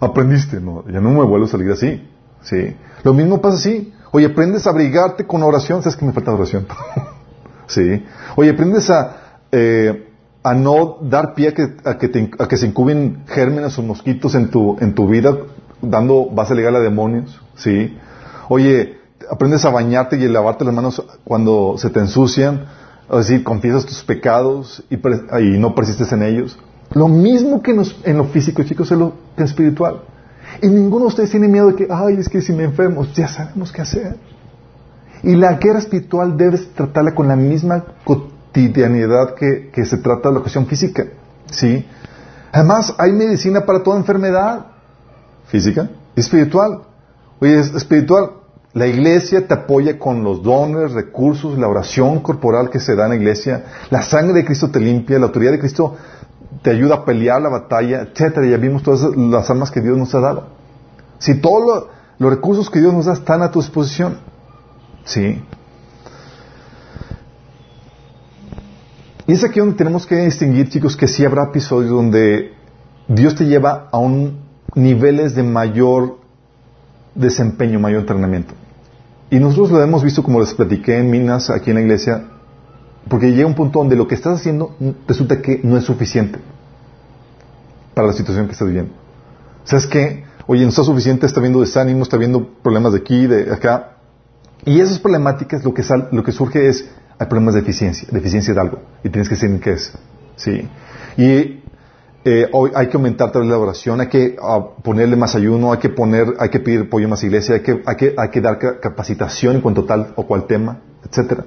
Aprendiste, 0.00 0.60
no, 0.60 0.84
ya 0.86 1.00
no 1.00 1.10
me 1.10 1.24
vuelvo 1.24 1.46
a 1.46 1.48
salir 1.48 1.70
así. 1.70 2.06
Sí. 2.42 2.76
Lo 3.02 3.14
mismo 3.14 3.40
pasa 3.40 3.56
así. 3.56 3.92
Oye, 4.12 4.26
aprendes 4.26 4.66
a 4.66 4.70
abrigarte 4.70 5.26
con 5.26 5.42
oración. 5.42 5.82
¿Sabes 5.82 5.96
que 5.96 6.04
me 6.04 6.12
falta 6.12 6.32
oración? 6.32 6.66
sí. 7.66 8.04
Oye, 8.36 8.50
aprendes 8.50 8.90
a, 8.90 9.16
eh, 9.50 10.08
a 10.42 10.54
no 10.54 10.98
dar 11.02 11.34
pie 11.34 11.48
a 11.48 11.54
que, 11.54 11.76
a 11.84 11.98
que, 11.98 12.08
te, 12.08 12.30
a 12.38 12.46
que 12.46 12.56
se 12.56 12.66
incuben 12.66 13.24
gérmenes 13.26 13.78
o 13.78 13.82
mosquitos 13.82 14.34
en 14.34 14.50
tu, 14.50 14.76
en 14.80 14.94
tu 14.94 15.08
vida, 15.08 15.36
dando 15.80 16.26
base 16.30 16.54
legal 16.54 16.76
a 16.76 16.80
demonios. 16.80 17.40
Sí. 17.56 17.96
Oye, 18.48 18.98
aprendes 19.30 19.64
a 19.64 19.70
bañarte 19.70 20.16
y 20.16 20.26
a 20.26 20.28
lavarte 20.28 20.64
las 20.64 20.74
manos 20.74 21.02
cuando 21.24 21.74
se 21.78 21.90
te 21.90 22.00
ensucian 22.00 22.66
es 23.10 23.28
decir, 23.28 23.42
confiesas 23.42 23.86
tus 23.86 24.02
pecados 24.04 24.84
y, 24.90 24.96
y, 24.96 25.58
no 25.58 25.74
persistes 25.74 26.12
en 26.12 26.22
ellos. 26.22 26.58
Lo 26.92 27.08
mismo 27.08 27.62
que 27.62 27.72
en 28.04 28.18
lo 28.18 28.24
físico, 28.24 28.62
chicos, 28.62 28.90
es 28.90 28.98
lo 28.98 29.14
espiritual. 29.36 30.02
Y 30.60 30.68
ninguno 30.68 31.04
de 31.04 31.08
ustedes 31.08 31.30
tiene 31.30 31.48
miedo 31.48 31.68
de 31.68 31.74
que, 31.76 31.88
ay, 31.90 32.16
es 32.18 32.28
que 32.28 32.42
si 32.42 32.52
me 32.52 32.64
enfermo, 32.64 33.04
ya 33.14 33.28
sabemos 33.28 33.72
qué 33.72 33.82
hacer. 33.82 34.16
Y 35.22 35.34
la 35.36 35.54
guerra 35.54 35.78
espiritual 35.78 36.36
debes 36.36 36.72
tratarla 36.74 37.14
con 37.14 37.28
la 37.28 37.36
misma 37.36 37.84
cotidianidad 38.04 39.34
que, 39.34 39.84
se 39.84 39.98
trata 39.98 40.30
la 40.30 40.40
cuestión 40.40 40.66
física. 40.66 41.04
¿Sí? 41.50 41.86
Además, 42.52 42.94
hay 42.98 43.12
medicina 43.12 43.64
para 43.64 43.82
toda 43.82 43.98
enfermedad 43.98 44.66
física 45.46 45.90
y 46.14 46.20
espiritual. 46.20 46.82
Oye, 47.40 47.58
es 47.58 47.74
espiritual. 47.74 48.30
La 48.74 48.86
iglesia 48.86 49.46
te 49.46 49.54
apoya 49.54 49.98
con 49.98 50.22
los 50.22 50.42
dones, 50.42 50.92
recursos, 50.92 51.58
la 51.58 51.68
oración 51.68 52.20
corporal 52.20 52.68
que 52.70 52.80
se 52.80 52.94
da 52.94 53.04
en 53.04 53.10
la 53.10 53.16
iglesia. 53.16 53.64
La 53.90 54.02
sangre 54.02 54.34
de 54.34 54.44
Cristo 54.44 54.70
te 54.70 54.78
limpia, 54.78 55.18
la 55.18 55.26
autoridad 55.26 55.52
de 55.52 55.58
Cristo 55.58 55.96
te 56.62 56.70
ayuda 56.70 56.96
a 56.96 57.04
pelear 57.04 57.40
la 57.40 57.48
batalla, 57.48 58.02
etcétera. 58.02 58.46
Ya 58.46 58.58
vimos 58.58 58.82
todas 58.82 59.16
las 59.16 59.48
armas 59.48 59.70
que 59.70 59.80
Dios 59.80 59.96
nos 59.96 60.14
ha 60.14 60.20
dado. 60.20 60.48
Si 61.18 61.40
todos 61.40 61.86
los 62.18 62.30
recursos 62.30 62.68
que 62.68 62.80
Dios 62.80 62.92
nos 62.92 63.06
da 63.06 63.14
están 63.14 63.42
a 63.42 63.50
tu 63.50 63.60
disposición. 63.60 64.18
Sí. 65.04 65.42
Y 69.26 69.32
es 69.32 69.44
aquí 69.44 69.60
donde 69.60 69.76
tenemos 69.76 70.06
que 70.06 70.16
distinguir, 70.16 70.68
chicos, 70.68 70.96
que 70.96 71.08
sí 71.08 71.24
habrá 71.24 71.44
episodios 71.44 71.90
donde 71.90 72.52
Dios 73.08 73.34
te 73.34 73.46
lleva 73.46 73.88
a 73.92 73.98
un 73.98 74.40
niveles 74.74 75.34
de 75.34 75.42
mayor 75.42 76.18
desempeño, 77.18 77.78
mayor 77.80 78.00
entrenamiento. 78.00 78.54
Y 79.30 79.38
nosotros 79.38 79.70
lo 79.70 79.82
hemos 79.82 80.02
visto, 80.02 80.22
como 80.22 80.40
les 80.40 80.54
platiqué 80.54 80.96
en 80.96 81.10
Minas, 81.10 81.50
aquí 81.50 81.70
en 81.70 81.76
la 81.76 81.82
iglesia, 81.82 82.24
porque 83.08 83.32
llega 83.32 83.46
un 83.46 83.54
punto 83.54 83.80
donde 83.80 83.96
lo 83.96 84.06
que 84.06 84.14
estás 84.14 84.40
haciendo 84.40 84.74
resulta 85.06 85.42
que 85.42 85.60
no 85.62 85.76
es 85.76 85.84
suficiente 85.84 86.38
para 87.94 88.06
la 88.06 88.12
situación 88.12 88.46
que 88.46 88.52
estás 88.52 88.66
viviendo. 88.66 88.92
¿Sabes 89.64 89.86
qué? 89.86 90.24
Oye, 90.46 90.62
no 90.62 90.70
está 90.70 90.82
suficiente, 90.82 91.26
está 91.26 91.40
viendo 91.40 91.60
desánimo, 91.60 92.02
está 92.02 92.16
viendo 92.16 92.48
problemas 92.62 92.92
de 92.92 93.00
aquí, 93.00 93.26
de 93.26 93.52
acá. 93.52 93.96
Y 94.64 94.80
esas 94.80 94.98
problemáticas 94.98 95.62
lo 95.64 95.74
que, 95.74 95.82
sal, 95.82 96.08
lo 96.12 96.22
que 96.22 96.32
surge 96.32 96.68
es, 96.68 96.88
hay 97.18 97.26
problemas 97.26 97.54
de 97.54 97.60
deficiencia, 97.60 98.08
deficiencia 98.10 98.54
de 98.54 98.60
algo, 98.60 98.80
y 99.04 99.10
tienes 99.10 99.28
que 99.28 99.34
decir 99.34 99.60
qué 99.60 99.72
es. 99.72 99.92
¿sí? 100.36 100.68
Y 101.16 101.57
eh, 102.24 102.48
hoy 102.52 102.72
hay 102.74 102.88
que 102.88 102.96
aumentar 102.96 103.30
tal 103.30 103.42
vez 103.42 103.50
la 103.50 103.58
oración, 103.58 104.00
hay 104.00 104.08
que 104.08 104.36
ah, 104.42 104.60
ponerle 104.82 105.16
más 105.16 105.34
ayuno, 105.34 105.72
hay 105.72 105.78
que 105.78 105.88
poner, 105.88 106.34
hay 106.38 106.48
que 106.48 106.60
pedir 106.60 106.80
apoyo 106.82 107.08
más 107.08 107.22
iglesia, 107.22 107.54
hay 107.56 107.60
que, 107.62 107.82
hay 107.86 107.96
que, 107.96 108.14
hay 108.16 108.28
que 108.30 108.40
dar 108.40 108.58
capacitación 108.80 109.56
en 109.56 109.62
cuanto 109.62 109.82
a 109.82 109.86
tal 109.86 110.12
o 110.16 110.26
cual 110.26 110.46
tema, 110.46 110.78
etcétera. 111.08 111.44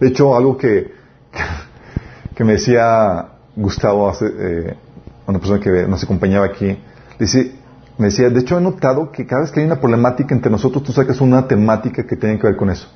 De 0.00 0.08
hecho, 0.08 0.36
algo 0.36 0.56
que, 0.56 0.92
que 2.34 2.44
me 2.44 2.52
decía 2.52 3.28
Gustavo, 3.54 4.08
hace, 4.08 4.26
eh, 4.26 4.76
una 5.26 5.38
persona 5.38 5.60
que 5.60 5.86
nos 5.86 6.02
acompañaba 6.02 6.46
aquí, 6.46 6.78
dice, 7.18 7.52
me 7.98 8.06
decía, 8.06 8.30
de 8.30 8.40
hecho 8.40 8.56
he 8.56 8.60
notado 8.60 9.12
que 9.12 9.26
cada 9.26 9.42
vez 9.42 9.50
que 9.50 9.60
hay 9.60 9.66
una 9.66 9.80
problemática 9.80 10.34
entre 10.34 10.50
nosotros, 10.50 10.82
tú 10.84 10.92
sacas 10.92 11.20
una 11.20 11.46
temática 11.46 12.06
que 12.06 12.16
tiene 12.16 12.38
que 12.38 12.46
ver 12.46 12.56
con 12.56 12.70
eso. 12.70 12.88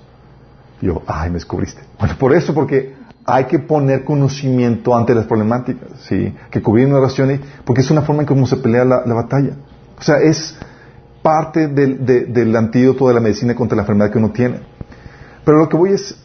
Y 0.80 0.86
yo, 0.86 1.02
ay, 1.06 1.28
me 1.28 1.34
descubriste. 1.34 1.82
Bueno, 1.98 2.16
por 2.18 2.32
eso, 2.32 2.54
porque 2.54 2.94
hay 3.24 3.44
que 3.44 3.58
poner 3.58 4.04
conocimiento 4.04 4.96
ante 4.96 5.14
las 5.14 5.26
problemáticas, 5.26 5.88
¿sí? 6.08 6.34
Que 6.50 6.60
cubrir 6.60 6.92
oración, 6.92 7.40
porque 7.64 7.82
es 7.82 7.90
una 7.90 8.02
forma 8.02 8.22
en 8.22 8.26
cómo 8.26 8.46
se 8.46 8.56
pelea 8.56 8.84
la, 8.84 9.14
batalla. 9.14 9.56
O 9.98 10.02
sea, 10.02 10.18
es 10.18 10.56
parte 11.22 11.68
del, 11.68 12.04
del 12.04 12.56
antídoto 12.56 13.06
de 13.08 13.14
la 13.14 13.20
medicina 13.20 13.54
contra 13.54 13.76
la 13.76 13.82
enfermedad 13.82 14.10
que 14.10 14.18
uno 14.18 14.30
tiene. 14.30 14.60
Pero 15.44 15.58
lo 15.58 15.68
que 15.68 15.76
voy 15.76 15.92
es, 15.92 16.16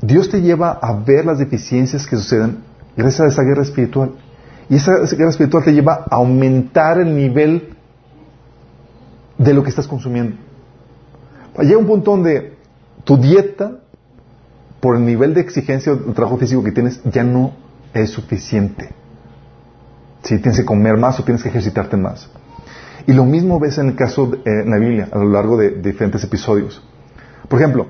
Dios 0.00 0.28
te 0.28 0.40
lleva 0.40 0.70
a 0.70 0.92
ver 0.92 1.24
las 1.24 1.38
deficiencias 1.38 2.06
que 2.06 2.16
suceden 2.16 2.58
gracias 2.96 3.20
a 3.20 3.26
esa 3.28 3.42
guerra 3.42 3.62
espiritual. 3.62 4.12
Y 4.68 4.76
esa, 4.76 4.96
guerra 5.16 5.30
espiritual 5.30 5.64
te 5.64 5.72
lleva 5.72 6.04
a 6.10 6.16
aumentar 6.16 6.98
el 6.98 7.14
nivel 7.14 7.74
de 9.38 9.54
lo 9.54 9.62
que 9.62 9.70
estás 9.70 9.86
consumiendo. 9.86 10.36
Llega 11.58 11.78
un 11.78 11.86
punto 11.86 12.10
donde 12.12 12.56
tu 13.04 13.16
dieta, 13.16 13.80
por 14.84 14.96
el 14.96 15.06
nivel 15.06 15.32
de 15.32 15.40
exigencia 15.40 15.94
del 15.94 16.12
trabajo 16.12 16.36
físico 16.36 16.62
que 16.62 16.70
tienes, 16.70 17.00
ya 17.04 17.24
no 17.24 17.54
es 17.94 18.10
suficiente. 18.10 18.90
Si 20.22 20.36
tienes 20.40 20.60
que 20.60 20.66
comer 20.66 20.98
más 20.98 21.18
o 21.18 21.24
tienes 21.24 21.42
que 21.42 21.48
ejercitarte 21.48 21.96
más. 21.96 22.28
Y 23.06 23.14
lo 23.14 23.24
mismo 23.24 23.58
ves 23.58 23.78
en 23.78 23.88
el 23.88 23.96
caso 23.96 24.26
de, 24.26 24.42
en 24.44 24.68
la 24.68 24.76
Biblia, 24.76 25.08
a 25.10 25.16
lo 25.16 25.30
largo 25.30 25.56
de 25.56 25.70
diferentes 25.70 26.22
episodios. 26.22 26.82
Por 27.48 27.58
ejemplo, 27.58 27.86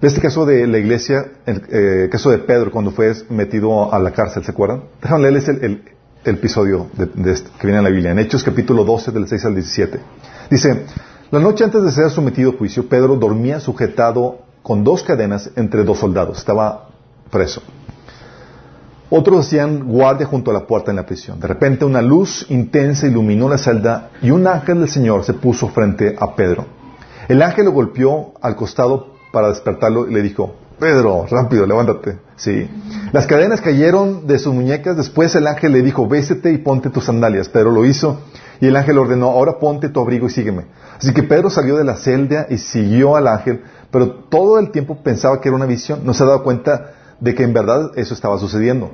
de 0.00 0.08
este 0.08 0.22
caso 0.22 0.46
de 0.46 0.66
la 0.66 0.78
iglesia, 0.78 1.26
el 1.44 1.62
eh, 1.68 2.08
caso 2.10 2.30
de 2.30 2.38
Pedro 2.38 2.70
cuando 2.70 2.90
fue 2.92 3.12
metido 3.28 3.92
a 3.92 3.98
la 3.98 4.12
cárcel, 4.12 4.42
¿se 4.42 4.52
acuerdan? 4.52 4.84
Déjame 5.02 5.24
leerles 5.24 5.48
el, 5.48 5.62
el, 5.62 5.82
episodio 6.36 6.86
este, 6.98 7.50
que 7.58 7.66
viene 7.66 7.80
en 7.80 7.84
la 7.84 7.90
Biblia, 7.90 8.12
en 8.12 8.18
Hechos 8.18 8.42
capítulo 8.42 8.82
12 8.84 9.10
del 9.10 9.28
6 9.28 9.44
al 9.44 9.54
17. 9.56 10.00
Dice, 10.50 10.86
la 11.30 11.38
noche 11.38 11.64
antes 11.64 11.82
de 11.82 11.90
ser 11.90 12.08
sometido 12.08 12.52
a 12.52 12.56
juicio, 12.56 12.88
Pedro 12.88 13.16
dormía 13.16 13.60
sujetado 13.60 14.48
con 14.62 14.84
dos 14.84 15.02
cadenas 15.02 15.50
entre 15.56 15.84
dos 15.84 15.98
soldados, 15.98 16.38
estaba 16.38 16.88
preso. 17.30 17.62
Otros 19.12 19.46
hacían 19.46 19.88
guardia 19.88 20.26
junto 20.26 20.52
a 20.52 20.54
la 20.54 20.66
puerta 20.66 20.92
en 20.92 20.96
la 20.96 21.06
prisión. 21.06 21.40
De 21.40 21.48
repente 21.48 21.84
una 21.84 22.00
luz 22.00 22.46
intensa 22.48 23.08
iluminó 23.08 23.48
la 23.48 23.58
celda 23.58 24.10
y 24.22 24.30
un 24.30 24.46
ángel 24.46 24.80
del 24.80 24.88
Señor 24.88 25.24
se 25.24 25.34
puso 25.34 25.68
frente 25.68 26.14
a 26.18 26.36
Pedro. 26.36 26.66
El 27.28 27.42
ángel 27.42 27.64
lo 27.64 27.72
golpeó 27.72 28.34
al 28.40 28.54
costado 28.54 29.14
para 29.32 29.48
despertarlo 29.48 30.08
y 30.08 30.14
le 30.14 30.22
dijo, 30.22 30.54
Pedro, 30.78 31.26
rápido, 31.28 31.66
levántate. 31.66 32.18
Sí. 32.36 32.68
Las 33.12 33.26
cadenas 33.26 33.60
cayeron 33.60 34.26
de 34.26 34.38
sus 34.38 34.54
muñecas. 34.54 34.96
Después 34.96 35.34
el 35.34 35.46
ángel 35.46 35.72
le 35.72 35.82
dijo, 35.82 36.08
vésete 36.08 36.52
y 36.52 36.58
ponte 36.58 36.88
tus 36.88 37.04
sandalias. 37.04 37.48
Pedro 37.48 37.70
lo 37.70 37.84
hizo 37.84 38.20
y 38.60 38.66
el 38.66 38.76
ángel 38.76 38.98
ordenó, 38.98 39.30
ahora 39.30 39.58
ponte 39.58 39.88
tu 39.88 40.00
abrigo 40.00 40.26
y 40.26 40.30
sígueme. 40.30 40.66
Así 40.98 41.12
que 41.12 41.22
Pedro 41.22 41.50
salió 41.50 41.76
de 41.76 41.84
la 41.84 41.96
celda 41.96 42.46
y 42.48 42.58
siguió 42.58 43.16
al 43.16 43.28
ángel, 43.28 43.62
pero 43.90 44.10
todo 44.28 44.58
el 44.58 44.70
tiempo 44.70 44.98
pensaba 45.02 45.40
que 45.40 45.48
era 45.48 45.56
una 45.56 45.66
visión. 45.66 46.00
No 46.04 46.14
se 46.14 46.24
daba 46.24 46.42
cuenta 46.42 46.92
de 47.18 47.34
que 47.34 47.42
en 47.42 47.52
verdad 47.52 47.92
eso 47.96 48.14
estaba 48.14 48.38
sucediendo. 48.38 48.90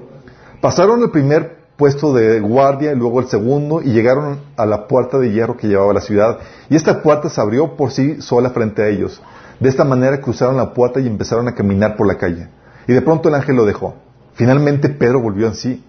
Pasaron 0.61 1.03
el 1.03 1.11
primer 1.11 1.57
puesto 1.77 2.15
de 2.15 2.41
guardia 2.41 2.93
y 2.93 2.97
luego 2.97 3.21
el 3.21 3.29
segundo 3.29 3.83
y 3.83 3.93
llegaron 3.93 4.41
a 4.57 4.65
la 4.65 4.89
puerta 4.89 5.19
de 5.19 5.31
hierro 5.31 5.57
que 5.57 5.69
llevaba 5.69 5.93
la 5.93 6.01
ciudad. 6.01 6.39
Y 6.71 6.77
esta 6.77 7.03
puerta 7.03 7.29
se 7.29 7.41
abrió 7.41 7.77
por 7.77 7.91
sí 7.91 8.21
sola 8.23 8.51
frente 8.51 8.83
a 8.83 8.89
ellos. 8.89 9.23
De 9.61 9.69
esta 9.69 9.85
manera 9.85 10.21
cruzaron 10.21 10.57
la 10.57 10.73
puerta 10.73 11.01
y 11.01 11.07
empezaron 11.07 11.49
a 11.49 11.55
caminar 11.55 11.97
por 11.97 12.07
la 12.07 12.17
calle. 12.17 12.49
Y 12.87 12.93
de 12.93 13.03
pronto 13.03 13.29
el 13.29 13.35
ángel 13.35 13.57
lo 13.57 13.67
dejó. 13.67 13.95
Finalmente 14.35 14.89
Pedro 14.89 15.21
volvió 15.21 15.47
en 15.47 15.55
sí. 15.55 15.85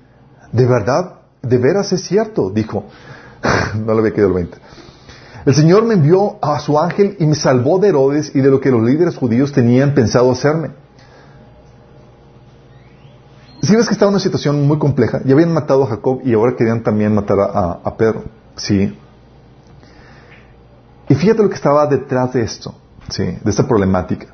De 0.52 0.66
verdad, 0.66 1.20
de 1.42 1.58
veras 1.58 1.92
es 1.94 2.04
cierto, 2.04 2.50
dijo. 2.50 2.86
no 3.76 3.94
le 3.94 4.00
había 4.00 4.14
quedado 4.14 4.30
el 4.30 4.36
20. 4.36 4.58
El 5.48 5.56
Señor 5.56 5.86
me 5.86 5.94
envió 5.94 6.36
a 6.42 6.60
su 6.60 6.78
ángel 6.78 7.16
y 7.20 7.26
me 7.26 7.34
salvó 7.34 7.80
de 7.80 7.88
Herodes 7.88 8.36
y 8.36 8.42
de 8.42 8.50
lo 8.50 8.60
que 8.60 8.70
los 8.70 8.84
líderes 8.84 9.16
judíos 9.16 9.54
tenían 9.54 9.94
pensado 9.94 10.30
hacerme. 10.30 10.72
Si 13.62 13.74
ves 13.74 13.88
que 13.88 13.94
estaba 13.94 14.10
en 14.10 14.16
una 14.16 14.22
situación 14.22 14.68
muy 14.68 14.78
compleja, 14.78 15.22
ya 15.24 15.34
habían 15.34 15.54
matado 15.54 15.86
a 15.86 15.88
Jacob 15.88 16.20
y 16.26 16.34
ahora 16.34 16.58
querían 16.58 16.84
también 16.84 17.16
matar 17.16 17.38
a, 17.40 17.96
Pedro. 17.96 18.26
Sí. 18.58 18.94
Y 21.08 21.16
fíjate 21.16 21.44
lo 21.44 21.48
que 21.48 21.56
estaba 21.56 21.88
detrás 21.88 22.34
de 22.34 22.42
esto. 22.42 22.76
¿sí? 23.08 23.24
de 23.24 23.50
esta 23.50 23.66
problemática. 23.66 24.28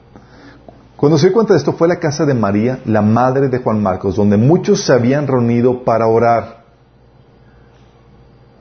Cuando 0.97 1.20
se 1.20 1.28
dio 1.28 1.34
cuenta 1.36 1.53
de 1.53 1.59
esto 1.59 1.74
fue 1.74 1.88
la 1.88 1.99
casa 1.99 2.26
de 2.26 2.34
María, 2.34 2.80
la 2.86 3.03
madre 3.03 3.49
de 3.49 3.59
Juan 3.59 3.84
Marcos, 3.84 4.16
donde 4.16 4.38
muchos 4.38 4.84
se 4.84 4.91
habían 4.91 5.28
reunido 5.28 5.84
para 5.84 6.07
orar. 6.07 6.64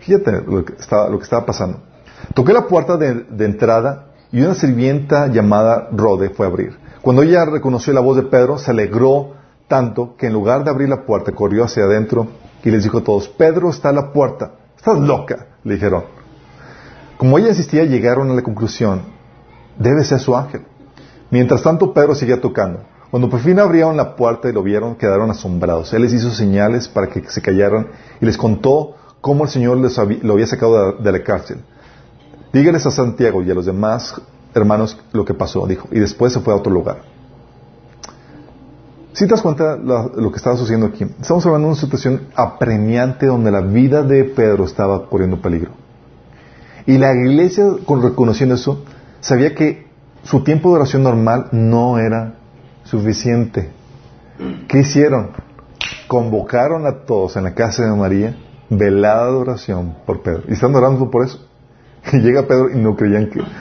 Fíjate 0.00 0.32
lo 0.32 0.66
que 0.66 0.74
lo 1.10 1.18
que 1.18 1.24
estaba 1.24 1.46
pasando. 1.46 1.91
Toqué 2.34 2.52
la 2.52 2.66
puerta 2.66 2.96
de, 2.96 3.44
entrada 3.44 4.06
y 4.30 4.40
una 4.40 4.54
sirvienta 4.54 5.26
llamada 5.26 5.88
Rode 5.92 6.30
fue 6.30 6.46
a 6.46 6.48
abrir. 6.48 6.78
Cuando 7.02 7.22
ella 7.22 7.44
reconoció 7.44 7.92
la 7.92 8.00
voz 8.00 8.16
de 8.16 8.22
Pedro, 8.22 8.58
se 8.58 8.70
alegró 8.70 9.34
tanto 9.68 10.16
que 10.16 10.26
en 10.26 10.32
lugar 10.32 10.64
de 10.64 10.70
abrir 10.70 10.88
la 10.88 11.04
puerta 11.04 11.32
corrió 11.32 11.64
hacia 11.64 11.84
adentro 11.84 12.28
y 12.62 12.70
les 12.70 12.84
dijo 12.84 12.98
a 12.98 13.04
todos, 13.04 13.28
Pedro 13.28 13.70
está 13.70 13.88
a 13.88 13.92
la 13.92 14.12
puerta. 14.12 14.52
Estás 14.76 14.98
loca, 14.98 15.46
le 15.64 15.74
dijeron. 15.74 16.04
Como 17.16 17.38
ella 17.38 17.48
insistía, 17.48 17.84
llegaron 17.84 18.30
a 18.30 18.34
la 18.34 18.42
conclusión 18.42 19.12
debe 19.78 20.04
ser 20.04 20.20
su 20.20 20.36
ángel. 20.36 20.62
Mientras 21.30 21.62
tanto, 21.62 21.92
Pedro 21.92 22.14
seguía 22.14 22.40
tocando. 22.40 22.80
Cuando 23.10 23.28
por 23.28 23.40
fin 23.40 23.58
abrieron 23.58 23.96
la 23.96 24.16
puerta 24.16 24.48
y 24.48 24.52
lo 24.52 24.62
vieron, 24.62 24.96
quedaron 24.96 25.30
asombrados. 25.30 25.92
Él 25.92 26.02
les 26.02 26.12
hizo 26.12 26.30
señales 26.30 26.88
para 26.88 27.08
que 27.08 27.22
se 27.28 27.42
callaran 27.42 27.88
y 28.20 28.26
les 28.26 28.36
contó 28.36 28.94
cómo 29.20 29.44
el 29.44 29.50
Señor 29.50 29.76
les 29.78 29.96
lo 30.22 30.32
había 30.32 30.46
sacado 30.46 30.92
de, 30.92 31.12
la 31.12 31.22
cárcel. 31.22 31.58
Dígales 32.52 32.84
a 32.86 32.90
Santiago 32.90 33.42
y 33.42 33.50
a 33.50 33.54
los 33.54 33.66
demás 33.66 34.20
hermanos 34.54 34.98
lo 35.12 35.24
que 35.24 35.34
pasó, 35.34 35.66
dijo. 35.66 35.88
Y 35.90 35.98
después 35.98 36.32
se 36.32 36.40
fue 36.40 36.52
a 36.52 36.56
otro 36.56 36.72
lugar. 36.72 37.02
Si 39.12 39.26
te 39.26 39.30
das 39.30 39.42
cuenta 39.42 39.76
lo 39.76 40.30
que 40.30 40.36
estaba 40.36 40.56
sucediendo 40.56 40.86
aquí, 40.86 41.04
estamos 41.20 41.44
hablando 41.44 41.68
de 41.68 41.72
una 41.72 41.80
situación 41.80 42.28
apremiante 42.34 43.26
donde 43.26 43.50
la 43.50 43.60
vida 43.60 44.02
de 44.02 44.24
Pedro 44.24 44.64
estaba 44.64 45.08
corriendo 45.08 45.40
peligro. 45.40 45.70
Y 46.86 46.98
la 46.98 47.12
iglesia, 47.12 47.64
con 47.84 48.02
reconociendo 48.02 48.54
eso, 48.54 48.82
sabía 49.20 49.54
que 49.54 49.86
su 50.24 50.42
tiempo 50.42 50.70
de 50.70 50.76
oración 50.76 51.02
normal 51.02 51.48
no 51.52 51.98
era 51.98 52.34
suficiente. 52.84 53.70
¿Qué 54.66 54.80
hicieron? 54.80 55.30
Convocaron 56.08 56.86
a 56.86 57.04
todos 57.04 57.36
en 57.36 57.44
la 57.44 57.54
casa 57.54 57.84
de 57.84 57.94
María, 57.94 58.36
velada 58.70 59.26
de 59.26 59.36
oración 59.36 59.94
por 60.06 60.22
Pedro. 60.22 60.44
Y 60.48 60.54
están 60.54 60.74
orando 60.74 61.10
por 61.10 61.24
eso. 61.24 61.46
Y 62.12 62.18
llega 62.20 62.46
Pedro 62.46 62.70
y 62.70 62.76
no 62.76 62.96
creían 62.96 63.28
que... 63.30 63.40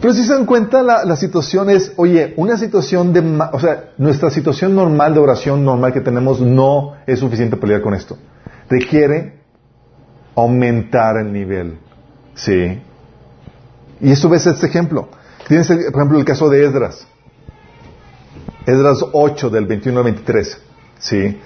Pero 0.00 0.12
si 0.12 0.24
se 0.24 0.34
dan 0.34 0.46
cuenta, 0.46 0.82
la, 0.82 1.04
la, 1.04 1.16
situación 1.16 1.70
es, 1.70 1.92
oye, 1.96 2.34
una 2.36 2.56
situación 2.56 3.12
de, 3.12 3.20
o 3.52 3.58
sea, 3.58 3.90
nuestra 3.98 4.30
situación 4.30 4.74
normal 4.74 5.14
de 5.14 5.20
oración 5.20 5.64
normal 5.64 5.92
que 5.92 6.00
tenemos 6.00 6.40
no 6.40 6.94
es 7.06 7.18
suficiente 7.18 7.56
para 7.56 7.62
pelear 7.62 7.82
con 7.82 7.94
esto. 7.94 8.16
Requiere 8.68 9.40
aumentar 10.36 11.16
el 11.16 11.32
nivel. 11.32 11.78
¿Sí? 12.34 12.80
Y 14.00 14.12
eso 14.12 14.28
ves 14.28 14.46
este 14.46 14.66
ejemplo. 14.66 15.08
Tienes, 15.48 15.66
por 15.66 15.76
ejemplo, 15.78 16.18
el 16.18 16.24
caso 16.24 16.48
de 16.50 16.64
Esdras. 16.64 17.06
Esdras 18.66 18.98
8, 19.12 19.50
del 19.50 19.66
21 19.66 19.98
al 19.98 20.04
23. 20.04 20.60
¿Sí? 20.98 21.40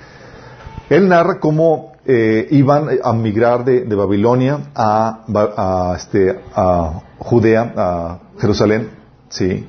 Él 0.91 1.09
narra 1.09 1.39
cómo 1.39 1.90
eh, 2.07 2.49
iban 2.51 2.89
a 3.03 3.13
migrar 3.13 3.65
de, 3.65 3.95
Babilonia 3.95 4.71
a, 4.75 5.25
a, 5.35 5.95
este, 5.97 6.39
a 6.55 7.03
Judea, 7.19 7.73
a 7.77 8.19
Jerusalén. 8.39 8.91
¿Sí? 9.29 9.67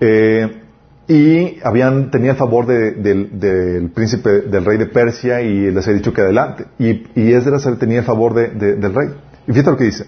Eh, 0.00 0.62
y 1.08 1.58
habían, 1.64 2.10
tenía 2.10 2.32
el 2.32 2.36
favor 2.36 2.66
del, 2.66 3.90
príncipe, 3.94 4.42
del 4.42 4.64
rey 4.64 4.78
de 4.78 4.86
Persia 4.86 5.40
y 5.42 5.70
les 5.70 5.86
había 5.86 5.98
dicho 5.98 6.12
que 6.12 6.20
adelante. 6.20 6.66
Y, 6.78 7.06
y 7.14 7.32
Esdras 7.32 7.68
tenía 7.78 8.00
el 8.00 8.04
favor 8.04 8.34
del 8.34 8.94
rey. 8.94 9.08
Y 9.46 9.52
fíjate 9.52 9.70
lo 9.70 9.76
que 9.76 9.84
dice. 9.84 10.06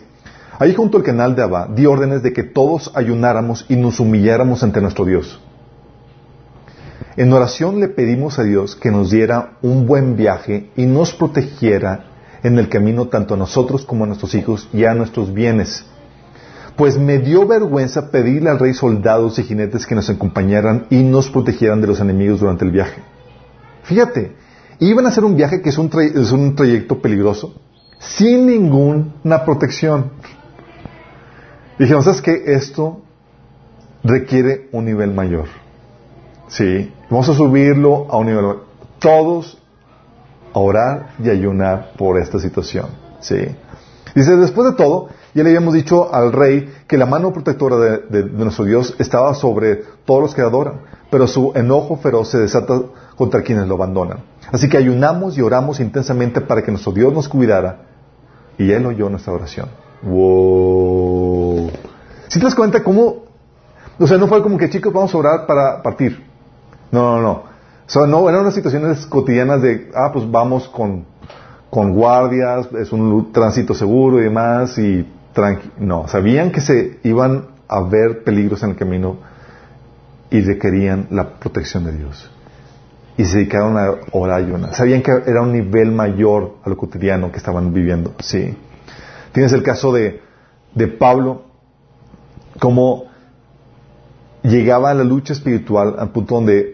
Ahí 0.59 0.73
junto 0.73 0.99
al 0.99 1.05
canal 1.05 1.35
de 1.35 1.43
Abba 1.43 1.69
di 1.75 1.85
órdenes 1.85 2.23
de 2.23 2.33
que 2.33 2.45
todos 2.45 2.93
ayunáramos 2.95 3.67
y 3.69 3.77
nos 3.77 3.99
humilláramos 3.99 4.63
ante 4.63 4.81
nuestro 4.81 5.05
Dios. 5.05 5.41
En 7.17 7.33
oración 7.33 7.81
le 7.81 7.89
pedimos 7.89 8.39
a 8.39 8.43
Dios 8.43 8.75
que 8.77 8.91
nos 8.91 9.11
diera 9.11 9.59
un 9.63 9.87
buen 9.87 10.17
viaje 10.17 10.71
y 10.77 10.87
nos 10.87 11.15
protegiera 11.15 12.07
en 12.43 12.59
el 12.59 12.69
camino 12.69 13.09
tanto 13.09 13.35
a 13.35 13.37
nosotros 13.37 13.85
como 13.85 14.05
a 14.05 14.07
nuestros 14.07 14.35
hijos 14.35 14.69
y 14.73 14.85
a 14.85 14.95
nuestros 14.95 15.33
bienes 15.33 15.85
pues 16.77 16.99
me 16.99 17.19
dio 17.19 17.47
vergüenza 17.47 18.11
pedirle 18.11 18.51
al 18.51 18.59
rey 18.59 18.75
soldados 18.75 19.39
y 19.39 19.45
jinetes 19.45 19.87
que 19.87 19.95
nos 19.95 20.11
acompañaran 20.11 20.87
y 20.91 21.03
nos 21.03 21.31
protegieran 21.31 21.81
de 21.81 21.87
los 21.87 22.01
enemigos 22.01 22.41
durante 22.41 22.65
el 22.65 22.73
viaje. 22.73 23.01
Fíjate, 23.85 24.33
iban 24.81 25.07
a 25.07 25.11
hacer 25.11 25.25
un 25.25 25.37
viaje 25.37 25.63
que 25.63 25.69
es 25.69 25.79
un, 25.79 25.91
es 26.01 26.33
un 26.33 26.57
trayecto 26.57 27.01
peligroso, 27.01 27.55
sin 27.99 28.47
ninguna 28.47 29.45
protección. 29.45 30.11
Dijeron, 31.79 32.03
¿sabes 32.03 32.23
qué? 32.23 32.43
Esto 32.47 33.03
requiere 34.03 34.69
un 34.73 34.85
nivel 34.85 35.13
mayor. 35.13 35.47
Sí, 36.55 36.93
vamos 37.11 37.29
a 37.29 37.35
subirlo 37.35 38.07
a 38.09 38.17
un 38.17 38.27
nivel. 38.27 38.45
Todos 39.01 39.59
a 40.53 40.59
orar 40.61 41.15
y 41.19 41.29
ayunar 41.29 41.95
por 41.99 42.17
esta 42.17 42.39
situación. 42.39 42.87
Sí. 43.19 43.45
Dice, 44.15 44.37
después 44.37 44.71
de 44.71 44.77
todo, 44.77 45.09
ya 45.35 45.43
le 45.43 45.49
habíamos 45.49 45.75
dicho 45.75 46.15
al 46.15 46.33
rey 46.33 46.73
que 46.87 46.97
la 46.97 47.07
mano 47.07 47.33
protectora 47.33 47.77
de, 47.77 48.23
nuestro 48.27 48.67
Dios 48.67 48.95
estaba 49.01 49.35
sobre 49.35 49.83
todos 50.05 50.23
los 50.23 50.35
que 50.37 50.43
adoran, 50.43 50.83
pero 51.11 51.27
su 51.27 51.51
enojo 51.57 51.97
feroz 51.97 52.29
se 52.29 52.39
desata 52.39 52.83
contra 53.17 53.43
quienes 53.43 53.67
lo 53.67 53.75
abandonan. 53.75 54.19
Así 54.53 54.69
que 54.69 54.77
ayunamos 54.77 55.37
y 55.37 55.43
oramos 55.43 55.81
intensamente 55.81 56.41
para 56.41 56.63
que 56.63 56.71
nuestro 56.71 56.93
Dios 56.93 57.13
nos 57.13 57.29
cuidara 57.29 57.81
y 58.59 58.71
Él 58.71 58.87
oyó 58.87 59.11
nuestra 59.11 59.33
oración. 59.33 59.67
Wow. 60.03 61.69
Si 62.29 62.39
te 62.39 62.45
das 62.45 62.55
cuenta 62.55 62.85
cómo, 62.85 63.25
o 63.99 64.07
sea, 64.07 64.19
no 64.19 64.29
fue 64.29 64.41
como 64.41 64.57
que 64.57 64.71
chicos 64.71 64.93
vamos 64.93 65.13
a 65.13 65.19
orar 65.19 65.47
para 65.49 65.83
partir. 65.83 66.33
No, 66.95 67.17
no, 67.17 67.23
no. 67.23 67.33
O 67.33 67.91
sea, 67.91 68.07
no, 68.07 68.29
eran 68.29 68.43
unas 68.43 68.55
situaciones 68.55 69.05
cotidianas 69.07 69.61
de, 69.61 69.91
ah, 69.95 70.11
pues 70.13 70.31
vamos 70.31 70.69
con, 70.69 71.05
con 71.69 71.93
guardias, 71.93 72.69
es 72.79 72.93
un 72.93 73.33
tránsito 73.33 73.75
seguro 73.75 74.21
y 74.21 74.25
demás, 74.25 74.79
y 74.79 75.07
tranqui 75.33 75.71
no, 75.79 76.07
sabían 76.07 76.53
que 76.53 76.61
se 76.61 77.01
iban 77.03 77.47
a 77.67 77.81
ver 77.81 78.23
peligros 78.23 78.63
en 78.63 78.71
el 78.71 78.77
camino 78.77 79.17
y 80.31 80.41
requerían 80.41 81.09
la 81.11 81.31
protección 81.41 81.85
de 81.85 81.93
Dios. 81.93 82.31
Y 83.17 83.25
se 83.25 83.39
dedicaron 83.39 83.77
a 83.77 83.91
orar 84.13 84.43
y 84.43 84.75
Sabían 84.75 85.03
que 85.03 85.11
era 85.27 85.43
un 85.43 85.53
nivel 85.53 85.91
mayor 85.91 86.57
a 86.65 86.69
lo 86.69 86.77
cotidiano 86.77 87.31
que 87.31 87.39
estaban 87.39 87.73
viviendo. 87.73 88.15
Sí. 88.21 88.57
Tienes 89.33 89.53
el 89.53 89.63
caso 89.63 89.93
de, 89.93 90.21
de 90.75 90.89
Pablo, 90.89 91.43
como 92.61 93.05
llegaba 94.43 94.91
a 94.91 94.95
la 94.95 95.05
lucha 95.05 95.33
espiritual 95.33 95.97
al 95.99 96.11
punto 96.11 96.37
donde 96.37 96.74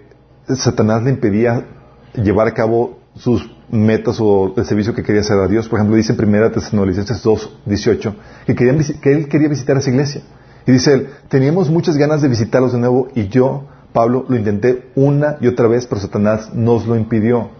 Satanás 0.56 1.02
le 1.02 1.10
impedía 1.10 1.66
llevar 2.14 2.48
a 2.48 2.54
cabo 2.54 2.98
sus 3.16 3.50
metas 3.70 4.18
o 4.20 4.54
el 4.56 4.64
servicio 4.64 4.94
que 4.94 5.02
quería 5.02 5.20
hacer 5.20 5.38
a 5.38 5.48
Dios. 5.48 5.68
Por 5.68 5.78
ejemplo, 5.78 5.96
dice 5.96 6.12
en 6.12 6.34
1 6.34 6.50
Tesalonicenses 6.50 7.22
2, 7.22 7.58
18, 7.66 8.14
que, 8.46 8.54
que 8.54 9.12
él 9.12 9.28
quería 9.28 9.48
visitar 9.48 9.76
esa 9.76 9.90
iglesia. 9.90 10.22
Y 10.66 10.72
dice 10.72 10.92
él, 10.92 11.08
teníamos 11.28 11.70
muchas 11.70 11.96
ganas 11.96 12.22
de 12.22 12.28
visitarlos 12.28 12.72
de 12.72 12.78
nuevo 12.78 13.08
y 13.14 13.28
yo, 13.28 13.66
Pablo, 13.92 14.24
lo 14.28 14.36
intenté 14.36 14.90
una 14.94 15.36
y 15.40 15.48
otra 15.48 15.66
vez, 15.66 15.86
pero 15.86 16.00
Satanás 16.00 16.54
nos 16.54 16.86
lo 16.86 16.96
impidió. 16.96 17.50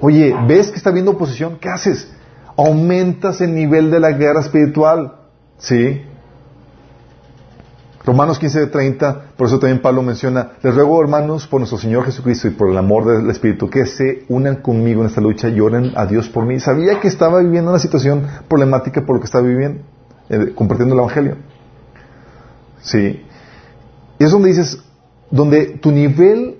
Oye, 0.00 0.34
¿ves 0.46 0.70
que 0.70 0.76
está 0.76 0.90
habiendo 0.90 1.12
oposición? 1.12 1.58
¿Qué 1.60 1.68
haces? 1.68 2.10
Aumentas 2.56 3.40
el 3.40 3.54
nivel 3.54 3.90
de 3.90 4.00
la 4.00 4.12
guerra 4.12 4.40
espiritual. 4.40 5.16
¿Sí? 5.58 6.02
Romanos 8.04 8.38
15 8.38 8.60
de 8.60 8.66
30, 8.68 9.32
por 9.36 9.46
eso 9.46 9.58
también 9.58 9.82
Pablo 9.82 10.02
menciona, 10.02 10.52
les 10.62 10.74
ruego 10.74 11.02
hermanos 11.02 11.46
por 11.46 11.60
nuestro 11.60 11.78
Señor 11.78 12.04
Jesucristo 12.06 12.48
y 12.48 12.52
por 12.52 12.70
el 12.70 12.78
amor 12.78 13.04
del 13.04 13.28
Espíritu 13.28 13.68
que 13.68 13.84
se 13.84 14.24
unan 14.28 14.56
conmigo 14.56 15.02
en 15.02 15.08
esta 15.08 15.20
lucha 15.20 15.48
y 15.48 15.60
oren 15.60 15.92
a 15.96 16.06
Dios 16.06 16.28
por 16.30 16.46
mí. 16.46 16.58
Sabía 16.60 16.98
que 16.98 17.08
estaba 17.08 17.40
viviendo 17.40 17.70
una 17.70 17.78
situación 17.78 18.26
problemática 18.48 19.04
por 19.04 19.16
lo 19.16 19.20
que 19.20 19.26
estaba 19.26 19.46
viviendo, 19.46 19.82
eh, 20.30 20.52
compartiendo 20.54 20.94
el 20.94 21.00
Evangelio. 21.00 21.36
Sí. 22.80 23.22
Y 24.18 24.24
es 24.24 24.30
donde 24.30 24.48
dices, 24.48 24.82
donde 25.30 25.66
tu 25.66 25.90
nivel 25.92 26.56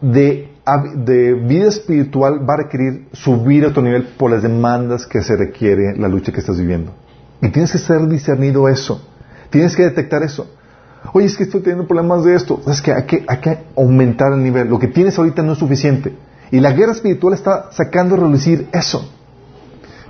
de, 0.00 0.48
de 0.96 1.34
vida 1.34 1.68
espiritual 1.68 2.48
va 2.48 2.54
a 2.54 2.56
requerir 2.58 3.08
subir 3.12 3.66
a 3.66 3.72
tu 3.74 3.82
nivel 3.82 4.04
por 4.16 4.30
las 4.30 4.42
demandas 4.42 5.06
que 5.06 5.20
se 5.20 5.36
requiere 5.36 5.94
la 5.98 6.08
lucha 6.08 6.32
que 6.32 6.40
estás 6.40 6.58
viviendo. 6.58 6.92
Y 7.42 7.50
tienes 7.50 7.70
que 7.70 7.78
ser 7.78 8.06
discernido 8.08 8.66
eso. 8.66 9.10
Tienes 9.50 9.76
que 9.76 9.82
detectar 9.82 10.22
eso. 10.22 10.48
Oye, 11.12 11.26
es 11.26 11.36
que 11.36 11.44
estoy 11.44 11.60
teniendo 11.60 11.86
problemas 11.86 12.24
de 12.24 12.34
esto. 12.34 12.60
Es 12.66 12.80
que 12.80 12.92
hay, 12.92 13.04
que 13.04 13.24
hay 13.26 13.38
que 13.38 13.58
aumentar 13.76 14.32
el 14.32 14.42
nivel. 14.42 14.68
Lo 14.68 14.78
que 14.78 14.88
tienes 14.88 15.18
ahorita 15.18 15.42
no 15.42 15.52
es 15.52 15.58
suficiente. 15.58 16.16
Y 16.50 16.60
la 16.60 16.72
guerra 16.72 16.92
espiritual 16.92 17.34
está 17.34 17.70
sacando 17.72 18.14
a 18.14 18.18
relucir 18.18 18.68
eso. 18.72 19.10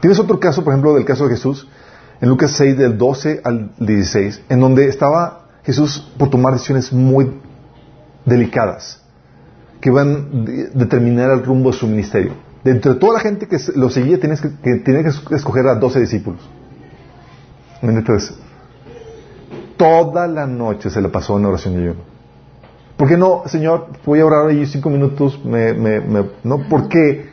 Tienes 0.01 0.18
otro 0.18 0.39
caso, 0.39 0.62
por 0.62 0.72
ejemplo, 0.72 0.95
del 0.95 1.05
caso 1.05 1.24
de 1.24 1.30
Jesús, 1.30 1.68
en 2.20 2.28
Lucas 2.28 2.53
6, 2.53 2.76
del 2.76 2.99
12 2.99 3.41
al 3.45 3.72
16, 3.78 4.43
en 4.49 4.61
donde 4.61 4.89
estaba 4.89 5.47
Jesús 5.64 6.12
por 6.18 6.30
tomar 6.30 6.53
decisiones 6.53 6.93
muy 6.93 7.41
delicadas 8.24 9.03
que 9.80 9.91
van 9.91 10.47
a 10.47 10.78
determinar 10.78 11.30
el 11.30 11.45
rumbo 11.45 11.70
de 11.70 11.76
su 11.76 11.87
ministerio. 11.87 12.32
De 12.62 12.70
entre 12.70 12.95
toda 12.95 13.14
la 13.14 13.20
gente 13.20 13.47
que 13.47 13.59
lo 13.76 13.91
seguía, 13.91 14.18
tienes 14.18 14.41
que, 14.41 14.51
que, 14.62 14.82
que 14.82 15.35
escoger 15.35 15.66
a 15.66 15.74
12 15.74 16.01
discípulos. 16.01 16.41
Entonces, 17.82 18.35
toda 19.77 20.27
la 20.27 20.47
noche 20.47 20.91
se 20.91 21.01
le 21.01 21.09
pasó 21.09 21.39
en 21.39 21.47
oración 21.47 21.75
y 21.75 21.77
ayuno. 21.79 22.14
¿Por 22.97 23.09
qué 23.09 23.16
no, 23.16 23.43
Señor, 23.47 23.89
voy 24.05 24.20
a 24.20 24.27
orar 24.27 24.47
ahí 24.49 24.66
cinco 24.66 24.89
minutos? 24.89 25.45
Me, 25.45 25.72
me, 25.72 26.01
no, 26.45 26.68
porque 26.68 27.29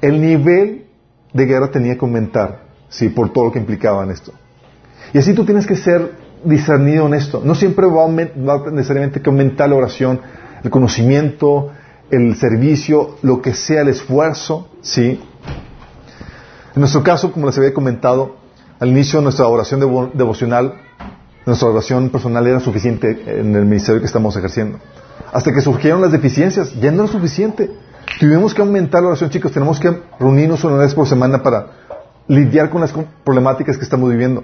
el 0.00 0.20
nivel 0.20 0.86
de 1.32 1.44
guerra 1.44 1.70
tenía 1.70 1.94
que 1.94 2.04
aumentar, 2.04 2.62
sí, 2.88 3.10
por 3.10 3.32
todo 3.32 3.46
lo 3.46 3.52
que 3.52 3.58
implicaba 3.58 4.04
en 4.04 4.10
esto. 4.10 4.32
Y 5.12 5.18
así 5.18 5.34
tú 5.34 5.44
tienes 5.44 5.66
que 5.66 5.76
ser 5.76 6.12
discernido 6.44 7.06
en 7.06 7.14
esto. 7.14 7.42
No 7.44 7.54
siempre 7.54 7.86
va, 7.86 8.06
va 8.06 8.70
necesariamente 8.70 9.20
que 9.20 9.28
aumentar 9.28 9.68
la 9.68 9.76
oración, 9.76 10.20
el 10.64 10.70
conocimiento, 10.70 11.72
el 12.10 12.36
servicio, 12.36 13.16
lo 13.22 13.42
que 13.42 13.52
sea, 13.52 13.82
el 13.82 13.88
esfuerzo, 13.88 14.68
sí. 14.80 15.20
En 16.74 16.80
nuestro 16.80 17.02
caso, 17.02 17.32
como 17.32 17.46
les 17.46 17.58
había 17.58 17.74
comentado, 17.74 18.36
al 18.78 18.88
inicio 18.88 19.18
de 19.18 19.24
nuestra 19.24 19.46
oración 19.46 19.80
devocional, 20.14 20.74
nuestra 21.46 21.68
oración 21.68 22.10
personal 22.10 22.44
era 22.46 22.58
suficiente 22.58 23.22
en 23.26 23.54
el 23.54 23.64
ministerio 23.64 24.00
que 24.00 24.06
estamos 24.06 24.36
ejerciendo. 24.36 24.78
Hasta 25.32 25.52
que 25.52 25.60
surgieron 25.60 26.02
las 26.02 26.10
deficiencias, 26.10 26.74
ya 26.80 26.90
no 26.90 27.04
era 27.04 27.12
suficiente. 27.12 27.70
Tuvimos 28.18 28.52
que 28.52 28.62
aumentar 28.62 29.00
la 29.02 29.08
oración, 29.08 29.30
chicos. 29.30 29.52
Tenemos 29.52 29.78
que 29.78 29.96
reunirnos 30.18 30.64
una 30.64 30.76
vez 30.76 30.92
por 30.94 31.06
semana 31.06 31.42
para 31.42 31.68
lidiar 32.26 32.68
con 32.68 32.80
las 32.80 32.92
problemáticas 33.24 33.78
que 33.78 33.84
estamos 33.84 34.10
viviendo. 34.10 34.42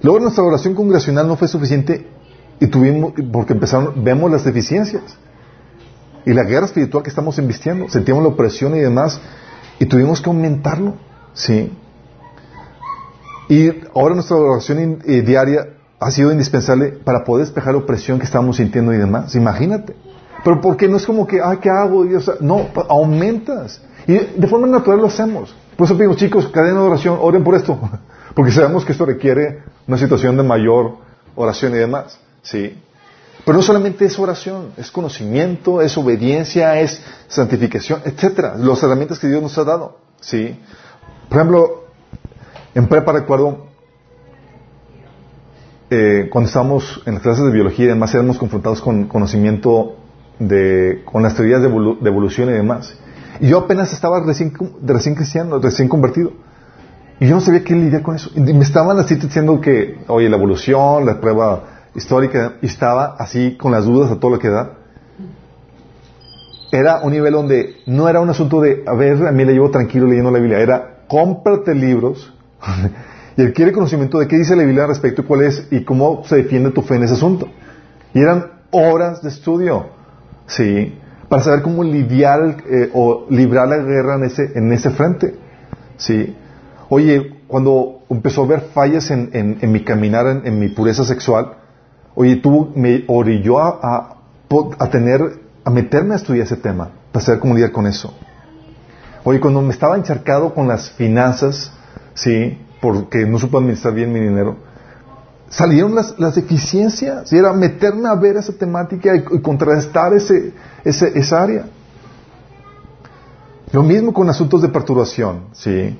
Luego 0.00 0.20
nuestra 0.20 0.44
oración 0.44 0.74
congregacional 0.74 1.28
no 1.28 1.36
fue 1.36 1.46
suficiente 1.46 2.08
y 2.58 2.66
tuvimos, 2.68 3.12
porque 3.30 3.52
empezaron, 3.52 4.02
vemos 4.02 4.30
las 4.30 4.44
deficiencias. 4.44 5.02
Y 6.24 6.32
la 6.32 6.44
guerra 6.44 6.66
espiritual 6.66 7.02
que 7.02 7.10
estamos 7.10 7.38
invistiendo, 7.38 7.88
sentíamos 7.88 8.22
la 8.22 8.30
opresión 8.30 8.74
y 8.74 8.80
demás, 8.80 9.20
y 9.78 9.86
tuvimos 9.86 10.20
que 10.20 10.30
aumentarlo, 10.30 10.94
¿sí? 11.34 11.72
Y 13.48 13.72
ahora 13.94 14.14
nuestra 14.14 14.36
oración 14.36 15.02
eh, 15.06 15.22
diaria 15.22 15.77
ha 16.00 16.10
sido 16.10 16.30
indispensable 16.30 16.88
para 16.88 17.24
poder 17.24 17.46
despejar 17.46 17.74
la 17.74 17.80
opresión 17.80 18.18
que 18.18 18.24
estamos 18.24 18.56
sintiendo 18.56 18.92
y 18.92 18.98
demás. 18.98 19.34
Imagínate. 19.34 19.96
Pero 20.44 20.60
porque 20.60 20.88
no 20.88 20.96
es 20.96 21.06
como 21.06 21.26
que, 21.26 21.40
ay, 21.42 21.58
¿qué 21.58 21.70
hago? 21.70 22.04
no, 22.40 22.68
aumentas. 22.88 23.80
Y 24.06 24.14
de 24.14 24.46
forma 24.46 24.66
natural 24.66 25.00
lo 25.00 25.08
hacemos. 25.08 25.54
Por 25.76 25.86
eso 25.86 25.94
digo, 25.94 26.14
chicos, 26.14 26.48
cadena 26.48 26.80
de 26.80 26.86
oración, 26.86 27.18
oren 27.20 27.42
por 27.42 27.54
esto. 27.54 27.78
Porque 28.34 28.52
sabemos 28.52 28.84
que 28.84 28.92
esto 28.92 29.04
requiere 29.04 29.62
una 29.86 29.98
situación 29.98 30.36
de 30.36 30.44
mayor 30.44 30.96
oración 31.34 31.74
y 31.74 31.78
demás. 31.78 32.18
¿Sí? 32.42 32.80
Pero 33.44 33.58
no 33.58 33.62
solamente 33.62 34.04
es 34.04 34.18
oración, 34.18 34.72
es 34.76 34.90
conocimiento, 34.90 35.80
es 35.80 35.96
obediencia, 35.96 36.78
es 36.80 37.02
santificación, 37.28 38.02
etcétera. 38.04 38.54
Las 38.56 38.82
herramientas 38.82 39.18
que 39.18 39.26
Dios 39.26 39.42
nos 39.42 39.56
ha 39.58 39.64
dado. 39.64 39.98
¿Sí? 40.20 40.58
Por 41.28 41.38
ejemplo, 41.38 41.84
en 42.74 42.86
prepa 42.88 43.12
recuerdo 43.12 43.67
eh, 45.90 46.28
cuando 46.30 46.48
estábamos 46.48 47.02
en 47.06 47.14
las 47.14 47.22
clases 47.22 47.44
de 47.44 47.50
biología 47.50 47.86
y 47.86 47.88
demás, 47.88 48.14
éramos 48.14 48.38
confrontados 48.38 48.82
con 48.82 49.06
conocimiento 49.06 49.96
de, 50.38 51.02
con 51.04 51.22
las 51.22 51.34
teorías 51.34 51.62
de, 51.62 51.68
evolución 51.68 52.50
y 52.50 52.52
demás. 52.52 52.94
Y 53.40 53.48
yo 53.48 53.58
apenas 53.58 53.92
estaba 53.92 54.20
recién, 54.20 54.52
recién 54.84 55.14
cristiano, 55.14 55.58
recién 55.58 55.88
convertido. 55.88 56.32
Y 57.20 57.26
yo 57.26 57.34
no 57.34 57.40
sabía 57.40 57.64
qué 57.64 57.74
lidiar 57.74 58.02
con 58.02 58.16
eso. 58.16 58.30
Y 58.34 58.40
me 58.40 58.64
estaban 58.64 58.98
así 58.98 59.14
diciendo 59.14 59.60
que, 59.60 59.98
oye, 60.08 60.28
la 60.28 60.36
evolución, 60.36 61.06
la 61.06 61.20
prueba 61.20 61.64
histórica, 61.94 62.54
y 62.60 62.66
estaba 62.66 63.16
así 63.18 63.56
con 63.56 63.72
las 63.72 63.84
dudas 63.84 64.10
a 64.10 64.20
todo 64.20 64.32
lo 64.32 64.38
que 64.38 64.48
da. 64.48 64.74
Era 66.70 67.00
un 67.00 67.12
nivel 67.12 67.32
donde 67.32 67.76
no 67.86 68.08
era 68.08 68.20
un 68.20 68.28
asunto 68.28 68.60
de, 68.60 68.84
a 68.86 68.92
ver, 68.92 69.26
a 69.26 69.32
mí 69.32 69.44
le 69.44 69.54
llevo 69.54 69.70
tranquilo 69.70 70.06
leyendo 70.06 70.30
la 70.30 70.38
Biblia, 70.38 70.60
era 70.60 70.98
cómprate 71.08 71.74
libros 71.74 72.34
Y 73.38 73.42
él 73.42 73.52
quiere 73.52 73.70
conocimiento 73.70 74.18
de 74.18 74.26
qué 74.26 74.36
dice 74.36 74.56
la 74.56 74.64
Biblia 74.64 74.82
al 74.82 74.88
respecto 74.88 75.22
y 75.22 75.24
cuál 75.24 75.42
es 75.42 75.68
y 75.70 75.84
cómo 75.84 76.24
se 76.26 76.36
defiende 76.36 76.72
tu 76.72 76.82
fe 76.82 76.96
en 76.96 77.04
ese 77.04 77.14
asunto. 77.14 77.46
Y 78.12 78.18
eran 78.20 78.46
horas 78.72 79.22
de 79.22 79.28
estudio, 79.28 79.86
¿sí? 80.48 80.98
Para 81.28 81.44
saber 81.44 81.62
cómo 81.62 81.84
lidiar 81.84 82.56
eh, 82.68 82.90
o 82.92 83.26
librar 83.30 83.68
la 83.68 83.76
guerra 83.76 84.16
en 84.16 84.24
ese, 84.24 84.50
en 84.56 84.72
ese 84.72 84.90
frente, 84.90 85.36
¿sí? 85.98 86.34
Oye, 86.88 87.36
cuando 87.46 88.00
empezó 88.10 88.42
a 88.42 88.46
ver 88.48 88.60
fallas 88.74 89.08
en, 89.12 89.30
en- 89.32 89.70
mi 89.70 89.84
caminar, 89.84 90.26
en, 90.44 90.58
mi 90.58 90.68
pureza 90.70 91.04
sexual, 91.04 91.52
oye, 92.16 92.36
tú 92.36 92.72
me 92.74 93.04
orilló 93.06 93.60
a, 93.60 93.78
a, 93.80 94.16
a 94.80 94.90
tener, 94.90 95.20
a 95.64 95.70
meterme 95.70 96.14
a 96.14 96.16
estudiar 96.16 96.44
ese 96.44 96.56
tema, 96.56 96.90
para 97.12 97.24
saber 97.24 97.38
cómo 97.40 97.54
lidiar 97.54 97.70
con 97.70 97.86
eso. 97.86 98.12
Oye, 99.22 99.38
cuando 99.38 99.62
me 99.62 99.70
estaba 99.72 99.96
encharcado 99.96 100.52
con 100.54 100.66
las 100.66 100.90
finanzas, 100.90 101.70
sí, 102.14 102.58
porque 102.80 103.26
no 103.26 103.38
supo 103.38 103.58
administrar 103.58 103.94
bien 103.94 104.12
mi 104.12 104.20
dinero, 104.20 104.56
salieron 105.48 105.94
las, 105.94 106.18
las 106.18 106.34
deficiencias, 106.34 107.32
y 107.32 107.36
era 107.36 107.52
meterme 107.52 108.08
a 108.08 108.14
ver 108.14 108.36
esa 108.36 108.52
temática 108.52 109.14
y, 109.14 109.24
y 109.36 109.40
contrarrestar 109.40 110.12
ese, 110.12 110.52
ese, 110.84 111.18
esa 111.18 111.42
área. 111.42 111.66
Lo 113.72 113.82
mismo 113.82 114.12
con 114.12 114.28
asuntos 114.28 114.62
de 114.62 114.68
perturbación, 114.68 115.46
sí. 115.52 115.98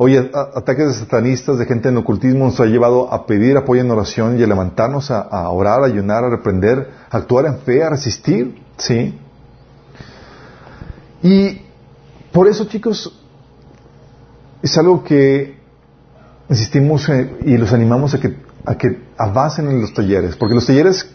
Oye, 0.00 0.30
ataques 0.54 0.86
de 0.86 0.94
satanistas, 0.94 1.58
de 1.58 1.66
gente 1.66 1.88
en 1.88 1.96
ocultismo 1.96 2.44
nos 2.44 2.60
ha 2.60 2.66
llevado 2.66 3.12
a 3.12 3.26
pedir 3.26 3.56
apoyo 3.56 3.80
en 3.80 3.90
oración 3.90 4.38
y 4.38 4.42
a 4.44 4.46
levantarnos 4.46 5.10
a, 5.10 5.22
a 5.22 5.50
orar, 5.50 5.82
a 5.82 5.86
ayunar, 5.86 6.22
a 6.22 6.30
reprender, 6.30 6.88
a 7.10 7.16
actuar 7.16 7.46
en 7.46 7.58
fe, 7.58 7.82
a 7.82 7.90
resistir, 7.90 8.62
sí. 8.76 9.18
Y 11.20 11.62
por 12.32 12.46
eso, 12.46 12.66
chicos, 12.66 13.12
es 14.62 14.78
algo 14.78 15.02
que 15.02 15.57
insistimos 16.48 17.08
eh, 17.08 17.30
y 17.44 17.56
los 17.56 17.72
animamos 17.72 18.14
a 18.14 18.20
que, 18.20 18.36
a 18.64 18.76
que 18.76 19.00
avancen 19.16 19.70
en 19.70 19.80
los 19.80 19.92
talleres, 19.94 20.36
porque 20.36 20.54
los 20.54 20.66
talleres 20.66 21.10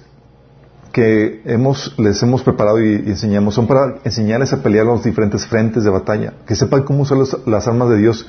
que 0.91 1.41
hemos, 1.45 1.95
les 1.97 2.21
hemos 2.21 2.43
preparado 2.43 2.79
y, 2.81 2.95
enseñamos 3.07 3.55
son 3.55 3.65
para 3.65 3.95
enseñarles 4.03 4.53
a 4.53 4.61
pelear 4.61 4.85
los 4.85 5.03
diferentes 5.03 5.45
frentes 5.47 5.83
de 5.83 5.89
batalla, 5.89 6.33
que 6.45 6.55
sepan 6.55 6.83
cómo 6.83 7.01
usar 7.01 7.17
las 7.47 7.67
armas 7.67 7.89
de 7.89 7.97
Dios 7.97 8.27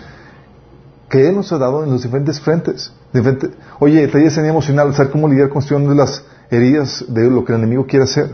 que 1.11 1.29
Él 1.29 1.37
nos 1.37 1.53
ha 1.53 1.59
dado 1.59 1.85
en 1.85 1.91
los 1.91 2.03
diferentes 2.03 2.41
frentes. 2.41 2.93
Diferente- 3.13 3.51
Oye, 3.79 4.09
taller 4.09 4.33
de 4.33 4.49
emocional, 4.49 4.93
saber 4.95 5.13
cómo 5.13 5.29
lidiar 5.29 5.51
con 5.51 5.63
de 5.63 5.95
las 5.95 6.25
heridas, 6.51 7.05
de 7.09 7.31
lo 7.31 7.45
que 7.45 7.53
el 7.53 7.59
enemigo 7.59 7.87
quiere 7.87 8.05
hacer 8.05 8.31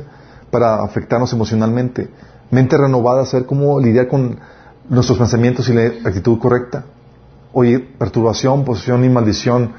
para 0.50 0.82
afectarnos 0.82 1.32
emocionalmente. 1.32 2.08
Mente 2.50 2.78
renovada, 2.78 3.26
saber 3.26 3.46
cómo 3.46 3.80
lidiar 3.80 4.08
con 4.08 4.38
nuestros 4.88 5.18
pensamientos 5.18 5.68
y 5.68 5.74
la 5.74 5.86
actitud 6.04 6.38
correcta. 6.38 6.84
Oye, 7.53 7.80
perturbación, 7.80 8.64
posesión 8.64 9.05
y 9.05 9.09
maldición. 9.09 9.72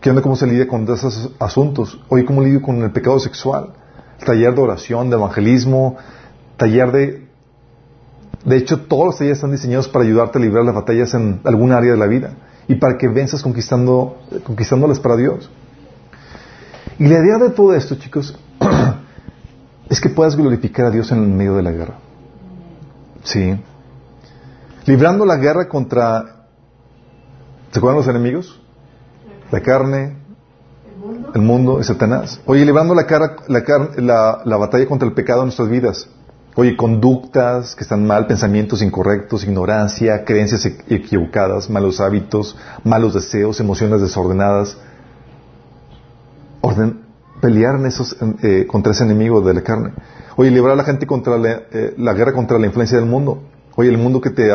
¿Qué 0.00 0.10
onda 0.10 0.22
cómo 0.22 0.36
se 0.36 0.46
lidia 0.46 0.68
con 0.68 0.88
esos 0.92 1.32
asuntos? 1.40 2.00
Oye, 2.08 2.24
¿cómo 2.24 2.42
lidio 2.42 2.62
con 2.62 2.82
el 2.82 2.92
pecado 2.92 3.18
sexual? 3.18 3.70
Taller 4.24 4.54
de 4.54 4.60
oración, 4.60 5.10
de 5.10 5.16
evangelismo, 5.16 5.96
taller 6.56 6.92
de... 6.92 7.28
De 8.44 8.56
hecho, 8.56 8.80
todos 8.82 9.06
los 9.06 9.18
talleres 9.18 9.38
están 9.38 9.50
diseñados 9.50 9.88
para 9.88 10.04
ayudarte 10.04 10.38
a 10.38 10.40
librar 10.40 10.64
las 10.64 10.74
batallas 10.74 11.12
en 11.14 11.40
algún 11.44 11.72
área 11.72 11.90
de 11.90 11.98
la 11.98 12.06
vida 12.06 12.30
y 12.68 12.76
para 12.76 12.96
que 12.96 13.08
venzas 13.08 13.42
conquistando, 13.42 14.18
conquistándolas 14.44 15.00
para 15.00 15.16
Dios. 15.16 15.50
Y 16.98 17.08
la 17.08 17.18
idea 17.18 17.38
de 17.38 17.50
todo 17.50 17.74
esto, 17.74 17.96
chicos, 17.96 18.38
es 19.90 20.00
que 20.00 20.10
puedas 20.10 20.36
glorificar 20.36 20.86
a 20.86 20.90
Dios 20.90 21.10
en 21.10 21.24
el 21.24 21.28
medio 21.28 21.56
de 21.56 21.62
la 21.62 21.72
guerra. 21.72 21.94
Sí. 23.24 23.58
Librando 24.86 25.24
la 25.24 25.36
guerra 25.36 25.68
contra... 25.68 26.37
¿Se 27.70 27.78
acuerdan 27.78 27.98
los 27.98 28.08
enemigos? 28.08 28.60
La 29.50 29.60
carne, 29.60 30.16
El 31.34 31.42
mundo. 31.42 31.80
y 31.80 31.84
Satanás. 31.84 32.40
Oye, 32.46 32.64
librando 32.64 32.94
la, 32.94 33.06
cara, 33.06 33.36
la, 33.48 33.62
la, 33.96 34.42
la 34.44 34.56
batalla 34.56 34.86
contra 34.86 35.06
el 35.08 35.14
pecado 35.14 35.40
en 35.40 35.46
nuestras 35.46 35.68
vidas. 35.68 36.08
Oye, 36.56 36.76
conductas 36.76 37.74
que 37.76 37.82
están 37.84 38.04
mal, 38.06 38.26
pensamientos 38.26 38.82
incorrectos, 38.82 39.44
ignorancia, 39.44 40.24
creencias 40.24 40.66
e- 40.66 40.76
equivocadas, 40.88 41.70
malos 41.70 42.00
hábitos, 42.00 42.56
malos 42.84 43.14
deseos, 43.14 43.60
emociones 43.60 44.00
desordenadas. 44.00 44.76
Orden, 46.60 47.00
pelear 47.40 47.78
esos, 47.86 48.16
eh, 48.42 48.66
contra 48.66 48.92
ese 48.92 49.04
enemigo 49.04 49.40
de 49.40 49.54
la 49.54 49.62
carne. 49.62 49.92
Oye, 50.36 50.50
librar 50.50 50.72
a 50.72 50.76
la 50.76 50.84
gente 50.84 51.06
contra 51.06 51.38
la, 51.38 51.62
eh, 51.70 51.94
la 51.96 52.12
guerra 52.14 52.32
contra 52.32 52.58
la 52.58 52.66
influencia 52.66 52.98
del 52.98 53.06
mundo. 53.06 53.42
Oye, 53.76 53.88
el 53.90 53.98
mundo 53.98 54.20
que 54.20 54.30
te 54.30 54.50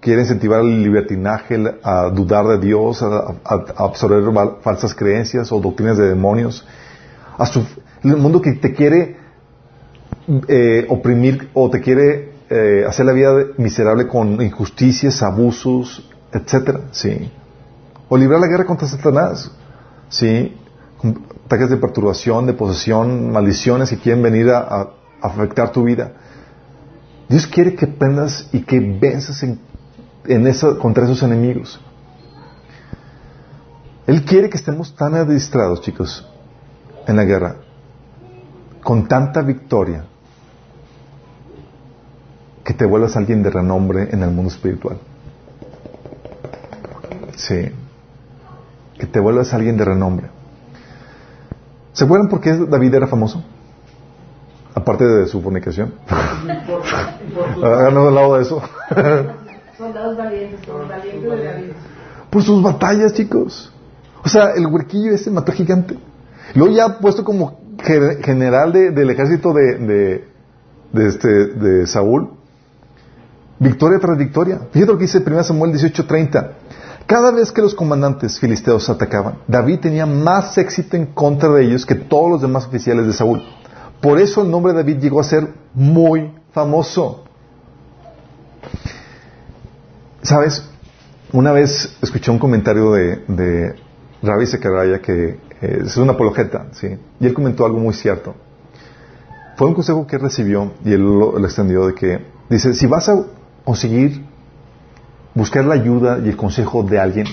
quiere 0.00 0.22
incentivar 0.22 0.60
al 0.60 0.82
libertinaje, 0.82 1.54
el- 1.56 1.74
a 1.82 2.08
dudar 2.10 2.46
de 2.46 2.58
Dios, 2.58 3.02
a, 3.02 3.34
absorber 3.76 4.22
falsas 4.62 4.94
creencias 4.94 5.52
o 5.52 5.60
doctrinas 5.60 5.98
de 5.98 6.08
demonios. 6.08 6.66
A 7.38 7.46
su- 7.46 7.66
el 8.02 8.16
mundo 8.16 8.40
que 8.40 8.52
te 8.52 8.72
quiere 8.74 9.16
eh, 10.48 10.86
oprimir 10.88 11.48
o 11.54 11.70
te 11.70 11.80
quiere 11.80 12.32
eh, 12.50 12.84
hacer 12.88 13.06
la 13.06 13.12
vida 13.12 13.32
miserable 13.58 14.06
con 14.06 14.40
injusticias, 14.42 15.22
abusos, 15.22 16.08
etcétera, 16.32 16.80
sí. 16.92 17.30
O 18.08 18.16
librar 18.16 18.40
la 18.40 18.46
guerra 18.48 18.64
contra 18.64 18.88
Satanás, 18.88 19.50
sí. 20.08 20.56
Ataques 21.46 21.70
de 21.70 21.76
perturbación, 21.78 22.46
de 22.46 22.52
posesión, 22.52 23.30
maldiciones 23.32 23.90
que 23.90 23.98
quieren 23.98 24.22
venir 24.22 24.50
a, 24.50 24.58
a 24.60 24.88
afectar 25.22 25.70
tu 25.72 25.84
vida. 25.84 26.12
Dios 27.28 27.46
quiere 27.46 27.74
que 27.74 27.84
aprendas 27.86 28.48
y 28.52 28.60
que 28.60 28.78
venzas 28.80 29.42
en, 29.42 29.58
en 30.30 30.46
esa, 30.46 30.76
contra 30.78 31.04
esos 31.04 31.22
enemigos. 31.24 31.80
Él 34.06 34.24
quiere 34.24 34.48
que 34.48 34.56
estemos 34.56 34.94
tan 34.94 35.14
adistrados, 35.14 35.80
chicos, 35.82 36.26
en 37.06 37.16
la 37.16 37.24
guerra, 37.24 37.56
con 38.82 39.08
tanta 39.08 39.42
victoria, 39.42 40.04
que 42.64 42.74
te 42.74 42.86
vuelvas 42.86 43.16
alguien 43.16 43.42
de 43.42 43.50
renombre 43.50 44.08
en 44.12 44.22
el 44.22 44.30
mundo 44.30 44.52
espiritual. 44.52 44.98
Sí. 47.36 47.72
Que 48.98 49.06
te 49.06 49.18
vuelvas 49.18 49.52
alguien 49.52 49.76
de 49.76 49.84
renombre. 49.84 50.28
¿Se 51.92 52.04
acuerdan 52.04 52.28
por 52.28 52.40
qué 52.40 52.52
David 52.56 52.94
era 52.94 53.06
famoso? 53.08 53.42
Aparte 54.74 55.04
de 55.04 55.26
su 55.26 55.42
fornicación. 55.42 55.92
Háganos 57.64 58.08
al 58.08 58.14
lado 58.14 58.36
de 58.36 58.42
eso. 58.42 58.62
Soldados 59.80 60.16
valientes, 60.16 60.60
valientes 60.68 61.24
la 61.44 61.52
vida. 61.54 61.72
por 62.28 62.42
sus 62.42 62.62
batallas, 62.62 63.14
chicos. 63.14 63.72
O 64.22 64.28
sea, 64.28 64.50
el 64.54 64.66
huerquillo 64.66 65.12
ese 65.12 65.30
mató 65.30 65.52
gigante. 65.52 65.98
Luego 66.54 66.74
ya 66.74 66.98
puesto 66.98 67.24
como 67.24 67.58
ge- 67.82 68.22
general 68.22 68.72
de- 68.74 68.90
del 68.90 69.08
ejército 69.08 69.54
de, 69.54 69.78
de, 69.78 70.28
de 70.92 71.08
este, 71.08 71.28
de 71.46 71.86
Saúl. 71.86 72.30
Victoria 73.58 73.98
tras 73.98 74.18
victoria. 74.18 74.60
Fíjate 74.70 74.92
lo 74.92 74.98
que 74.98 75.04
dice 75.04 75.22
1 75.26 75.44
Samuel 75.44 75.72
18:30. 75.72 76.50
Cada 77.06 77.30
vez 77.30 77.50
que 77.50 77.62
los 77.62 77.74
comandantes 77.74 78.38
filisteos 78.38 78.88
atacaban, 78.90 79.38
David 79.48 79.80
tenía 79.80 80.04
más 80.06 80.56
éxito 80.58 80.96
en 80.96 81.06
contra 81.06 81.48
de 81.54 81.64
ellos 81.64 81.86
que 81.86 81.94
todos 81.94 82.30
los 82.30 82.42
demás 82.42 82.66
oficiales 82.66 83.06
de 83.06 83.12
Saúl. 83.14 83.42
Por 84.02 84.20
eso 84.20 84.42
el 84.42 84.50
nombre 84.50 84.72
de 84.74 84.78
David 84.82 84.98
llegó 84.98 85.20
a 85.20 85.24
ser 85.24 85.48
muy 85.72 86.32
famoso. 86.52 87.24
¿Sabes? 90.22 90.62
Una 91.32 91.52
vez 91.52 91.96
escuché 92.02 92.30
un 92.30 92.38
comentario 92.38 92.92
de, 92.92 93.24
de 93.28 93.74
Ravi 94.22 94.46
Sekaraya 94.46 95.00
que 95.00 95.38
eh, 95.62 95.82
es 95.84 95.96
una 95.96 96.12
apologeta, 96.12 96.66
¿sí? 96.72 96.98
Y 97.20 97.26
él 97.26 97.34
comentó 97.34 97.64
algo 97.64 97.78
muy 97.78 97.94
cierto. 97.94 98.34
Fue 99.56 99.68
un 99.68 99.74
consejo 99.74 100.06
que 100.06 100.18
recibió 100.18 100.72
y 100.84 100.92
él 100.92 101.02
lo, 101.02 101.38
extendió 101.44 101.86
de 101.86 101.94
que, 101.94 102.26
dice, 102.48 102.74
si 102.74 102.86
vas 102.86 103.08
a 103.08 103.22
conseguir 103.64 104.24
buscar 105.34 105.64
la 105.64 105.74
ayuda 105.74 106.18
y 106.24 106.28
el 106.28 106.36
consejo 106.36 106.82
de 106.82 106.98
alguien, 106.98 107.26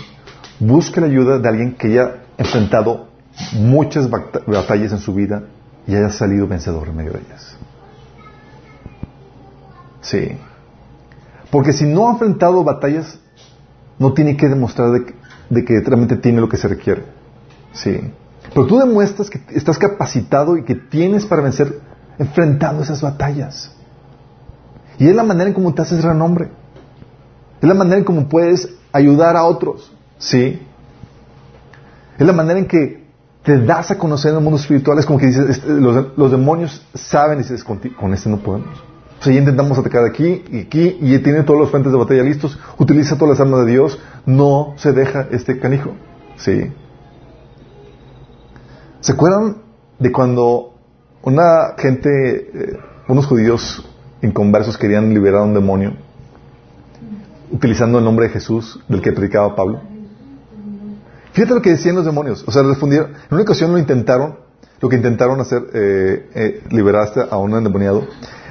busca 0.59 1.01
la 1.01 1.07
ayuda 1.07 1.39
de 1.39 1.49
alguien 1.49 1.75
que 1.75 1.87
haya 1.87 2.17
enfrentado 2.37 3.07
muchas 3.53 4.09
bata- 4.09 4.41
batallas 4.45 4.91
en 4.91 4.99
su 4.99 5.13
vida 5.13 5.43
y 5.87 5.95
haya 5.95 6.09
salido 6.09 6.47
vencedor 6.47 6.87
en 6.89 6.95
medio 6.95 7.13
de 7.13 7.19
ellas. 7.19 7.57
Sí. 10.01 10.37
Porque 11.51 11.73
si 11.73 11.85
no 11.85 12.07
ha 12.07 12.11
enfrentado 12.11 12.63
batallas, 12.63 13.19
no 13.99 14.13
tiene 14.13 14.37
que 14.37 14.47
demostrar 14.47 14.91
de 15.49 15.65
que, 15.65 15.79
realmente 15.81 16.17
tiene 16.17 16.41
lo 16.41 16.49
que 16.49 16.57
se 16.57 16.67
requiere. 16.67 17.03
Sí. 17.73 17.99
Pero 18.53 18.65
tú 18.67 18.77
demuestras 18.77 19.29
que 19.29 19.41
estás 19.49 19.77
capacitado 19.77 20.57
y 20.57 20.63
que 20.63 20.75
tienes 20.75 21.25
para 21.25 21.41
vencer 21.41 21.79
enfrentando 22.19 22.83
esas 22.83 23.01
batallas. 23.01 23.71
Y 24.99 25.07
es 25.07 25.15
la 25.15 25.23
manera 25.23 25.49
en 25.49 25.53
cómo 25.53 25.73
te 25.73 25.81
haces 25.81 26.03
renombre. 26.03 26.49
Es 27.61 27.67
la 27.67 27.75
manera 27.75 27.97
en 27.97 28.03
cómo 28.03 28.27
puedes 28.27 28.69
ayudar 28.91 29.35
a 29.35 29.45
otros. 29.45 29.91
¿Sí? 30.17 30.61
Es 32.17 32.25
la 32.25 32.33
manera 32.33 32.59
en 32.59 32.65
que 32.65 33.05
te 33.43 33.59
das 33.59 33.91
a 33.91 33.97
conocer 33.97 34.31
en 34.31 34.37
el 34.37 34.43
mundo 34.43 34.59
espiritual. 34.59 34.97
Es 34.99 35.05
como 35.05 35.19
que 35.19 35.27
dices, 35.27 35.63
los, 35.65 36.31
demonios 36.31 36.85
saben 36.93 37.39
y 37.39 37.43
dices, 37.43 37.63
con 37.63 38.13
este 38.13 38.29
no 38.29 38.37
podemos. 38.37 38.83
Sea, 39.19 39.33
ya 39.33 39.39
intentamos 39.39 39.77
atacar 39.77 40.05
aquí 40.05 40.43
y 40.51 40.61
aquí 40.61 40.97
y 41.01 41.17
tiene 41.19 41.43
todos 41.43 41.59
los 41.59 41.71
frentes 41.71 41.91
de 41.91 41.97
batalla 41.97 42.23
listos. 42.23 42.59
Utiliza 42.77 43.17
todas 43.17 43.37
las 43.37 43.45
armas 43.45 43.65
de 43.65 43.71
Dios. 43.71 43.99
No 44.25 44.73
se 44.77 44.93
deja 44.93 45.27
este 45.31 45.59
canijo. 45.59 45.91
¿Sí? 46.37 46.71
¿Se 48.99 49.11
acuerdan 49.13 49.57
de 49.99 50.11
cuando 50.11 50.75
una 51.23 51.73
gente, 51.77 52.51
eh, 52.53 52.79
unos 53.07 53.25
judíos 53.25 53.83
inconversos 54.21 54.77
querían 54.77 55.13
liberar 55.13 55.41
a 55.41 55.45
un 55.45 55.53
demonio? 55.53 55.93
utilizando 57.51 57.99
el 57.99 58.03
nombre 58.03 58.27
de 58.27 58.33
Jesús 58.33 58.79
del 58.87 59.01
que 59.01 59.11
predicaba 59.11 59.55
Pablo. 59.55 59.81
Fíjate 61.33 61.53
lo 61.53 61.61
que 61.61 61.71
decían 61.71 61.95
los 61.95 62.05
demonios. 62.05 62.43
O 62.47 62.51
sea, 62.51 62.63
respondieron. 62.63 63.11
En 63.11 63.33
una 63.33 63.43
ocasión 63.43 63.71
lo 63.71 63.77
intentaron, 63.77 64.37
lo 64.81 64.89
que 64.89 64.95
intentaron 64.95 65.39
hacer, 65.39 65.63
eh, 65.73 66.61
eh, 66.71 67.27
a 67.29 67.37
un 67.37 67.53
endemoniado. 67.53 68.07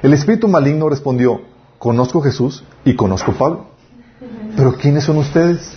El 0.07 0.13
espíritu 0.13 0.47
maligno 0.47 0.89
respondió, 0.89 1.41
conozco 1.81 2.21
Jesús 2.21 2.63
y 2.85 2.95
conozco 2.95 3.33
Pablo. 3.33 3.67
Pero 4.57 4.77
¿quiénes 4.77 5.03
son 5.03 5.17
ustedes? 5.17 5.77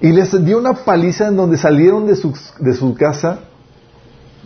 Y 0.00 0.12
les 0.12 0.44
dio 0.44 0.58
una 0.58 0.72
paliza 0.72 1.26
en 1.26 1.36
donde 1.36 1.58
salieron 1.58 2.06
de 2.06 2.14
su, 2.14 2.32
de 2.60 2.74
su 2.74 2.94
casa 2.94 3.40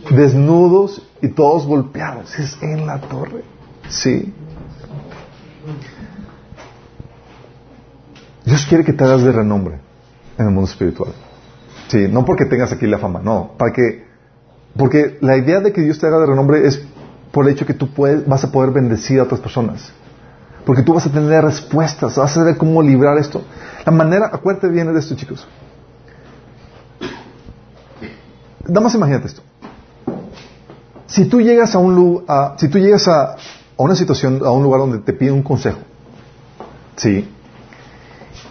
desnudos 0.09 1.03
y 1.21 1.27
todos 1.27 1.67
golpeados. 1.67 2.33
Es 2.39 2.57
en 2.63 2.87
la 2.87 2.99
torre. 2.99 3.43
Sí. 3.89 4.33
Dios 8.43 8.65
quiere 8.65 8.83
que 8.83 8.93
te 8.93 9.03
hagas 9.03 9.21
de 9.21 9.31
renombre 9.31 9.77
en 10.39 10.47
el 10.47 10.51
mundo 10.51 10.67
espiritual. 10.67 11.13
Sí, 11.89 12.07
no 12.09 12.25
porque 12.25 12.45
tengas 12.45 12.71
aquí 12.71 12.87
la 12.87 12.97
fama, 12.97 13.21
no, 13.23 13.51
para 13.55 13.71
que, 13.71 14.03
porque 14.75 15.19
la 15.21 15.37
idea 15.37 15.59
de 15.59 15.71
que 15.71 15.81
Dios 15.81 15.99
te 15.99 16.07
haga 16.07 16.17
de 16.17 16.25
renombre 16.25 16.65
es 16.65 16.87
por 17.33 17.45
el 17.45 17.53
hecho 17.53 17.65
que 17.65 17.73
tú 17.73 17.89
puedes, 17.89 18.27
vas 18.27 18.43
a 18.43 18.51
poder 18.51 18.69
bendecir 18.69 19.19
a 19.19 19.23
otras 19.23 19.39
personas. 19.39 19.91
Porque 20.65 20.83
tú 20.83 20.93
vas 20.93 21.07
a 21.07 21.11
tener 21.11 21.43
respuestas, 21.43 22.15
vas 22.15 22.31
a 22.31 22.33
saber 22.35 22.57
cómo 22.57 22.81
librar 22.83 23.17
esto. 23.17 23.43
La 23.83 23.91
manera, 23.91 24.29
acuérdate 24.31 24.69
bien 24.69 24.93
de 24.93 24.99
esto, 24.99 25.15
chicos. 25.15 25.47
Damos, 28.65 28.93
imagínate 28.93 29.27
esto. 29.27 29.41
Si 31.07 31.25
tú 31.25 31.41
llegas 31.41 31.73
a 31.73 31.79
un 31.79 32.23
si 32.57 32.67
tú 32.69 32.77
llegas 32.77 33.07
a, 33.07 33.31
a 33.31 33.35
una 33.77 33.95
situación, 33.95 34.39
a 34.45 34.51
un 34.51 34.61
lugar 34.61 34.81
donde 34.81 34.99
te 34.99 35.11
piden 35.11 35.33
un 35.33 35.43
consejo, 35.43 35.79
¿sí? 36.95 37.27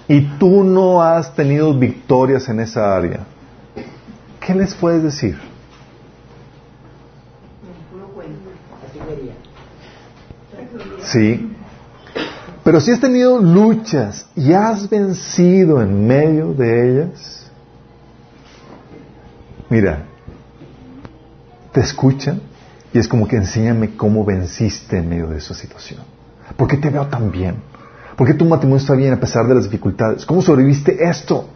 y 0.09 0.21
tú 0.39 0.65
no 0.65 1.03
has 1.03 1.35
tenido 1.35 1.73
victorias 1.73 2.49
en 2.49 2.59
esa 2.59 2.97
área, 2.97 3.21
¿qué 4.41 4.55
les 4.57 4.75
puedes 4.75 5.05
decir? 5.05 5.52
Sí. 11.05 11.53
Pero 12.65 12.81
si 12.81 12.93
has 12.93 13.01
tenido 13.01 13.39
luchas 13.39 14.27
y 14.37 14.53
has 14.53 14.89
vencido 14.89 15.83
en 15.83 16.07
medio 16.07 16.53
de 16.53 16.91
ellas, 16.91 17.51
mira, 19.69 20.05
te 21.73 21.81
escuchan 21.81 22.41
y 22.93 22.99
es 22.99 23.09
como 23.09 23.27
que 23.27 23.37
enséñame 23.37 23.97
cómo 23.97 24.25
venciste 24.25 24.99
en 24.99 25.09
medio 25.09 25.29
de 25.29 25.39
esa 25.39 25.55
situación. 25.55 26.01
¿Por 26.57 26.69
qué 26.69 26.77
te 26.77 26.91
veo 26.91 27.07
tan 27.07 27.33
bien? 27.33 27.57
¿Por 28.17 28.27
qué 28.27 28.35
tu 28.35 28.45
matrimonio 28.45 28.81
está 28.81 28.95
bien 28.95 29.13
a 29.13 29.21
pesar 29.21 29.47
de 29.49 29.55
las 29.55 29.65
dificultades? 29.65 30.25
¿Cómo 30.27 30.43
sobreviviste 30.43 31.03
esto? 31.03 31.49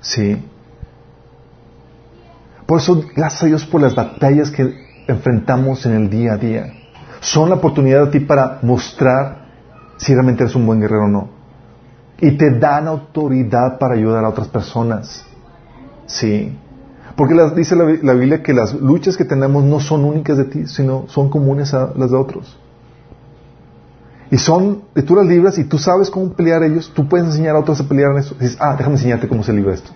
Sí. 0.00 0.42
Por 2.66 2.80
eso, 2.80 3.04
gracias 3.14 3.42
a 3.42 3.46
Dios 3.46 3.66
por 3.66 3.80
las 3.80 3.94
batallas 3.94 4.50
que 4.50 4.74
enfrentamos 5.06 5.84
en 5.86 5.92
el 5.92 6.10
día 6.10 6.32
a 6.32 6.36
día. 6.38 6.72
Son 7.22 7.48
la 7.48 7.54
oportunidad 7.54 8.06
de 8.06 8.10
ti 8.10 8.20
para 8.20 8.58
mostrar 8.62 9.46
si 9.96 10.12
realmente 10.12 10.42
eres 10.42 10.56
un 10.56 10.66
buen 10.66 10.80
guerrero 10.80 11.04
o 11.04 11.08
no. 11.08 11.28
Y 12.20 12.32
te 12.32 12.50
dan 12.58 12.88
autoridad 12.88 13.78
para 13.78 13.94
ayudar 13.94 14.24
a 14.24 14.28
otras 14.28 14.48
personas. 14.48 15.24
Sí. 16.06 16.58
Porque 17.14 17.36
dice 17.54 17.76
la, 17.76 18.12
Biblia 18.14 18.42
que 18.42 18.52
las 18.52 18.74
luchas 18.74 19.16
que 19.16 19.24
tenemos 19.24 19.62
no 19.62 19.78
son 19.78 20.04
únicas 20.04 20.36
de 20.36 20.46
ti, 20.46 20.66
sino 20.66 21.04
son 21.06 21.30
comunes 21.30 21.72
a 21.74 21.92
las 21.96 22.10
de 22.10 22.16
otros. 22.16 22.58
Y 24.28 24.38
son, 24.38 24.82
y 24.96 25.02
tú 25.02 25.14
las 25.14 25.26
libras 25.26 25.58
y 25.58 25.64
tú 25.64 25.78
sabes 25.78 26.10
cómo 26.10 26.32
pelear 26.32 26.64
ellos, 26.64 26.90
tú 26.92 27.08
puedes 27.08 27.24
enseñar 27.24 27.54
a 27.54 27.60
otros 27.60 27.80
a 27.80 27.84
pelear 27.84 28.10
en 28.10 28.18
eso. 28.18 28.34
Dices, 28.34 28.56
ah, 28.58 28.74
déjame 28.76 28.96
enseñarte 28.96 29.28
cómo 29.28 29.44
se 29.44 29.52
libra 29.52 29.74
esto. 29.74 29.92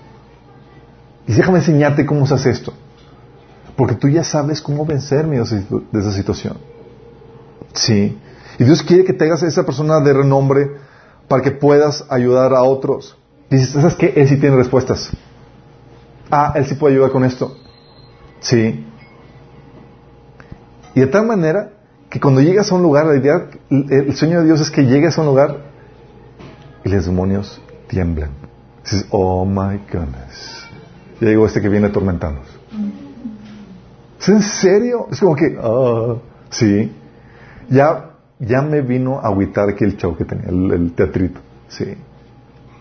Y 1.27 1.33
déjame 1.33 1.59
enseñarte 1.59 2.07
cómo 2.07 2.25
se 2.25 2.35
hace 2.35 2.51
esto. 2.51 2.73
Porque 3.77 3.97
tú 3.97 4.09
ya 4.09 4.23
sabes 4.23 4.63
cómo 4.63 4.87
vencerme 4.87 5.39
de 5.41 5.99
esa 5.99 6.13
situación. 6.13 6.76
Sí. 7.77 8.19
Y 8.59 8.65
Dios 8.65 8.83
quiere 8.83 9.05
que 9.05 9.13
tengas 9.13 9.43
a 9.43 9.47
esa 9.47 9.65
persona 9.65 10.01
de 10.01 10.13
renombre 10.13 10.71
para 11.29 11.43
que 11.43 11.51
puedas 11.51 12.05
ayudar 12.09 12.55
a 12.55 12.63
otros. 12.63 13.17
Dices, 13.51 13.71
¿sabes 13.71 13.95
qué? 13.95 14.13
Él 14.17 14.29
sí 14.29 14.39
tiene 14.39 14.57
respuestas. 14.57 15.11
Ah, 16.31 16.53
él 16.57 16.67
sí 16.67 16.75
puede 16.75 16.95
ayudar 16.95 17.11
con 17.11 17.25
esto. 17.25 17.57
Sí. 18.41 18.85
Y 20.95 21.01
de 21.01 21.07
tal 21.07 21.27
manera 21.27 21.73
que 22.09 22.21
cuando 22.21 22.41
llegas 22.41 22.73
a 22.73 22.75
un 22.75 22.83
lugar, 22.83 23.07
la 23.07 23.17
idea, 23.17 23.49
el 23.71 24.17
sueño 24.17 24.41
de 24.41 24.47
Dios 24.47 24.61
es 24.61 24.71
que 24.71 24.87
llegues 24.87 25.17
a 25.19 25.21
un 25.21 25.27
lugar 25.27 25.59
y 26.85 26.89
los 26.89 27.05
demonios 27.05 27.61
tiemblan. 27.89 28.31
Dices, 28.83 29.07
oh 29.11 29.45
my 29.45 29.81
goodness. 29.93 30.67
Ya 31.21 31.29
llegó 31.29 31.47
este 31.47 31.61
que 31.61 31.69
viene 31.69 31.89
atormentándonos. 31.89 32.49
¿Es 34.21 34.29
en 34.29 34.43
serio? 34.43 35.09
Es 35.11 35.21
como 35.21 35.37
que, 35.37 35.57
oh, 35.61 36.21
sí. 36.51 36.93
Ya, 37.69 38.11
ya 38.39 38.63
me 38.63 38.83
vino 38.83 39.19
a 39.19 39.27
agüitar 39.27 39.69
aquí 39.69 39.85
el 39.85 39.97
show 39.97 40.17
que 40.17 40.25
tenía, 40.25 40.49
el, 40.49 40.93
teatrito. 40.93 41.41
Sí. 41.69 41.97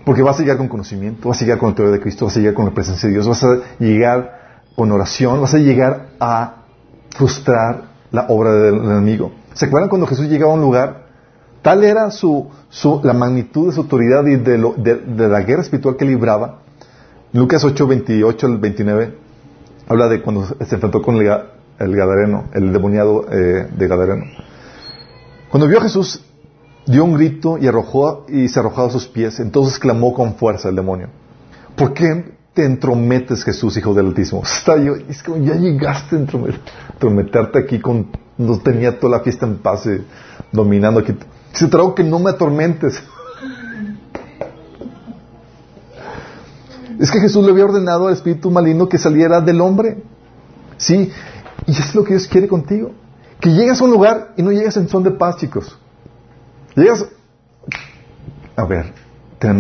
Porque 0.05 0.21
vas 0.21 0.39
a 0.39 0.43
llegar 0.43 0.57
con 0.57 0.67
conocimiento, 0.67 1.29
vas 1.29 1.41
a 1.41 1.45
llegar 1.45 1.57
con 1.57 1.69
el 1.69 1.75
teoría 1.75 1.93
de 1.93 2.01
Cristo, 2.01 2.25
vas 2.25 2.37
a 2.37 2.39
llegar 2.39 2.53
con 2.53 2.65
la 2.65 2.71
presencia 2.71 3.07
de 3.07 3.13
Dios, 3.13 3.27
vas 3.27 3.43
a 3.43 3.57
llegar 3.79 4.61
con 4.75 4.91
oración, 4.91 5.41
vas 5.41 5.53
a 5.53 5.57
llegar 5.57 6.07
a 6.19 6.55
frustrar 7.09 7.85
la 8.11 8.27
obra 8.29 8.51
del 8.51 8.75
enemigo. 8.75 9.31
¿Se 9.53 9.65
acuerdan 9.65 9.89
cuando 9.89 10.05
Jesús 10.05 10.27
llegaba 10.27 10.51
a 10.51 10.55
un 10.55 10.61
lugar? 10.61 11.05
Tal 11.61 11.83
era 11.83 12.11
su, 12.11 12.47
su 12.69 13.01
la 13.03 13.13
magnitud 13.13 13.67
de 13.67 13.73
su 13.73 13.81
autoridad 13.81 14.23
y 14.27 14.35
de, 14.35 14.57
la 15.27 15.41
guerra 15.41 15.63
espiritual 15.63 15.95
que 15.95 16.05
libraba. 16.05 16.59
Lucas 17.33 17.63
8, 17.63 17.87
28 17.87 18.47
al 18.47 18.57
29 18.59 19.17
habla 19.87 20.07
de 20.07 20.21
cuando 20.21 20.45
se 20.45 20.75
enfrentó 20.75 21.01
con 21.01 21.15
el, 21.15 21.27
el 21.79 21.95
Gadareno, 21.95 22.45
el 22.53 22.71
demoniado 22.71 23.25
eh, 23.31 23.67
de 23.75 23.87
Gadareno. 23.87 24.25
Cuando 25.49 25.67
vio 25.67 25.79
a 25.79 25.81
Jesús, 25.81 26.21
dio 26.85 27.03
un 27.03 27.13
grito 27.15 27.57
y, 27.57 27.67
arrojó, 27.67 28.25
y 28.27 28.47
se 28.47 28.59
arrojó 28.59 28.85
a 28.85 28.89
sus 28.89 29.07
pies. 29.07 29.39
Entonces 29.39 29.79
clamó 29.79 30.13
con 30.13 30.35
fuerza 30.35 30.69
el 30.69 30.75
demonio. 30.75 31.09
¿Por 31.75 31.93
qué 31.93 32.35
te 32.53 32.65
entrometes, 32.65 33.43
Jesús, 33.43 33.77
Hijo 33.77 33.93
del 33.93 34.07
Altísimo? 34.07 34.43
Está 34.45 34.77
yo, 34.77 34.95
es 34.95 35.21
como 35.23 35.37
ya 35.37 35.55
llegaste 35.55 36.15
a 36.15 36.19
entrometerte 36.19 37.59
aquí 37.59 37.79
con, 37.79 38.07
no 38.37 38.59
tenía 38.59 38.99
toda 38.99 39.17
la 39.17 39.23
fiesta 39.23 39.45
en 39.45 39.57
paz, 39.57 39.85
eh, 39.87 40.01
dominando 40.51 40.99
aquí. 40.99 41.13
Se 41.53 41.67
trago 41.67 41.95
que 41.95 42.03
no 42.03 42.19
me 42.19 42.31
atormentes. 42.31 43.01
Es 46.97 47.11
que 47.11 47.19
Jesús 47.19 47.43
le 47.43 47.51
había 47.51 47.65
ordenado 47.65 48.07
al 48.07 48.13
espíritu 48.13 48.49
maligno 48.49 48.87
que 48.87 48.97
saliera 48.97 49.41
del 49.41 49.59
hombre. 49.59 50.01
Sí, 50.77 51.11
y 51.67 51.71
es 51.71 51.93
lo 51.93 52.05
que 52.05 52.13
Dios 52.13 52.25
quiere 52.25 52.47
contigo. 52.47 52.91
Que 53.39 53.49
llegues 53.51 53.79
a 53.79 53.83
un 53.83 53.91
lugar 53.91 54.33
y 54.37 54.41
no 54.41 54.51
llegues 54.51 54.75
en 54.77 54.87
son 54.87 55.03
de 55.03 55.11
paz, 55.11 55.37
chicos. 55.37 55.77
Llegas. 56.75 57.05
A 58.55 58.65
ver, 58.65 58.93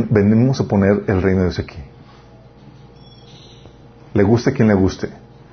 venimos 0.09 0.59
a 0.59 0.63
poner 0.63 1.03
el 1.07 1.21
reino 1.21 1.41
de 1.41 1.49
Dios 1.49 1.59
aquí. 1.59 1.77
Le 4.13 4.23
guste 4.23 4.53
quien 4.53 4.67
le 4.69 4.73
guste. 4.73 5.09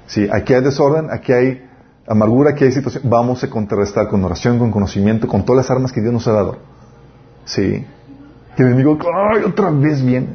Si 0.06 0.28
aquí 0.30 0.54
hay 0.54 0.62
desorden, 0.62 1.10
aquí 1.10 1.32
hay 1.32 1.68
amargura, 2.06 2.50
aquí 2.50 2.64
hay 2.64 2.72
situación, 2.72 3.04
vamos 3.06 3.42
a 3.42 3.50
contrarrestar 3.50 4.08
con 4.08 4.24
oración, 4.24 4.58
con 4.58 4.70
conocimiento, 4.70 5.26
con 5.26 5.44
todas 5.44 5.64
las 5.64 5.70
armas 5.70 5.92
que 5.92 6.00
Dios 6.00 6.12
nos 6.12 6.26
ha 6.28 6.32
dado. 6.32 6.58
Sí. 7.44 7.84
Y 8.56 8.62
el 8.62 8.68
enemigo, 8.68 8.98
¡ay, 9.30 9.42
otra 9.44 9.70
vez 9.70 10.04
viene! 10.04 10.28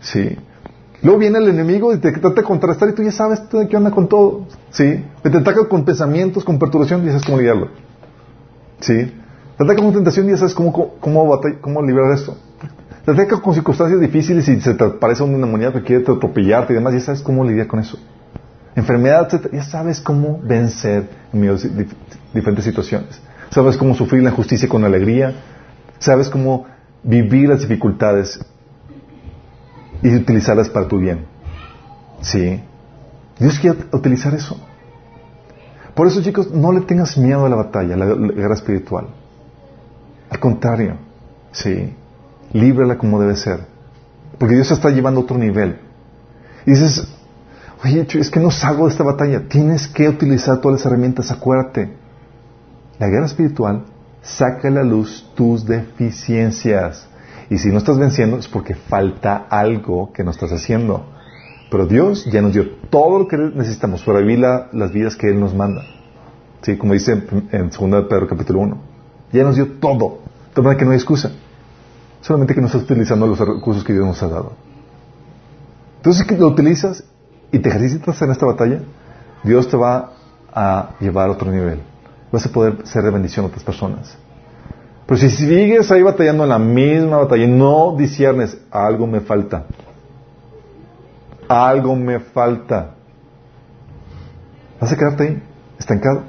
Sí. 0.00 0.36
Luego 1.02 1.18
viene 1.18 1.38
el 1.38 1.48
enemigo 1.48 1.92
y 1.92 1.98
te 1.98 2.12
trata 2.12 2.42
de 2.42 2.42
contrarrestar 2.42 2.88
y 2.90 2.92
tú 2.92 3.02
ya 3.02 3.10
sabes 3.10 3.42
qué 3.68 3.76
onda 3.76 3.90
con 3.90 4.08
todo. 4.08 4.46
Sí. 4.70 5.04
Te 5.22 5.36
ataca 5.36 5.66
con 5.66 5.84
pensamientos, 5.84 6.44
con 6.44 6.58
perturbación 6.58 7.02
y 7.02 7.06
ya 7.06 7.12
sabes 7.12 7.26
cómo 7.26 7.38
lidiarlo. 7.38 7.68
Sí. 8.80 9.12
Te 9.56 9.64
ataca 9.64 9.82
con 9.82 9.92
tentación 9.92 10.26
y 10.26 10.30
ya 10.30 10.36
sabes 10.36 10.54
cómo, 10.54 10.72
cómo, 10.72 11.40
cómo 11.60 11.82
liberar 11.82 12.12
esto. 12.12 12.36
Te 13.04 13.10
ataca 13.10 13.40
con 13.40 13.52
circunstancias 13.52 14.00
difíciles 14.00 14.46
y 14.48 14.60
se 14.60 14.74
te 14.74 14.88
parece 14.90 15.24
un 15.24 15.32
demoníaco 15.40 15.78
que 15.78 15.84
quiere 15.84 16.02
atropellarte 16.02 16.72
y 16.72 16.76
demás, 16.76 16.94
ya 16.94 17.00
sabes 17.00 17.20
cómo 17.20 17.44
lidiar 17.44 17.66
con 17.66 17.80
eso. 17.80 17.98
Enfermedad, 18.76 19.28
etc. 19.32 19.48
Ya 19.52 19.64
sabes 19.64 20.00
cómo 20.00 20.40
vencer 20.40 21.08
en 21.32 21.88
diferentes 22.32 22.64
situaciones. 22.64 23.20
Sabes 23.50 23.76
cómo 23.76 23.94
sufrir 23.94 24.22
la 24.22 24.30
injusticia 24.30 24.68
con 24.68 24.84
alegría. 24.84 25.34
Sabes 25.98 26.28
cómo 26.28 26.66
vivir 27.02 27.48
las 27.48 27.60
dificultades 27.60 28.40
y 30.02 30.14
utilizarlas 30.14 30.68
para 30.68 30.88
tu 30.88 30.98
bien. 30.98 31.26
Sí. 32.20 32.62
Dios 33.38 33.58
quiere 33.58 33.78
utilizar 33.92 34.34
eso. 34.34 34.56
Por 35.94 36.06
eso, 36.06 36.22
chicos, 36.22 36.50
no 36.50 36.72
le 36.72 36.82
tengas 36.82 37.16
miedo 37.18 37.44
a 37.44 37.48
la 37.48 37.56
batalla, 37.56 37.94
a 37.94 37.98
la 37.98 38.06
guerra 38.06 38.54
espiritual. 38.54 39.08
Al 40.30 40.38
contrario, 40.40 40.96
sí 41.50 41.94
líbrala 42.52 42.98
como 42.98 43.20
debe 43.20 43.36
ser. 43.36 43.60
Porque 44.38 44.54
Dios 44.54 44.70
está 44.70 44.90
llevando 44.90 45.20
a 45.20 45.24
otro 45.24 45.38
nivel. 45.38 45.78
Y 46.66 46.72
dices, 46.72 47.06
oye, 47.84 48.06
es 48.14 48.30
que 48.30 48.40
no 48.40 48.50
salgo 48.50 48.86
de 48.86 48.92
esta 48.92 49.04
batalla. 49.04 49.48
Tienes 49.48 49.88
que 49.88 50.08
utilizar 50.08 50.60
todas 50.60 50.80
las 50.80 50.86
herramientas. 50.86 51.30
Acuérdate, 51.30 51.92
la 52.98 53.08
guerra 53.08 53.26
espiritual 53.26 53.84
saca 54.22 54.68
a 54.68 54.70
la 54.70 54.82
luz 54.82 55.30
tus 55.34 55.66
deficiencias. 55.66 57.08
Y 57.50 57.58
si 57.58 57.70
no 57.70 57.78
estás 57.78 57.98
venciendo 57.98 58.38
es 58.38 58.48
porque 58.48 58.74
falta 58.74 59.46
algo 59.48 60.12
que 60.12 60.24
no 60.24 60.30
estás 60.30 60.52
haciendo. 60.52 61.04
Pero 61.70 61.86
Dios 61.86 62.26
ya 62.26 62.42
nos 62.42 62.52
dio 62.52 62.68
todo 62.90 63.20
lo 63.20 63.28
que 63.28 63.36
necesitamos 63.36 64.02
para 64.02 64.20
vivir 64.20 64.40
las 64.40 64.92
vidas 64.92 65.16
que 65.16 65.28
Él 65.28 65.40
nos 65.40 65.54
manda. 65.54 65.82
Sí, 66.62 66.76
como 66.76 66.92
dice 66.92 67.12
en 67.50 67.70
2 67.70 67.90
de 67.90 68.02
Pedro 68.02 68.28
capítulo 68.28 68.60
1. 68.60 68.76
Ya 69.32 69.44
nos 69.44 69.56
dio 69.56 69.66
todo. 69.80 70.18
De 70.54 70.60
manera 70.60 70.78
que 70.78 70.84
no 70.84 70.90
hay 70.90 70.98
excusa. 70.98 71.32
Solamente 72.20 72.54
que 72.54 72.60
no 72.60 72.66
estás 72.66 72.82
utilizando 72.82 73.26
los 73.26 73.38
recursos 73.38 73.82
que 73.84 73.92
Dios 73.92 74.06
nos 74.06 74.22
ha 74.22 74.28
dado. 74.28 74.52
Entonces, 75.96 76.26
si 76.28 76.36
lo 76.36 76.48
utilizas 76.48 77.04
y 77.50 77.58
te 77.58 77.68
ejercitas 77.68 78.20
en 78.22 78.30
esta 78.30 78.46
batalla, 78.46 78.80
Dios 79.42 79.68
te 79.68 79.76
va 79.76 80.12
a 80.52 80.90
llevar 81.00 81.28
a 81.28 81.32
otro 81.32 81.50
nivel. 81.50 81.80
Vas 82.30 82.46
a 82.46 82.52
poder 82.52 82.86
ser 82.86 83.02
de 83.02 83.10
bendición 83.10 83.44
a 83.44 83.48
otras 83.48 83.64
personas. 83.64 84.16
Pero 85.12 85.28
si 85.28 85.28
sigues 85.28 85.90
ahí 85.90 86.02
batallando 86.02 86.44
en 86.44 86.48
la 86.48 86.58
misma 86.58 87.18
batalla 87.18 87.44
y 87.44 87.46
no 87.46 87.94
disiernes, 87.98 88.56
algo 88.70 89.06
me 89.06 89.20
falta. 89.20 89.66
Algo 91.46 91.94
me 91.94 92.18
falta. 92.18 92.94
Vas 94.80 94.90
a 94.90 94.96
quedarte 94.96 95.24
ahí, 95.24 95.42
estancado. 95.78 96.22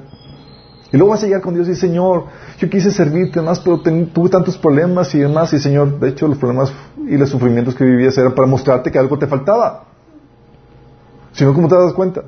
Y 0.92 0.98
luego 0.98 1.12
vas 1.12 1.22
a 1.22 1.26
llegar 1.26 1.40
con 1.40 1.54
Dios 1.54 1.66
y 1.66 1.74
Señor, 1.74 2.26
yo 2.58 2.68
quise 2.68 2.90
servirte 2.90 3.40
más, 3.40 3.58
pero 3.60 3.80
tuve 3.80 4.28
tantos 4.28 4.58
problemas 4.58 5.14
y 5.14 5.20
demás. 5.20 5.50
Y 5.54 5.60
Señor, 5.60 5.98
de 5.98 6.10
hecho, 6.10 6.28
los 6.28 6.36
problemas 6.36 6.70
y 7.08 7.16
los 7.16 7.30
sufrimientos 7.30 7.74
que 7.74 7.84
vivías 7.84 8.18
eran 8.18 8.34
para 8.34 8.46
mostrarte 8.46 8.92
que 8.92 8.98
algo 8.98 9.18
te 9.18 9.26
faltaba. 9.26 9.84
Si 11.32 11.42
no, 11.42 11.54
¿cómo 11.54 11.68
te 11.68 11.74
das 11.74 11.94
cuenta? 11.94 12.22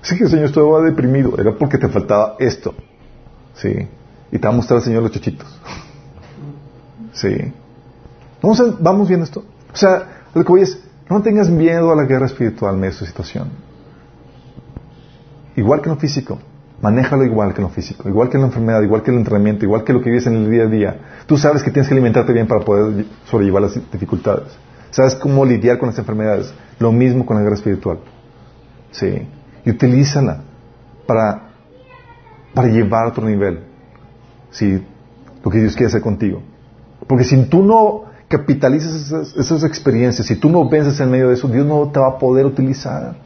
Sí 0.00 0.16
que 0.16 0.22
el 0.22 0.30
Señor 0.30 0.44
estaba 0.44 0.80
deprimido, 0.80 1.36
era 1.38 1.50
porque 1.56 1.76
te 1.76 1.88
faltaba 1.88 2.36
esto. 2.38 2.72
Sí. 3.54 3.88
Y 4.30 4.38
te 4.38 4.46
va 4.46 4.52
a 4.52 4.56
mostrar 4.56 4.78
el 4.78 4.84
Señor 4.84 5.02
los 5.02 5.12
chuchitos. 5.12 5.46
Sí. 7.12 7.52
Vamos, 8.42 8.82
vamos 8.82 9.08
viendo 9.08 9.24
esto. 9.24 9.44
O 9.72 9.76
sea, 9.76 10.24
lo 10.34 10.44
que 10.44 10.48
voy 10.48 10.62
es, 10.62 10.82
no 11.08 11.22
tengas 11.22 11.48
miedo 11.48 11.90
a 11.90 11.96
la 11.96 12.04
guerra 12.04 12.26
espiritual 12.26 12.74
en 12.74 12.80
medio 12.80 12.92
de 12.92 12.98
su 12.98 13.06
situación. 13.06 13.48
Igual 15.56 15.80
que 15.80 15.88
lo 15.88 15.96
físico. 15.96 16.38
Manéjalo 16.80 17.24
igual 17.24 17.52
que 17.54 17.60
en 17.60 17.64
lo 17.64 17.70
físico, 17.70 18.08
igual 18.08 18.28
que 18.28 18.38
la 18.38 18.46
enfermedad, 18.46 18.82
igual 18.82 19.02
que 19.02 19.10
el 19.10 19.16
entrenamiento, 19.16 19.64
igual 19.64 19.82
que 19.82 19.92
lo 19.92 20.00
que 20.00 20.10
vives 20.10 20.28
en 20.28 20.36
el 20.36 20.50
día 20.50 20.62
a 20.62 20.66
día. 20.66 21.00
Tú 21.26 21.36
sabes 21.36 21.64
que 21.64 21.72
tienes 21.72 21.88
que 21.88 21.94
alimentarte 21.94 22.32
bien 22.32 22.46
para 22.46 22.60
poder 22.60 23.04
sobrellevar 23.24 23.62
las 23.62 23.74
dificultades. 23.90 24.56
Sabes 24.90 25.16
cómo 25.16 25.44
lidiar 25.44 25.78
con 25.78 25.88
las 25.88 25.98
enfermedades. 25.98 26.54
Lo 26.78 26.92
mismo 26.92 27.26
con 27.26 27.36
la 27.36 27.42
guerra 27.42 27.56
espiritual. 27.56 27.98
Sí. 28.92 29.26
Y 29.64 29.70
utilízala 29.70 30.42
para, 31.06 31.48
para 32.54 32.68
llevar 32.68 33.06
a 33.06 33.08
otro 33.08 33.26
nivel. 33.26 33.64
Sí. 34.50 34.84
Lo 35.44 35.50
que 35.50 35.58
Dios 35.58 35.74
quiere 35.74 35.88
hacer 35.88 36.00
contigo. 36.00 36.42
Porque 37.06 37.24
si 37.24 37.40
tú 37.44 37.62
no 37.62 38.04
capitalizas 38.28 38.94
esas, 38.94 39.36
esas 39.36 39.64
experiencias, 39.64 40.26
si 40.26 40.36
tú 40.36 40.50
no 40.50 40.68
vences 40.68 41.00
en 41.00 41.10
medio 41.10 41.28
de 41.28 41.34
eso, 41.34 41.48
Dios 41.48 41.66
no 41.66 41.90
te 41.90 41.98
va 42.00 42.08
a 42.08 42.18
poder 42.18 42.44
utilizar. 42.44 43.16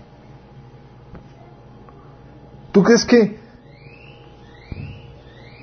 ¿Tú 2.71 2.83
crees 2.83 3.05
que 3.05 3.43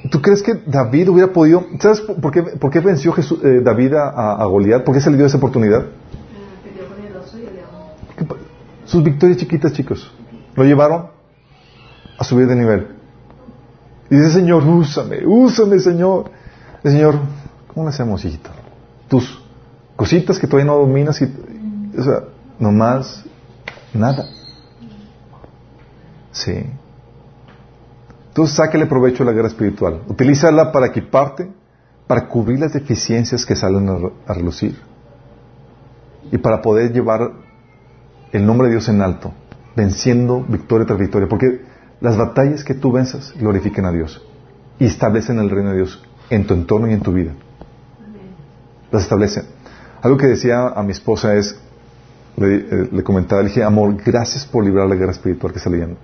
¿Tú 0.10 0.22
crees 0.22 0.42
que 0.42 0.56
David 0.66 1.10
hubiera 1.10 1.32
podido... 1.32 1.66
¿Sabes 1.80 2.02
por 2.02 2.32
qué, 2.32 2.42
por 2.42 2.72
qué 2.72 2.80
venció 2.80 3.14
eh, 3.44 3.62
David 3.64 3.94
a, 3.94 4.42
a, 4.42 4.46
Goliat? 4.46 4.84
¿Por 4.84 4.96
qué 4.96 5.02
se 5.02 5.12
le 5.12 5.18
dio 5.18 5.26
esa 5.26 5.38
oportunidad? 5.38 5.86
Sus 8.86 9.04
victorias 9.04 9.38
chiquitas, 9.38 9.72
chicos, 9.74 10.12
lo 10.56 10.64
llevaron 10.64 11.08
a 12.18 12.24
subir 12.24 12.48
de 12.48 12.56
nivel. 12.56 12.88
Y 14.10 14.16
dice, 14.16 14.32
Señor, 14.32 14.64
úsame, 14.64 15.26
úsame, 15.26 15.80
Señor. 15.80 16.32
Señor, 16.84 17.16
¿cómo 17.68 17.86
le 17.86 17.90
hacemos, 17.90 18.24
hijito? 18.26 18.50
Tus 19.08 19.42
cositas 19.96 20.40
que 20.40 20.48
todavía 20.48 20.72
no 20.72 20.78
dominas 20.80 21.22
y, 21.22 21.26
o 21.98 22.04
sea, 22.04 22.24
nomás 22.58 23.24
nada. 23.94 24.26
Sí. 26.32 26.66
Entonces 28.30 28.56
sáquele 28.56 28.86
provecho 28.86 29.24
a 29.24 29.26
la 29.26 29.32
guerra 29.34 29.48
espiritual. 29.48 30.02
Utilízala 30.08 30.72
para 30.72 30.88
equiparte, 30.88 31.52
para 32.08 32.28
cubrir 32.28 32.60
las 32.60 32.74
deficiencias 32.74 33.46
que 33.46 33.56
salen 33.56 33.90
a, 33.90 34.34
relucir. 34.34 34.80
Y 36.32 36.38
para 36.38 36.62
poder 36.62 36.94
llevar 36.94 37.32
el 38.32 38.46
nombre 38.46 38.68
de 38.68 38.76
Dios 38.76 38.88
en 38.88 39.02
alto, 39.02 39.34
venciendo 39.76 40.46
victoria 40.48 40.86
tras 40.86 41.00
victoria. 41.00 41.28
Porque 41.28 41.62
las 42.02 42.18
batallas 42.18 42.64
que 42.64 42.74
tú 42.74 42.92
venzas 42.92 43.34
glorifican 43.38 43.86
a 43.86 43.92
Dios 43.92 44.22
y 44.78 44.86
establecen 44.86 45.40
el 45.40 45.50
reino 45.50 45.72
de 45.72 45.78
Dios 45.78 46.02
en 46.30 46.46
tu 46.46 46.54
entorno 46.54 46.88
y 46.90 46.94
en 46.94 47.02
tu 47.02 47.12
vida. 47.12 47.34
Las 48.92 49.04
establecen. 49.04 49.44
Algo 50.02 50.18
que 50.18 50.28
decía 50.28 50.70
a 50.70 50.82
mi 50.84 50.92
esposa 50.92 51.36
es, 51.36 51.60
le, 52.38 52.56
eh, 52.56 52.90
le 52.92 53.04
comentaba, 53.04 53.42
le 53.42 53.50
dije, 53.50 53.64
amor, 53.64 53.96
gracias 54.04 54.46
por 54.46 54.64
librar 54.64 54.88
la 54.88 54.96
guerra 54.96 55.12
espiritual 55.12 55.52
que 55.52 55.58
está 55.58 55.70
leyendo. 55.70 55.98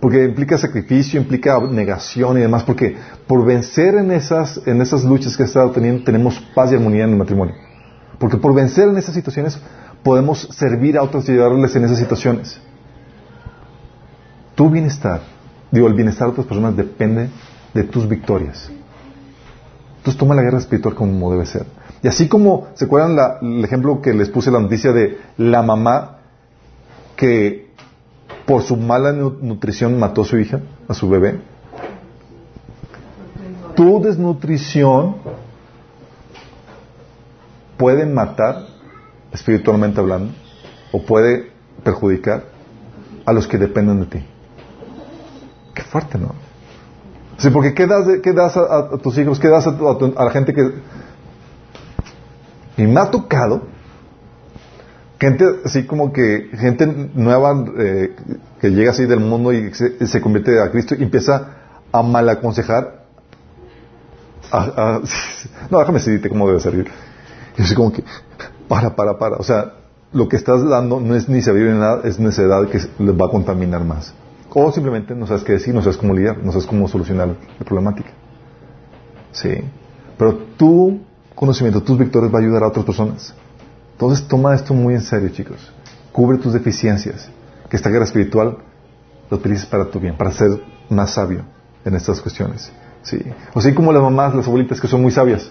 Porque 0.00 0.24
implica 0.24 0.58
sacrificio, 0.58 1.20
implica 1.20 1.58
negación 1.60 2.36
y 2.36 2.40
demás, 2.40 2.64
porque 2.64 2.96
por 3.26 3.44
vencer 3.46 3.94
en 3.94 4.10
esas, 4.10 4.60
en 4.66 4.82
esas 4.82 5.04
luchas 5.04 5.36
que 5.36 5.44
he 5.44 5.46
estado 5.46 5.70
teniendo 5.70 6.04
tenemos 6.04 6.38
paz 6.54 6.72
y 6.72 6.74
armonía 6.74 7.04
en 7.04 7.10
el 7.10 7.16
matrimonio. 7.16 7.54
Porque 8.18 8.36
por 8.36 8.54
vencer 8.54 8.88
en 8.88 8.96
esas 8.98 9.14
situaciones 9.14 9.58
podemos 10.02 10.48
servir 10.52 10.98
a 10.98 11.02
otros 11.02 11.28
y 11.28 11.32
ayudarles 11.32 11.74
en 11.76 11.84
esas 11.84 11.98
situaciones. 11.98 12.60
Tu 14.54 14.68
bienestar, 14.70 15.20
digo, 15.70 15.86
el 15.86 15.94
bienestar 15.94 16.28
de 16.28 16.32
otras 16.32 16.46
personas 16.46 16.76
depende 16.76 17.28
de 17.74 17.84
tus 17.84 18.08
victorias. 18.08 18.70
Entonces 19.98 20.18
toma 20.18 20.34
la 20.34 20.42
guerra 20.42 20.58
espiritual 20.58 20.94
como 20.94 21.30
debe 21.32 21.46
ser. 21.46 21.66
Y 22.02 22.08
así 22.08 22.28
como, 22.28 22.68
¿se 22.74 22.84
acuerdan 22.84 23.16
el 23.42 23.64
ejemplo 23.64 24.00
que 24.00 24.14
les 24.14 24.28
puse 24.28 24.50
la 24.50 24.60
noticia 24.60 24.92
de 24.92 25.18
la 25.36 25.62
mamá 25.62 26.18
que 27.16 27.66
por 28.46 28.62
su 28.62 28.76
mala 28.76 29.12
nutrición 29.12 29.98
mató 29.98 30.22
a 30.22 30.24
su 30.24 30.38
hija, 30.38 30.60
a 30.86 30.94
su 30.94 31.08
bebé. 31.08 31.40
Tu 33.74 34.00
desnutrición 34.00 35.16
puede 37.76 38.06
matar, 38.06 38.66
espiritualmente 39.32 40.00
hablando, 40.00 40.32
o 40.92 41.02
puede 41.02 41.50
perjudicar 41.82 42.44
a 43.26 43.32
los 43.32 43.46
que 43.48 43.58
dependen 43.58 44.00
de 44.00 44.06
ti. 44.06 44.24
Sí, 47.38 47.50
porque 47.50 47.74
¿qué 47.74 47.86
das, 47.86 48.06
qué 48.22 48.32
das 48.32 48.56
a, 48.56 48.96
tus 48.98 49.18
hijos? 49.18 49.38
¿Qué 49.38 49.48
das 49.48 49.66
a, 49.66 49.70
a 49.70 50.24
la 50.24 50.30
gente 50.30 50.54
que... 50.54 50.72
Y 52.78 52.82
me 52.82 53.00
ha 53.00 53.10
tocado 53.10 53.62
gente 55.18 55.44
así 55.64 55.86
como 55.86 56.12
que 56.12 56.50
gente 56.52 56.86
nueva 57.14 57.64
eh, 57.78 58.14
que 58.60 58.70
llega 58.70 58.90
así 58.90 59.06
del 59.06 59.20
mundo 59.20 59.52
y 59.52 59.72
se, 59.72 60.20
convierte 60.20 60.60
a 60.60 60.70
Cristo 60.70 60.94
y 60.94 61.02
empieza 61.02 61.52
a 61.90 62.02
mal 62.02 62.28
aconsejar 62.28 63.06
no 65.70 65.78
déjame 65.78 65.98
decirte 65.98 66.28
cómo 66.28 66.46
debe 66.46 66.60
servir. 66.60 66.88
Y 67.58 67.62
así 67.62 67.74
como 67.74 67.92
que 67.92 68.04
para 68.68 68.94
para 68.94 69.18
para. 69.18 69.36
O 69.36 69.42
sea 69.42 69.72
lo 70.12 70.28
que 70.28 70.36
estás 70.36 70.64
dando 70.68 71.00
no 71.00 71.16
es 71.16 71.28
ni 71.28 71.42
sabiduría 71.42 71.74
ni 71.74 71.80
nada 71.80 72.00
es 72.04 72.18
necedad 72.20 72.68
que 72.68 72.78
les 72.78 73.20
va 73.20 73.26
a 73.26 73.30
contaminar 73.30 73.84
más 73.84 74.14
o 74.58 74.72
simplemente 74.72 75.14
no 75.14 75.26
sabes 75.26 75.44
qué 75.44 75.52
decir 75.52 75.74
no 75.74 75.82
sabes 75.82 75.98
cómo 75.98 76.14
lidiar 76.14 76.38
no 76.38 76.50
sabes 76.52 76.66
cómo 76.66 76.88
solucionar 76.88 77.28
la 77.28 77.64
problemática 77.64 78.10
sí 79.32 79.60
pero 80.16 80.34
tu 80.56 81.00
conocimiento 81.34 81.82
tus 81.82 81.98
victorias 81.98 82.32
va 82.32 82.38
a 82.38 82.42
ayudar 82.42 82.62
a 82.62 82.68
otras 82.68 82.84
personas 82.84 83.34
entonces 83.96 84.28
toma 84.28 84.54
esto 84.54 84.74
muy 84.74 84.92
en 84.92 85.00
serio, 85.00 85.30
chicos. 85.30 85.72
Cubre 86.12 86.36
tus 86.36 86.52
deficiencias. 86.52 87.30
Que 87.70 87.76
esta 87.76 87.88
guerra 87.88 88.04
espiritual 88.04 88.58
lo 89.30 89.36
utilices 89.38 89.64
para 89.64 89.86
tu 89.86 89.98
bien, 89.98 90.16
para 90.16 90.30
ser 90.32 90.50
más 90.90 91.14
sabio 91.14 91.40
en 91.82 91.94
estas 91.94 92.20
cuestiones. 92.20 92.70
Sí. 93.02 93.18
O 93.54 93.60
sea, 93.60 93.74
como 93.74 93.92
las 93.94 94.02
mamás, 94.02 94.34
las 94.34 94.46
abuelitas 94.46 94.80
que 94.80 94.86
son 94.86 95.00
muy 95.00 95.12
sabias. 95.12 95.50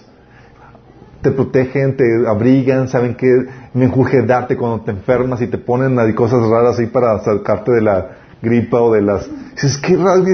Te 1.22 1.32
protegen, 1.32 1.96
te 1.96 2.04
abrigan, 2.28 2.86
saben 2.86 3.16
que 3.16 3.26
me 3.74 3.86
enjuje 3.86 4.22
darte 4.22 4.56
cuando 4.56 4.84
te 4.84 4.92
enfermas 4.92 5.42
y 5.42 5.48
te 5.48 5.58
ponen 5.58 6.12
cosas 6.14 6.46
raras 6.46 6.78
ahí 6.78 6.86
para 6.86 7.18
sacarte 7.18 7.72
de 7.72 7.82
la 7.82 8.10
gripa 8.42 8.80
o 8.80 8.92
de 8.92 9.02
las... 9.02 9.28
Dices, 9.54 9.78
qué 9.78 9.96
raro, 9.96 10.24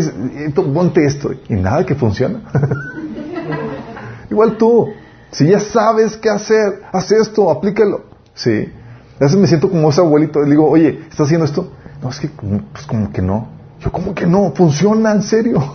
ponte 0.72 1.04
esto. 1.04 1.30
Y 1.48 1.54
nada 1.54 1.86
que 1.86 1.94
funciona. 1.94 2.42
Igual 4.30 4.56
tú. 4.56 4.88
Si 5.30 5.46
ya 5.46 5.60
sabes 5.60 6.16
qué 6.16 6.28
hacer, 6.28 6.82
haz 6.92 7.10
esto, 7.12 7.50
aplícalo. 7.50 8.04
Sí. 8.34 8.72
A 9.16 9.24
veces 9.24 9.38
me 9.38 9.46
siento 9.46 9.70
como 9.70 9.90
ese 9.90 10.00
abuelito. 10.00 10.40
Le 10.40 10.50
digo, 10.50 10.68
oye, 10.68 11.00
¿estás 11.08 11.26
haciendo 11.26 11.46
esto? 11.46 11.72
No, 12.02 12.10
es 12.10 12.18
que, 12.18 12.28
pues 12.28 12.86
como 12.86 13.12
que 13.12 13.22
no. 13.22 13.48
Yo, 13.80 13.92
como 13.92 14.14
que 14.14 14.26
no? 14.26 14.52
Funciona, 14.52 15.12
en 15.12 15.22
serio. 15.22 15.62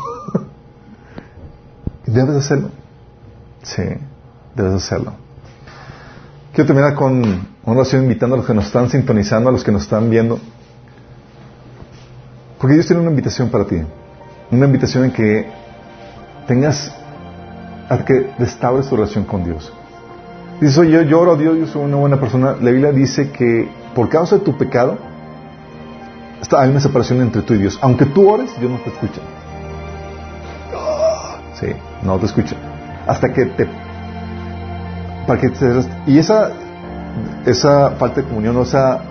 debes 2.06 2.36
hacerlo. 2.36 2.70
Sí, 3.64 3.84
debes 4.56 4.74
hacerlo. 4.74 5.14
Quiero 6.54 6.68
terminar 6.68 6.96
con 6.96 7.20
una 7.24 7.46
oración 7.64 8.04
invitando 8.04 8.36
a 8.36 8.38
los 8.40 8.48
que 8.48 8.54
nos 8.54 8.66
están 8.66 8.90
sintonizando, 8.90 9.50
a 9.50 9.52
los 9.52 9.64
que 9.64 9.72
nos 9.72 9.84
están 9.84 10.10
viendo. 10.10 10.40
Porque 12.60 12.74
Dios 12.74 12.88
tiene 12.88 13.02
una 13.02 13.12
invitación 13.12 13.50
para 13.50 13.66
ti. 13.66 13.82
Una 14.52 14.66
invitación 14.66 15.06
en 15.06 15.12
que 15.12 15.48
tengas 16.48 16.94
a 17.90 17.98
que 18.04 18.32
restaures 18.40 18.88
tu 18.88 18.96
relación 18.96 19.26
con 19.26 19.44
Dios. 19.44 19.72
Dices, 20.60 20.78
oye, 20.78 20.92
yo 20.92 21.02
lloro 21.04 21.34
a 21.34 21.36
Dios, 21.36 21.58
yo 21.58 21.68
soy 21.68 21.84
una 21.84 21.98
buena 21.98 22.20
persona. 22.20 22.56
La 22.60 22.72
Biblia 22.72 22.92
dice 22.92 23.32
que 23.32 23.70
por 23.94 24.10
causa 24.10 24.38
de 24.38 24.42
tu 24.44 24.58
pecado, 24.58 24.98
está, 26.42 26.62
hay 26.62 26.70
una 26.70 26.80
separación 26.80 27.22
entre 27.22 27.44
tú 27.44 27.54
y 27.54 27.60
Dios. 27.60 27.78
Aunque 27.82 28.06
tú 28.06 28.28
ores, 28.28 28.50
Dios 28.60 28.72
no 28.72 28.80
te 28.80 28.90
escucha. 28.90 29.22
Sí, 31.60 31.68
no 32.04 32.18
te 32.18 32.26
escucha. 32.26 32.56
Hasta 33.08 33.32
que 33.34 33.46
te... 33.46 33.68
Para 35.28 35.40
que 35.42 35.50
te 35.50 35.66
y 36.06 36.18
esa, 36.18 36.52
esa 37.46 37.92
falta 37.92 38.22
de 38.22 38.28
comunión, 38.28 38.56
o 38.58 38.62
esa 38.62 39.02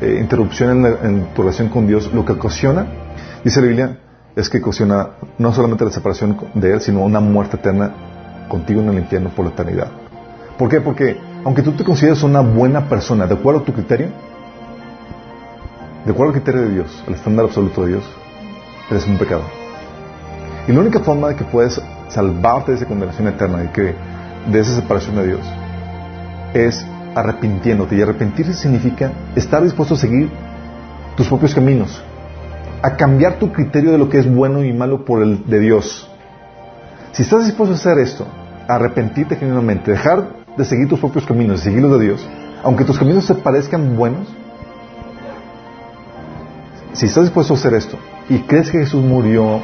eh, 0.00 0.18
interrupción 0.20 0.84
en, 0.84 1.06
en 1.06 1.34
tu 1.34 1.42
relación 1.42 1.68
con 1.68 1.86
Dios, 1.86 2.12
lo 2.12 2.24
que 2.24 2.32
ocasiona, 2.32 2.86
dice 3.44 3.60
la 3.60 3.66
Biblia, 3.66 3.98
es 4.36 4.48
que 4.48 4.58
ocasiona 4.58 5.10
no 5.38 5.52
solamente 5.52 5.84
la 5.84 5.90
separación 5.90 6.36
de 6.54 6.72
Él, 6.72 6.80
sino 6.80 7.02
una 7.02 7.20
muerte 7.20 7.56
eterna 7.56 7.92
contigo 8.48 8.80
en 8.80 8.88
el 8.88 8.98
infierno 8.98 9.30
por 9.30 9.44
la 9.46 9.52
eternidad. 9.52 9.88
¿Por 10.58 10.68
qué? 10.68 10.80
Porque 10.80 11.18
aunque 11.44 11.62
tú 11.62 11.72
te 11.72 11.84
consideres 11.84 12.22
una 12.22 12.40
buena 12.40 12.88
persona, 12.88 13.26
de 13.26 13.34
acuerdo 13.34 13.60
a 13.60 13.64
tu 13.64 13.72
criterio, 13.72 14.08
de 16.04 16.10
acuerdo 16.10 16.32
al 16.32 16.40
criterio 16.40 16.62
de 16.62 16.70
Dios, 16.70 17.04
al 17.06 17.14
estándar 17.14 17.46
absoluto 17.46 17.82
de 17.82 17.88
Dios, 17.88 18.04
eres 18.90 19.06
un 19.06 19.18
pecador. 19.18 19.44
Y 20.66 20.72
la 20.72 20.80
única 20.80 21.00
forma 21.00 21.28
de 21.28 21.36
que 21.36 21.44
puedes 21.44 21.80
salvarte 22.08 22.72
de 22.72 22.78
esa 22.78 22.86
condenación 22.86 23.28
eterna, 23.28 23.58
de, 23.58 23.70
que, 23.70 23.94
de 24.50 24.60
esa 24.60 24.74
separación 24.74 25.16
de 25.16 25.26
Dios, 25.26 25.40
es 26.54 26.86
arrepintiéndote. 27.14 27.96
Y 27.96 28.02
arrepentirse 28.02 28.54
significa 28.54 29.12
estar 29.34 29.62
dispuesto 29.62 29.94
a 29.94 29.98
seguir 29.98 30.30
tus 31.16 31.28
propios 31.28 31.54
caminos, 31.54 32.02
a 32.82 32.96
cambiar 32.96 33.38
tu 33.38 33.52
criterio 33.52 33.92
de 33.92 33.98
lo 33.98 34.08
que 34.08 34.18
es 34.18 34.32
bueno 34.32 34.64
y 34.64 34.72
malo 34.72 35.04
por 35.04 35.22
el 35.22 35.46
de 35.46 35.60
Dios. 35.60 36.10
Si 37.12 37.22
estás 37.22 37.46
dispuesto 37.46 37.74
a 37.74 37.76
hacer 37.76 37.98
esto, 37.98 38.26
arrepentirte 38.68 39.36
genuinamente, 39.36 39.92
dejar 39.92 40.44
de 40.56 40.64
seguir 40.64 40.88
tus 40.88 41.00
propios 41.00 41.26
caminos, 41.26 41.60
seguir 41.60 41.82
los 41.82 41.98
de 41.98 42.06
Dios, 42.06 42.28
aunque 42.62 42.84
tus 42.84 42.98
caminos 42.98 43.26
te 43.26 43.34
parezcan 43.34 43.96
buenos, 43.96 44.28
si 46.92 47.06
estás 47.06 47.24
dispuesto 47.24 47.54
a 47.54 47.56
hacer 47.56 47.74
esto 47.74 47.98
y 48.28 48.38
crees 48.40 48.70
que 48.70 48.78
Jesús 48.78 49.02
murió 49.02 49.60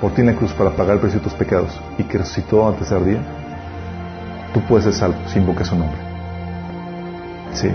por 0.00 0.12
ti 0.12 0.20
en 0.20 0.26
la 0.26 0.34
cruz 0.34 0.52
para 0.52 0.70
pagar 0.70 0.96
el 0.96 1.00
precio 1.00 1.18
de 1.18 1.24
tus 1.24 1.34
pecados 1.34 1.80
y 1.98 2.02
que 2.04 2.18
resucitó 2.18 2.68
al 2.68 2.76
tercer 2.76 3.02
día, 3.02 3.22
tú 4.52 4.60
puedes 4.68 4.84
ser 4.84 4.92
salvo 4.92 5.18
si 5.26 5.38
invocas 5.38 5.68
su 5.68 5.76
nombre. 5.76 6.03
Sí. 7.54 7.70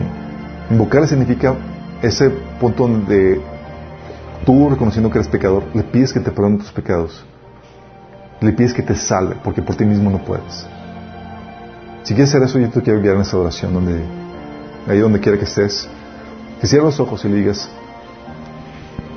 Invocar 0.69 1.07
significa 1.07 1.55
ese 2.01 2.29
punto 2.59 2.87
donde 2.87 3.41
tú 4.45 4.69
reconociendo 4.69 5.09
que 5.09 5.19
eres 5.19 5.29
pecador, 5.29 5.63
le 5.73 5.83
pides 5.83 6.13
que 6.13 6.19
te 6.19 6.31
perdone 6.31 6.57
tus 6.57 6.71
pecados. 6.71 7.25
Le 8.41 8.53
pides 8.53 8.73
que 8.73 8.83
te 8.83 8.95
salve, 8.95 9.35
porque 9.43 9.61
por 9.61 9.75
ti 9.75 9.85
mismo 9.85 10.09
no 10.09 10.19
puedes. 10.19 10.65
Si 12.03 12.13
quieres 12.13 12.29
hacer 12.29 12.43
eso, 12.43 12.59
yo 12.59 12.69
te 12.69 12.81
quiero 12.81 12.97
enviar 12.97 13.15
en 13.15 13.21
esa 13.21 13.37
oración, 13.37 13.73
donde, 13.73 14.01
ahí 14.87 14.99
donde 14.99 15.19
quiera 15.19 15.37
que 15.37 15.43
estés, 15.43 15.89
que 16.61 16.67
cierres 16.67 16.85
los 16.85 16.99
ojos 16.99 17.25
y 17.25 17.29
le 17.29 17.35
digas, 17.35 17.69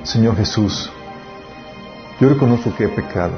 Señor 0.03 0.37
Jesús, 0.37 0.91
yo 2.21 2.29
reconozco 2.29 2.75
que 2.75 2.85
he 2.85 2.89
pecado 2.89 3.35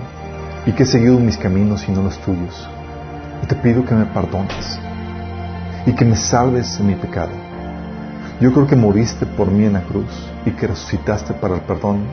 y 0.64 0.72
que 0.72 0.85
he 0.85 0.87
seguido 0.87 1.18
mis 1.18 1.37
caminos 1.37 1.87
y 1.87 1.93
no 1.93 2.03
los 2.03 2.18
tuyos. 2.18 2.68
Y 3.43 3.47
te 3.47 3.55
pido 3.57 3.85
que 3.85 3.95
me 3.95 4.07
perdones 4.07 4.79
y 5.87 5.93
que 5.95 6.05
me 6.05 6.16
salves 6.16 6.78
de 6.78 6.85
mi 6.85 6.95
pecado. 6.95 7.32
Yo 8.41 8.53
creo 8.53 8.66
que 8.66 8.76
moriste 8.76 9.26
por 9.26 9.51
mí 9.51 9.64
en 9.64 9.74
la 9.74 9.82
cruz 9.82 10.11
y 10.45 10.51
que 10.51 10.66
resucitaste 10.66 11.35
para 11.35 11.57
el 11.57 11.61
perdón 11.62 12.05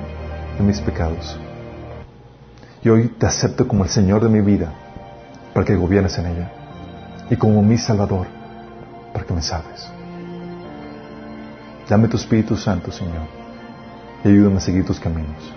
de 0.58 0.64
mis 0.64 0.80
pecados. 0.80 1.40
Y 2.84 2.90
hoy 2.90 3.08
te 3.08 3.26
acepto 3.26 3.68
como 3.68 3.84
el 3.84 3.90
Señor 3.90 4.22
de 4.24 4.30
mi 4.30 4.42
vida 4.42 4.72
para 5.54 5.66
que 5.66 5.76
gobiernes 5.76 6.18
en 6.18 6.28
ella 6.28 6.52
y 7.30 7.36
como 7.36 7.62
mi 7.62 7.78
Salvador 7.78 8.28
para 9.14 9.26
que 9.26 9.34
me 9.34 9.42
salves. 9.42 9.90
Dame 11.90 12.08
tu 12.08 12.18
Espíritu 12.18 12.56
Santo, 12.56 12.92
Señor, 12.92 13.28
y 14.24 14.30
ayúdame 14.30 14.58
a 14.58 14.62
seguir 14.62 14.86
tus 14.86 15.00
caminos. 15.00 15.54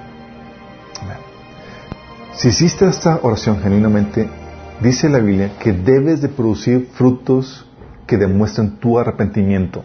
Si 2.35 2.49
hiciste 2.49 2.87
esta 2.89 3.21
oración 3.23 3.61
genuinamente, 3.61 4.29
dice 4.81 5.09
la 5.09 5.19
Biblia 5.21 5.53
que 5.59 5.73
debes 5.73 6.21
de 6.21 6.29
producir 6.29 6.91
frutos 6.93 7.65
que 8.15 8.19
demuestren 8.19 8.77
tu 8.77 8.97
arrepentimiento. 8.97 9.83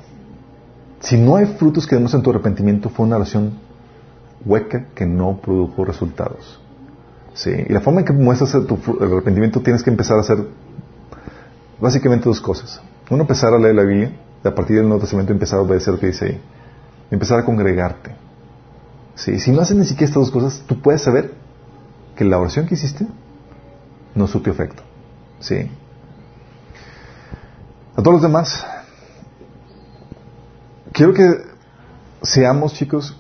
Si 1.00 1.18
no 1.18 1.36
hay 1.36 1.48
frutos 1.48 1.88
que 1.88 1.96
demuestren 1.96 2.22
tu 2.22 2.30
arrepentimiento, 2.30 2.90
fue 2.90 3.08
una 3.08 3.16
oración 3.16 3.54
hueca 4.46 4.86
que 4.94 5.08
no 5.08 5.40
produjo 5.42 5.84
resultados. 5.84 6.62
Sí, 7.34 7.52
y 7.68 7.74
la 7.74 7.82
forma 7.82 8.02
en 8.02 8.06
que 8.06 8.14
muestras 8.14 8.52
tu 8.52 8.78
arrepentimiento 9.02 9.62
tienes 9.62 9.82
que 9.82 9.90
empezar 9.90 10.18
a 10.18 10.22
hacer 10.22 10.46
básicamente 11.82 12.26
dos 12.26 12.40
cosas. 12.40 12.82
Uno, 13.10 13.24
empezar 13.24 13.52
a 13.52 13.58
leer 13.58 13.74
la 13.74 13.84
Biblia, 13.84 14.12
y 14.44 14.48
a 14.48 14.54
partir 14.54 14.78
del 14.78 14.88
Nuevo 14.88 15.02
Testamento 15.02 15.34
empezar 15.34 15.58
a 15.58 15.64
obedecer 15.64 15.96
lo 15.96 16.00
que 16.00 16.08
dice 16.08 16.26
ahí. 16.26 16.42
Empezar 17.10 17.40
a 17.40 17.46
congregarte. 17.46 18.12
Sí, 19.16 19.40
si 19.40 19.52
no 19.52 19.62
haces 19.62 19.76
ni 19.76 19.86
siquiera 19.86 20.06
estas 20.06 20.22
dos 20.22 20.32
cosas, 20.32 20.64
tú 20.68 20.80
puedes 20.80 21.02
saber 21.02 21.34
que 22.16 22.26
la 22.26 22.38
oración 22.38 22.68
que 22.68 22.76
hiciste 22.76 23.08
no 24.14 24.28
surtió 24.28 24.54
efecto. 24.54 24.84
Sí. 25.40 25.72
A 28.00 28.02
todos 28.02 28.14
los 28.14 28.22
demás, 28.22 28.66
quiero 30.94 31.14
que 31.14 31.28
seamos, 32.22 32.74
chicos, 32.74 33.18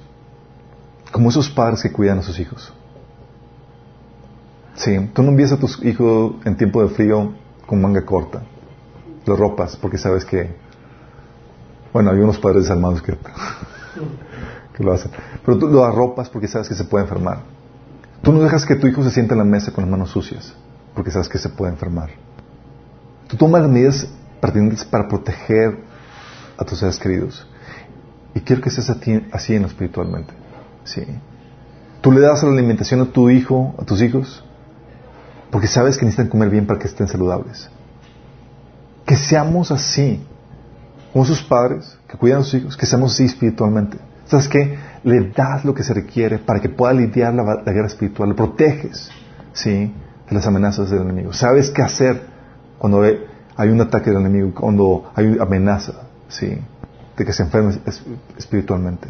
como 1.12 1.28
esos 1.28 1.50
padres 1.50 1.84
que 1.84 1.92
cuidan 1.92 2.20
a 2.20 2.22
sus 2.22 2.40
hijos. 2.40 2.74
Sí, 4.76 4.98
tú 5.14 5.22
no 5.22 5.32
envías 5.32 5.52
a 5.52 5.58
tus 5.58 5.84
hijos 5.84 6.36
en 6.46 6.56
tiempo 6.56 6.82
de 6.82 6.88
frío 6.96 7.34
con 7.66 7.82
manga 7.82 8.06
corta, 8.06 8.44
los 9.26 9.38
ropas, 9.38 9.76
porque 9.76 9.98
sabes 9.98 10.24
que, 10.24 10.56
bueno, 11.92 12.12
hay 12.12 12.20
unos 12.20 12.40
padres 12.40 12.64
desalmados 12.64 13.02
que, 13.02 13.18
lo 14.82 14.94
hacen, 14.94 15.12
pero 15.46 15.58
tú 15.58 15.68
lo 15.68 15.84
arropas 15.84 16.30
porque 16.30 16.48
sabes 16.48 16.70
que 16.70 16.76
se 16.76 16.86
puede 16.86 17.04
enfermar. 17.04 17.40
Tú 18.22 18.32
no 18.32 18.40
dejas 18.40 18.66
que 18.66 18.76
tu 18.76 18.88
hijo 18.88 19.04
se 19.04 19.12
sienta 19.12 19.34
en 19.34 19.40
la 19.40 19.44
mesa 19.44 19.74
con 19.74 19.84
las 19.84 19.92
manos 19.92 20.12
sucias, 20.12 20.54
porque 20.96 21.12
sabes 21.12 21.28
que 21.28 21.38
se 21.38 21.50
puede 21.50 21.74
enfermar. 21.74 22.12
Tú 23.28 23.36
tomas 23.36 23.68
medidas 23.68 24.08
pertinentes 24.40 24.84
para 24.86 25.08
proteger 25.08 25.78
a 26.58 26.66
tus 26.66 26.80
seres 26.80 26.98
queridos. 27.00 27.48
Y 28.34 28.42
quiero 28.42 28.62
que 28.62 28.70
seas 28.70 28.90
así 29.32 29.56
en 29.56 29.62
lo 29.64 29.68
espiritualmente. 29.68 30.34
Sí. 30.84 31.04
Tú 32.02 32.12
le 32.12 32.22
das 32.22 32.44
la 32.44 32.50
alimentación 32.50 33.02
a 33.02 33.06
tu 33.06 33.30
hijo, 33.30 33.76
a 33.78 33.84
tus 33.84 34.02
hijos, 34.02 34.44
porque 35.52 35.68
sabes 35.68 35.98
que 35.98 36.06
necesitan 36.06 36.30
comer 36.30 36.50
bien 36.50 36.66
para 36.66 36.80
que 36.80 36.88
estén 36.88 37.08
saludables. 37.08 37.70
Que 39.06 39.16
seamos 39.16 39.72
así, 39.72 40.24
como 41.12 41.26
sus 41.26 41.42
padres 41.42 41.98
que 42.08 42.18
cuidan 42.18 42.42
a 42.42 42.44
sus 42.44 42.54
hijos, 42.54 42.78
que 42.78 42.86
seamos 42.86 43.14
así 43.14 43.26
espiritualmente. 43.26 43.98
¿Sabes 44.26 44.48
qué? 44.48 44.78
Le 45.04 45.32
das 45.32 45.66
lo 45.66 45.74
que 45.74 45.84
se 45.84 45.94
requiere 45.94 46.38
para 46.38 46.60
que 46.60 46.70
pueda 46.70 46.94
lidiar 46.94 47.34
la, 47.34 47.44
guerra 47.66 47.88
espiritual. 47.88 48.30
Le 48.30 48.36
proteges, 48.36 49.10
¿sí? 49.54 49.92
De 50.30 50.36
las 50.36 50.46
amenazas 50.46 50.92
del 50.92 51.02
enemigo. 51.02 51.34
Sabes 51.34 51.72
qué 51.72 51.82
hacer 51.82 52.28
cuando 52.78 53.02
hay 53.02 53.20
hay 53.60 53.70
un 53.70 53.82
ataque 53.82 54.10
del 54.10 54.22
enemigo, 54.22 54.54
cuando 54.58 55.12
hay 55.14 55.38
amenaza, 55.38 55.92
¿sí? 56.30 56.58
De 57.18 57.26
que 57.26 57.34
se 57.34 57.44
enferme 57.44 57.78
es- 57.86 58.02
espiritualmente. 58.38 59.10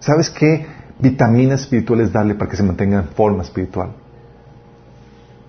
¿Sabes 0.00 0.28
qué 0.28 0.66
vitaminas 0.98 1.60
espirituales 1.60 2.12
darle 2.12 2.34
para 2.34 2.50
que 2.50 2.56
se 2.56 2.64
mantenga 2.64 2.98
en 2.98 3.08
forma 3.10 3.44
espiritual? 3.44 3.90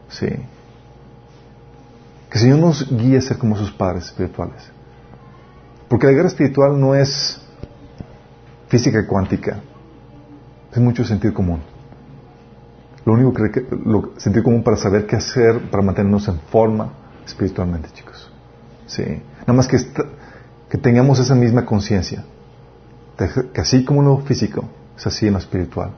Sí. 0.10 0.28
Que 2.30 2.38
el 2.38 2.40
Señor 2.40 2.60
nos 2.60 2.88
guíe 2.96 3.18
a 3.18 3.22
ser 3.22 3.40
como 3.40 3.58
sus 3.58 3.72
padres 3.72 4.06
espirituales. 4.06 4.70
Porque 5.90 6.06
la 6.06 6.14
guerra 6.14 6.28
espiritual 6.28 6.80
no 6.80 6.94
es 6.94 7.42
física 8.68 9.08
cuántica, 9.08 9.62
es 10.72 10.78
mucho 10.78 11.04
sentido 11.04 11.34
común. 11.34 11.62
Lo 13.04 13.14
único 13.14 13.34
que 13.34 13.66
lo, 13.84 14.12
sentido 14.18 14.44
común 14.44 14.62
para 14.62 14.78
saber 14.78 15.08
qué 15.08 15.16
hacer 15.16 15.72
para 15.72 15.82
mantenernos 15.82 16.28
en 16.28 16.40
forma 16.52 17.07
espiritualmente, 17.28 17.90
chicos. 17.94 18.32
Sí. 18.88 19.04
Nada 19.42 19.54
más 19.54 19.68
que, 19.68 19.78
que 20.70 20.78
tengamos 20.78 21.20
esa 21.20 21.36
misma 21.36 21.66
conciencia. 21.66 22.24
Que 23.54 23.62
así 23.62 23.84
como 23.84 24.02
lo 24.02 24.20
físico, 24.20 24.66
es 24.96 25.06
así 25.08 25.28
en 25.28 25.34
lo 25.34 25.40
espiritual. 25.40 25.92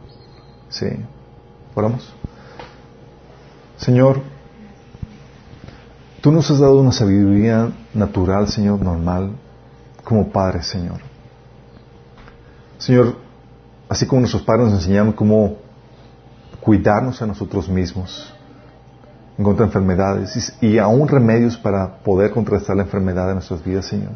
Sí. 0.69 0.87
Oramos. 1.75 2.13
Señor, 3.77 4.21
tú 6.21 6.31
nos 6.31 6.49
has 6.51 6.59
dado 6.59 6.79
una 6.79 6.91
sabiduría 6.91 7.71
natural, 7.93 8.47
Señor, 8.49 8.81
normal, 8.81 9.31
como 10.03 10.29
Padre, 10.29 10.63
Señor. 10.63 10.99
Señor, 12.77 13.17
así 13.87 14.05
como 14.05 14.21
nuestros 14.21 14.43
padres 14.43 14.65
nos 14.65 14.73
enseñaron 14.75 15.13
cómo 15.13 15.57
cuidarnos 16.59 17.21
a 17.21 17.25
nosotros 17.25 17.69
mismos 17.69 18.33
en 19.39 19.45
contra 19.45 19.65
de 19.65 19.69
enfermedades 19.69 20.53
y, 20.61 20.77
aún 20.79 21.07
remedios 21.07 21.55
para 21.55 22.03
poder 22.03 22.29
contrastar 22.29 22.75
la 22.75 22.83
enfermedad 22.83 23.29
de 23.29 23.35
nuestras 23.35 23.63
vidas, 23.63 23.85
Señor. 23.85 24.11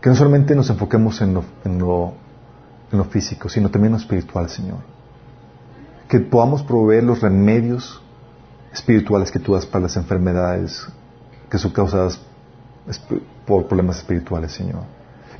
Que 0.00 0.08
no 0.08 0.14
solamente 0.14 0.54
nos 0.54 0.70
enfoquemos 0.70 1.20
en 1.20 1.34
lo, 1.34 1.44
en 1.64 1.80
lo, 1.80 2.12
en 2.92 2.98
lo 2.98 3.04
físico, 3.06 3.48
sino 3.48 3.70
también 3.70 3.88
en 3.88 3.94
lo 3.94 3.98
espiritual, 3.98 4.48
Señor. 4.48 4.78
Que 6.06 6.20
podamos 6.20 6.62
proveer 6.62 7.02
los 7.02 7.20
remedios 7.22 8.00
espirituales 8.72 9.32
que 9.32 9.40
tú 9.40 9.54
das 9.54 9.66
para 9.66 9.82
las 9.82 9.96
enfermedades 9.96 10.86
que 11.50 11.58
son 11.58 11.72
causadas 11.72 12.20
por 13.44 13.66
problemas 13.66 13.98
espirituales, 13.98 14.52
Señor. 14.52 14.84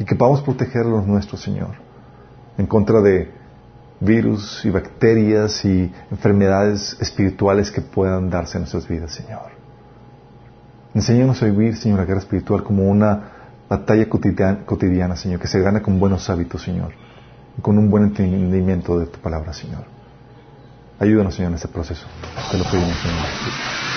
Y 0.01 0.05
que 0.05 0.17
podamos 0.17 0.43
proteger 0.43 0.83
a 0.83 0.89
los 0.89 1.07
nuestros, 1.07 1.41
Señor, 1.41 1.77
en 2.59 2.67
contra 2.67 3.01
de 3.03 3.33
virus 4.05 4.65
y 4.65 4.71
bacterias 4.71 5.65
y 5.65 5.93
enfermedades 6.11 6.97
espirituales 7.01 7.71
que 7.71 7.81
puedan 7.81 8.31
darse 8.31 8.59
en 8.59 8.63
nuestras 8.63 8.89
vidas, 8.89 9.13
Señor. 9.13 9.53
Enséñanos 10.95 11.43
a 11.43 11.47
vivir, 11.47 11.77
Señor, 11.77 12.01
la 12.01 12.05
guerra 12.05 12.21
espiritual 12.21 12.63
como 12.63 12.85
una 12.85 13.31
batalla 13.69 14.09
cotidiana, 14.09 15.17
Señor, 15.17 15.41
que 15.41 15.47
se 15.47 15.61
gana 15.61 15.83
con 15.83 15.99
buenos 15.99 16.29
hábitos, 16.29 16.63
Señor, 16.63 16.93
y 17.57 17.63
con 17.63 17.79
un 17.79 17.89
buen 17.91 18.05
entendimiento 18.05 18.99
de 18.99 19.07
tu 19.07 19.19
palabra, 19.21 19.53
Señor. 19.53 19.85
Ayúdanos, 20.99 21.35
Señor, 21.35 21.51
en 21.53 21.57
este 21.57 21.69
proceso. 21.69 22.07
Te 22.51 22.59
lo 22.59 22.65
pedimos, 22.65 22.97
Señor. 22.99 23.92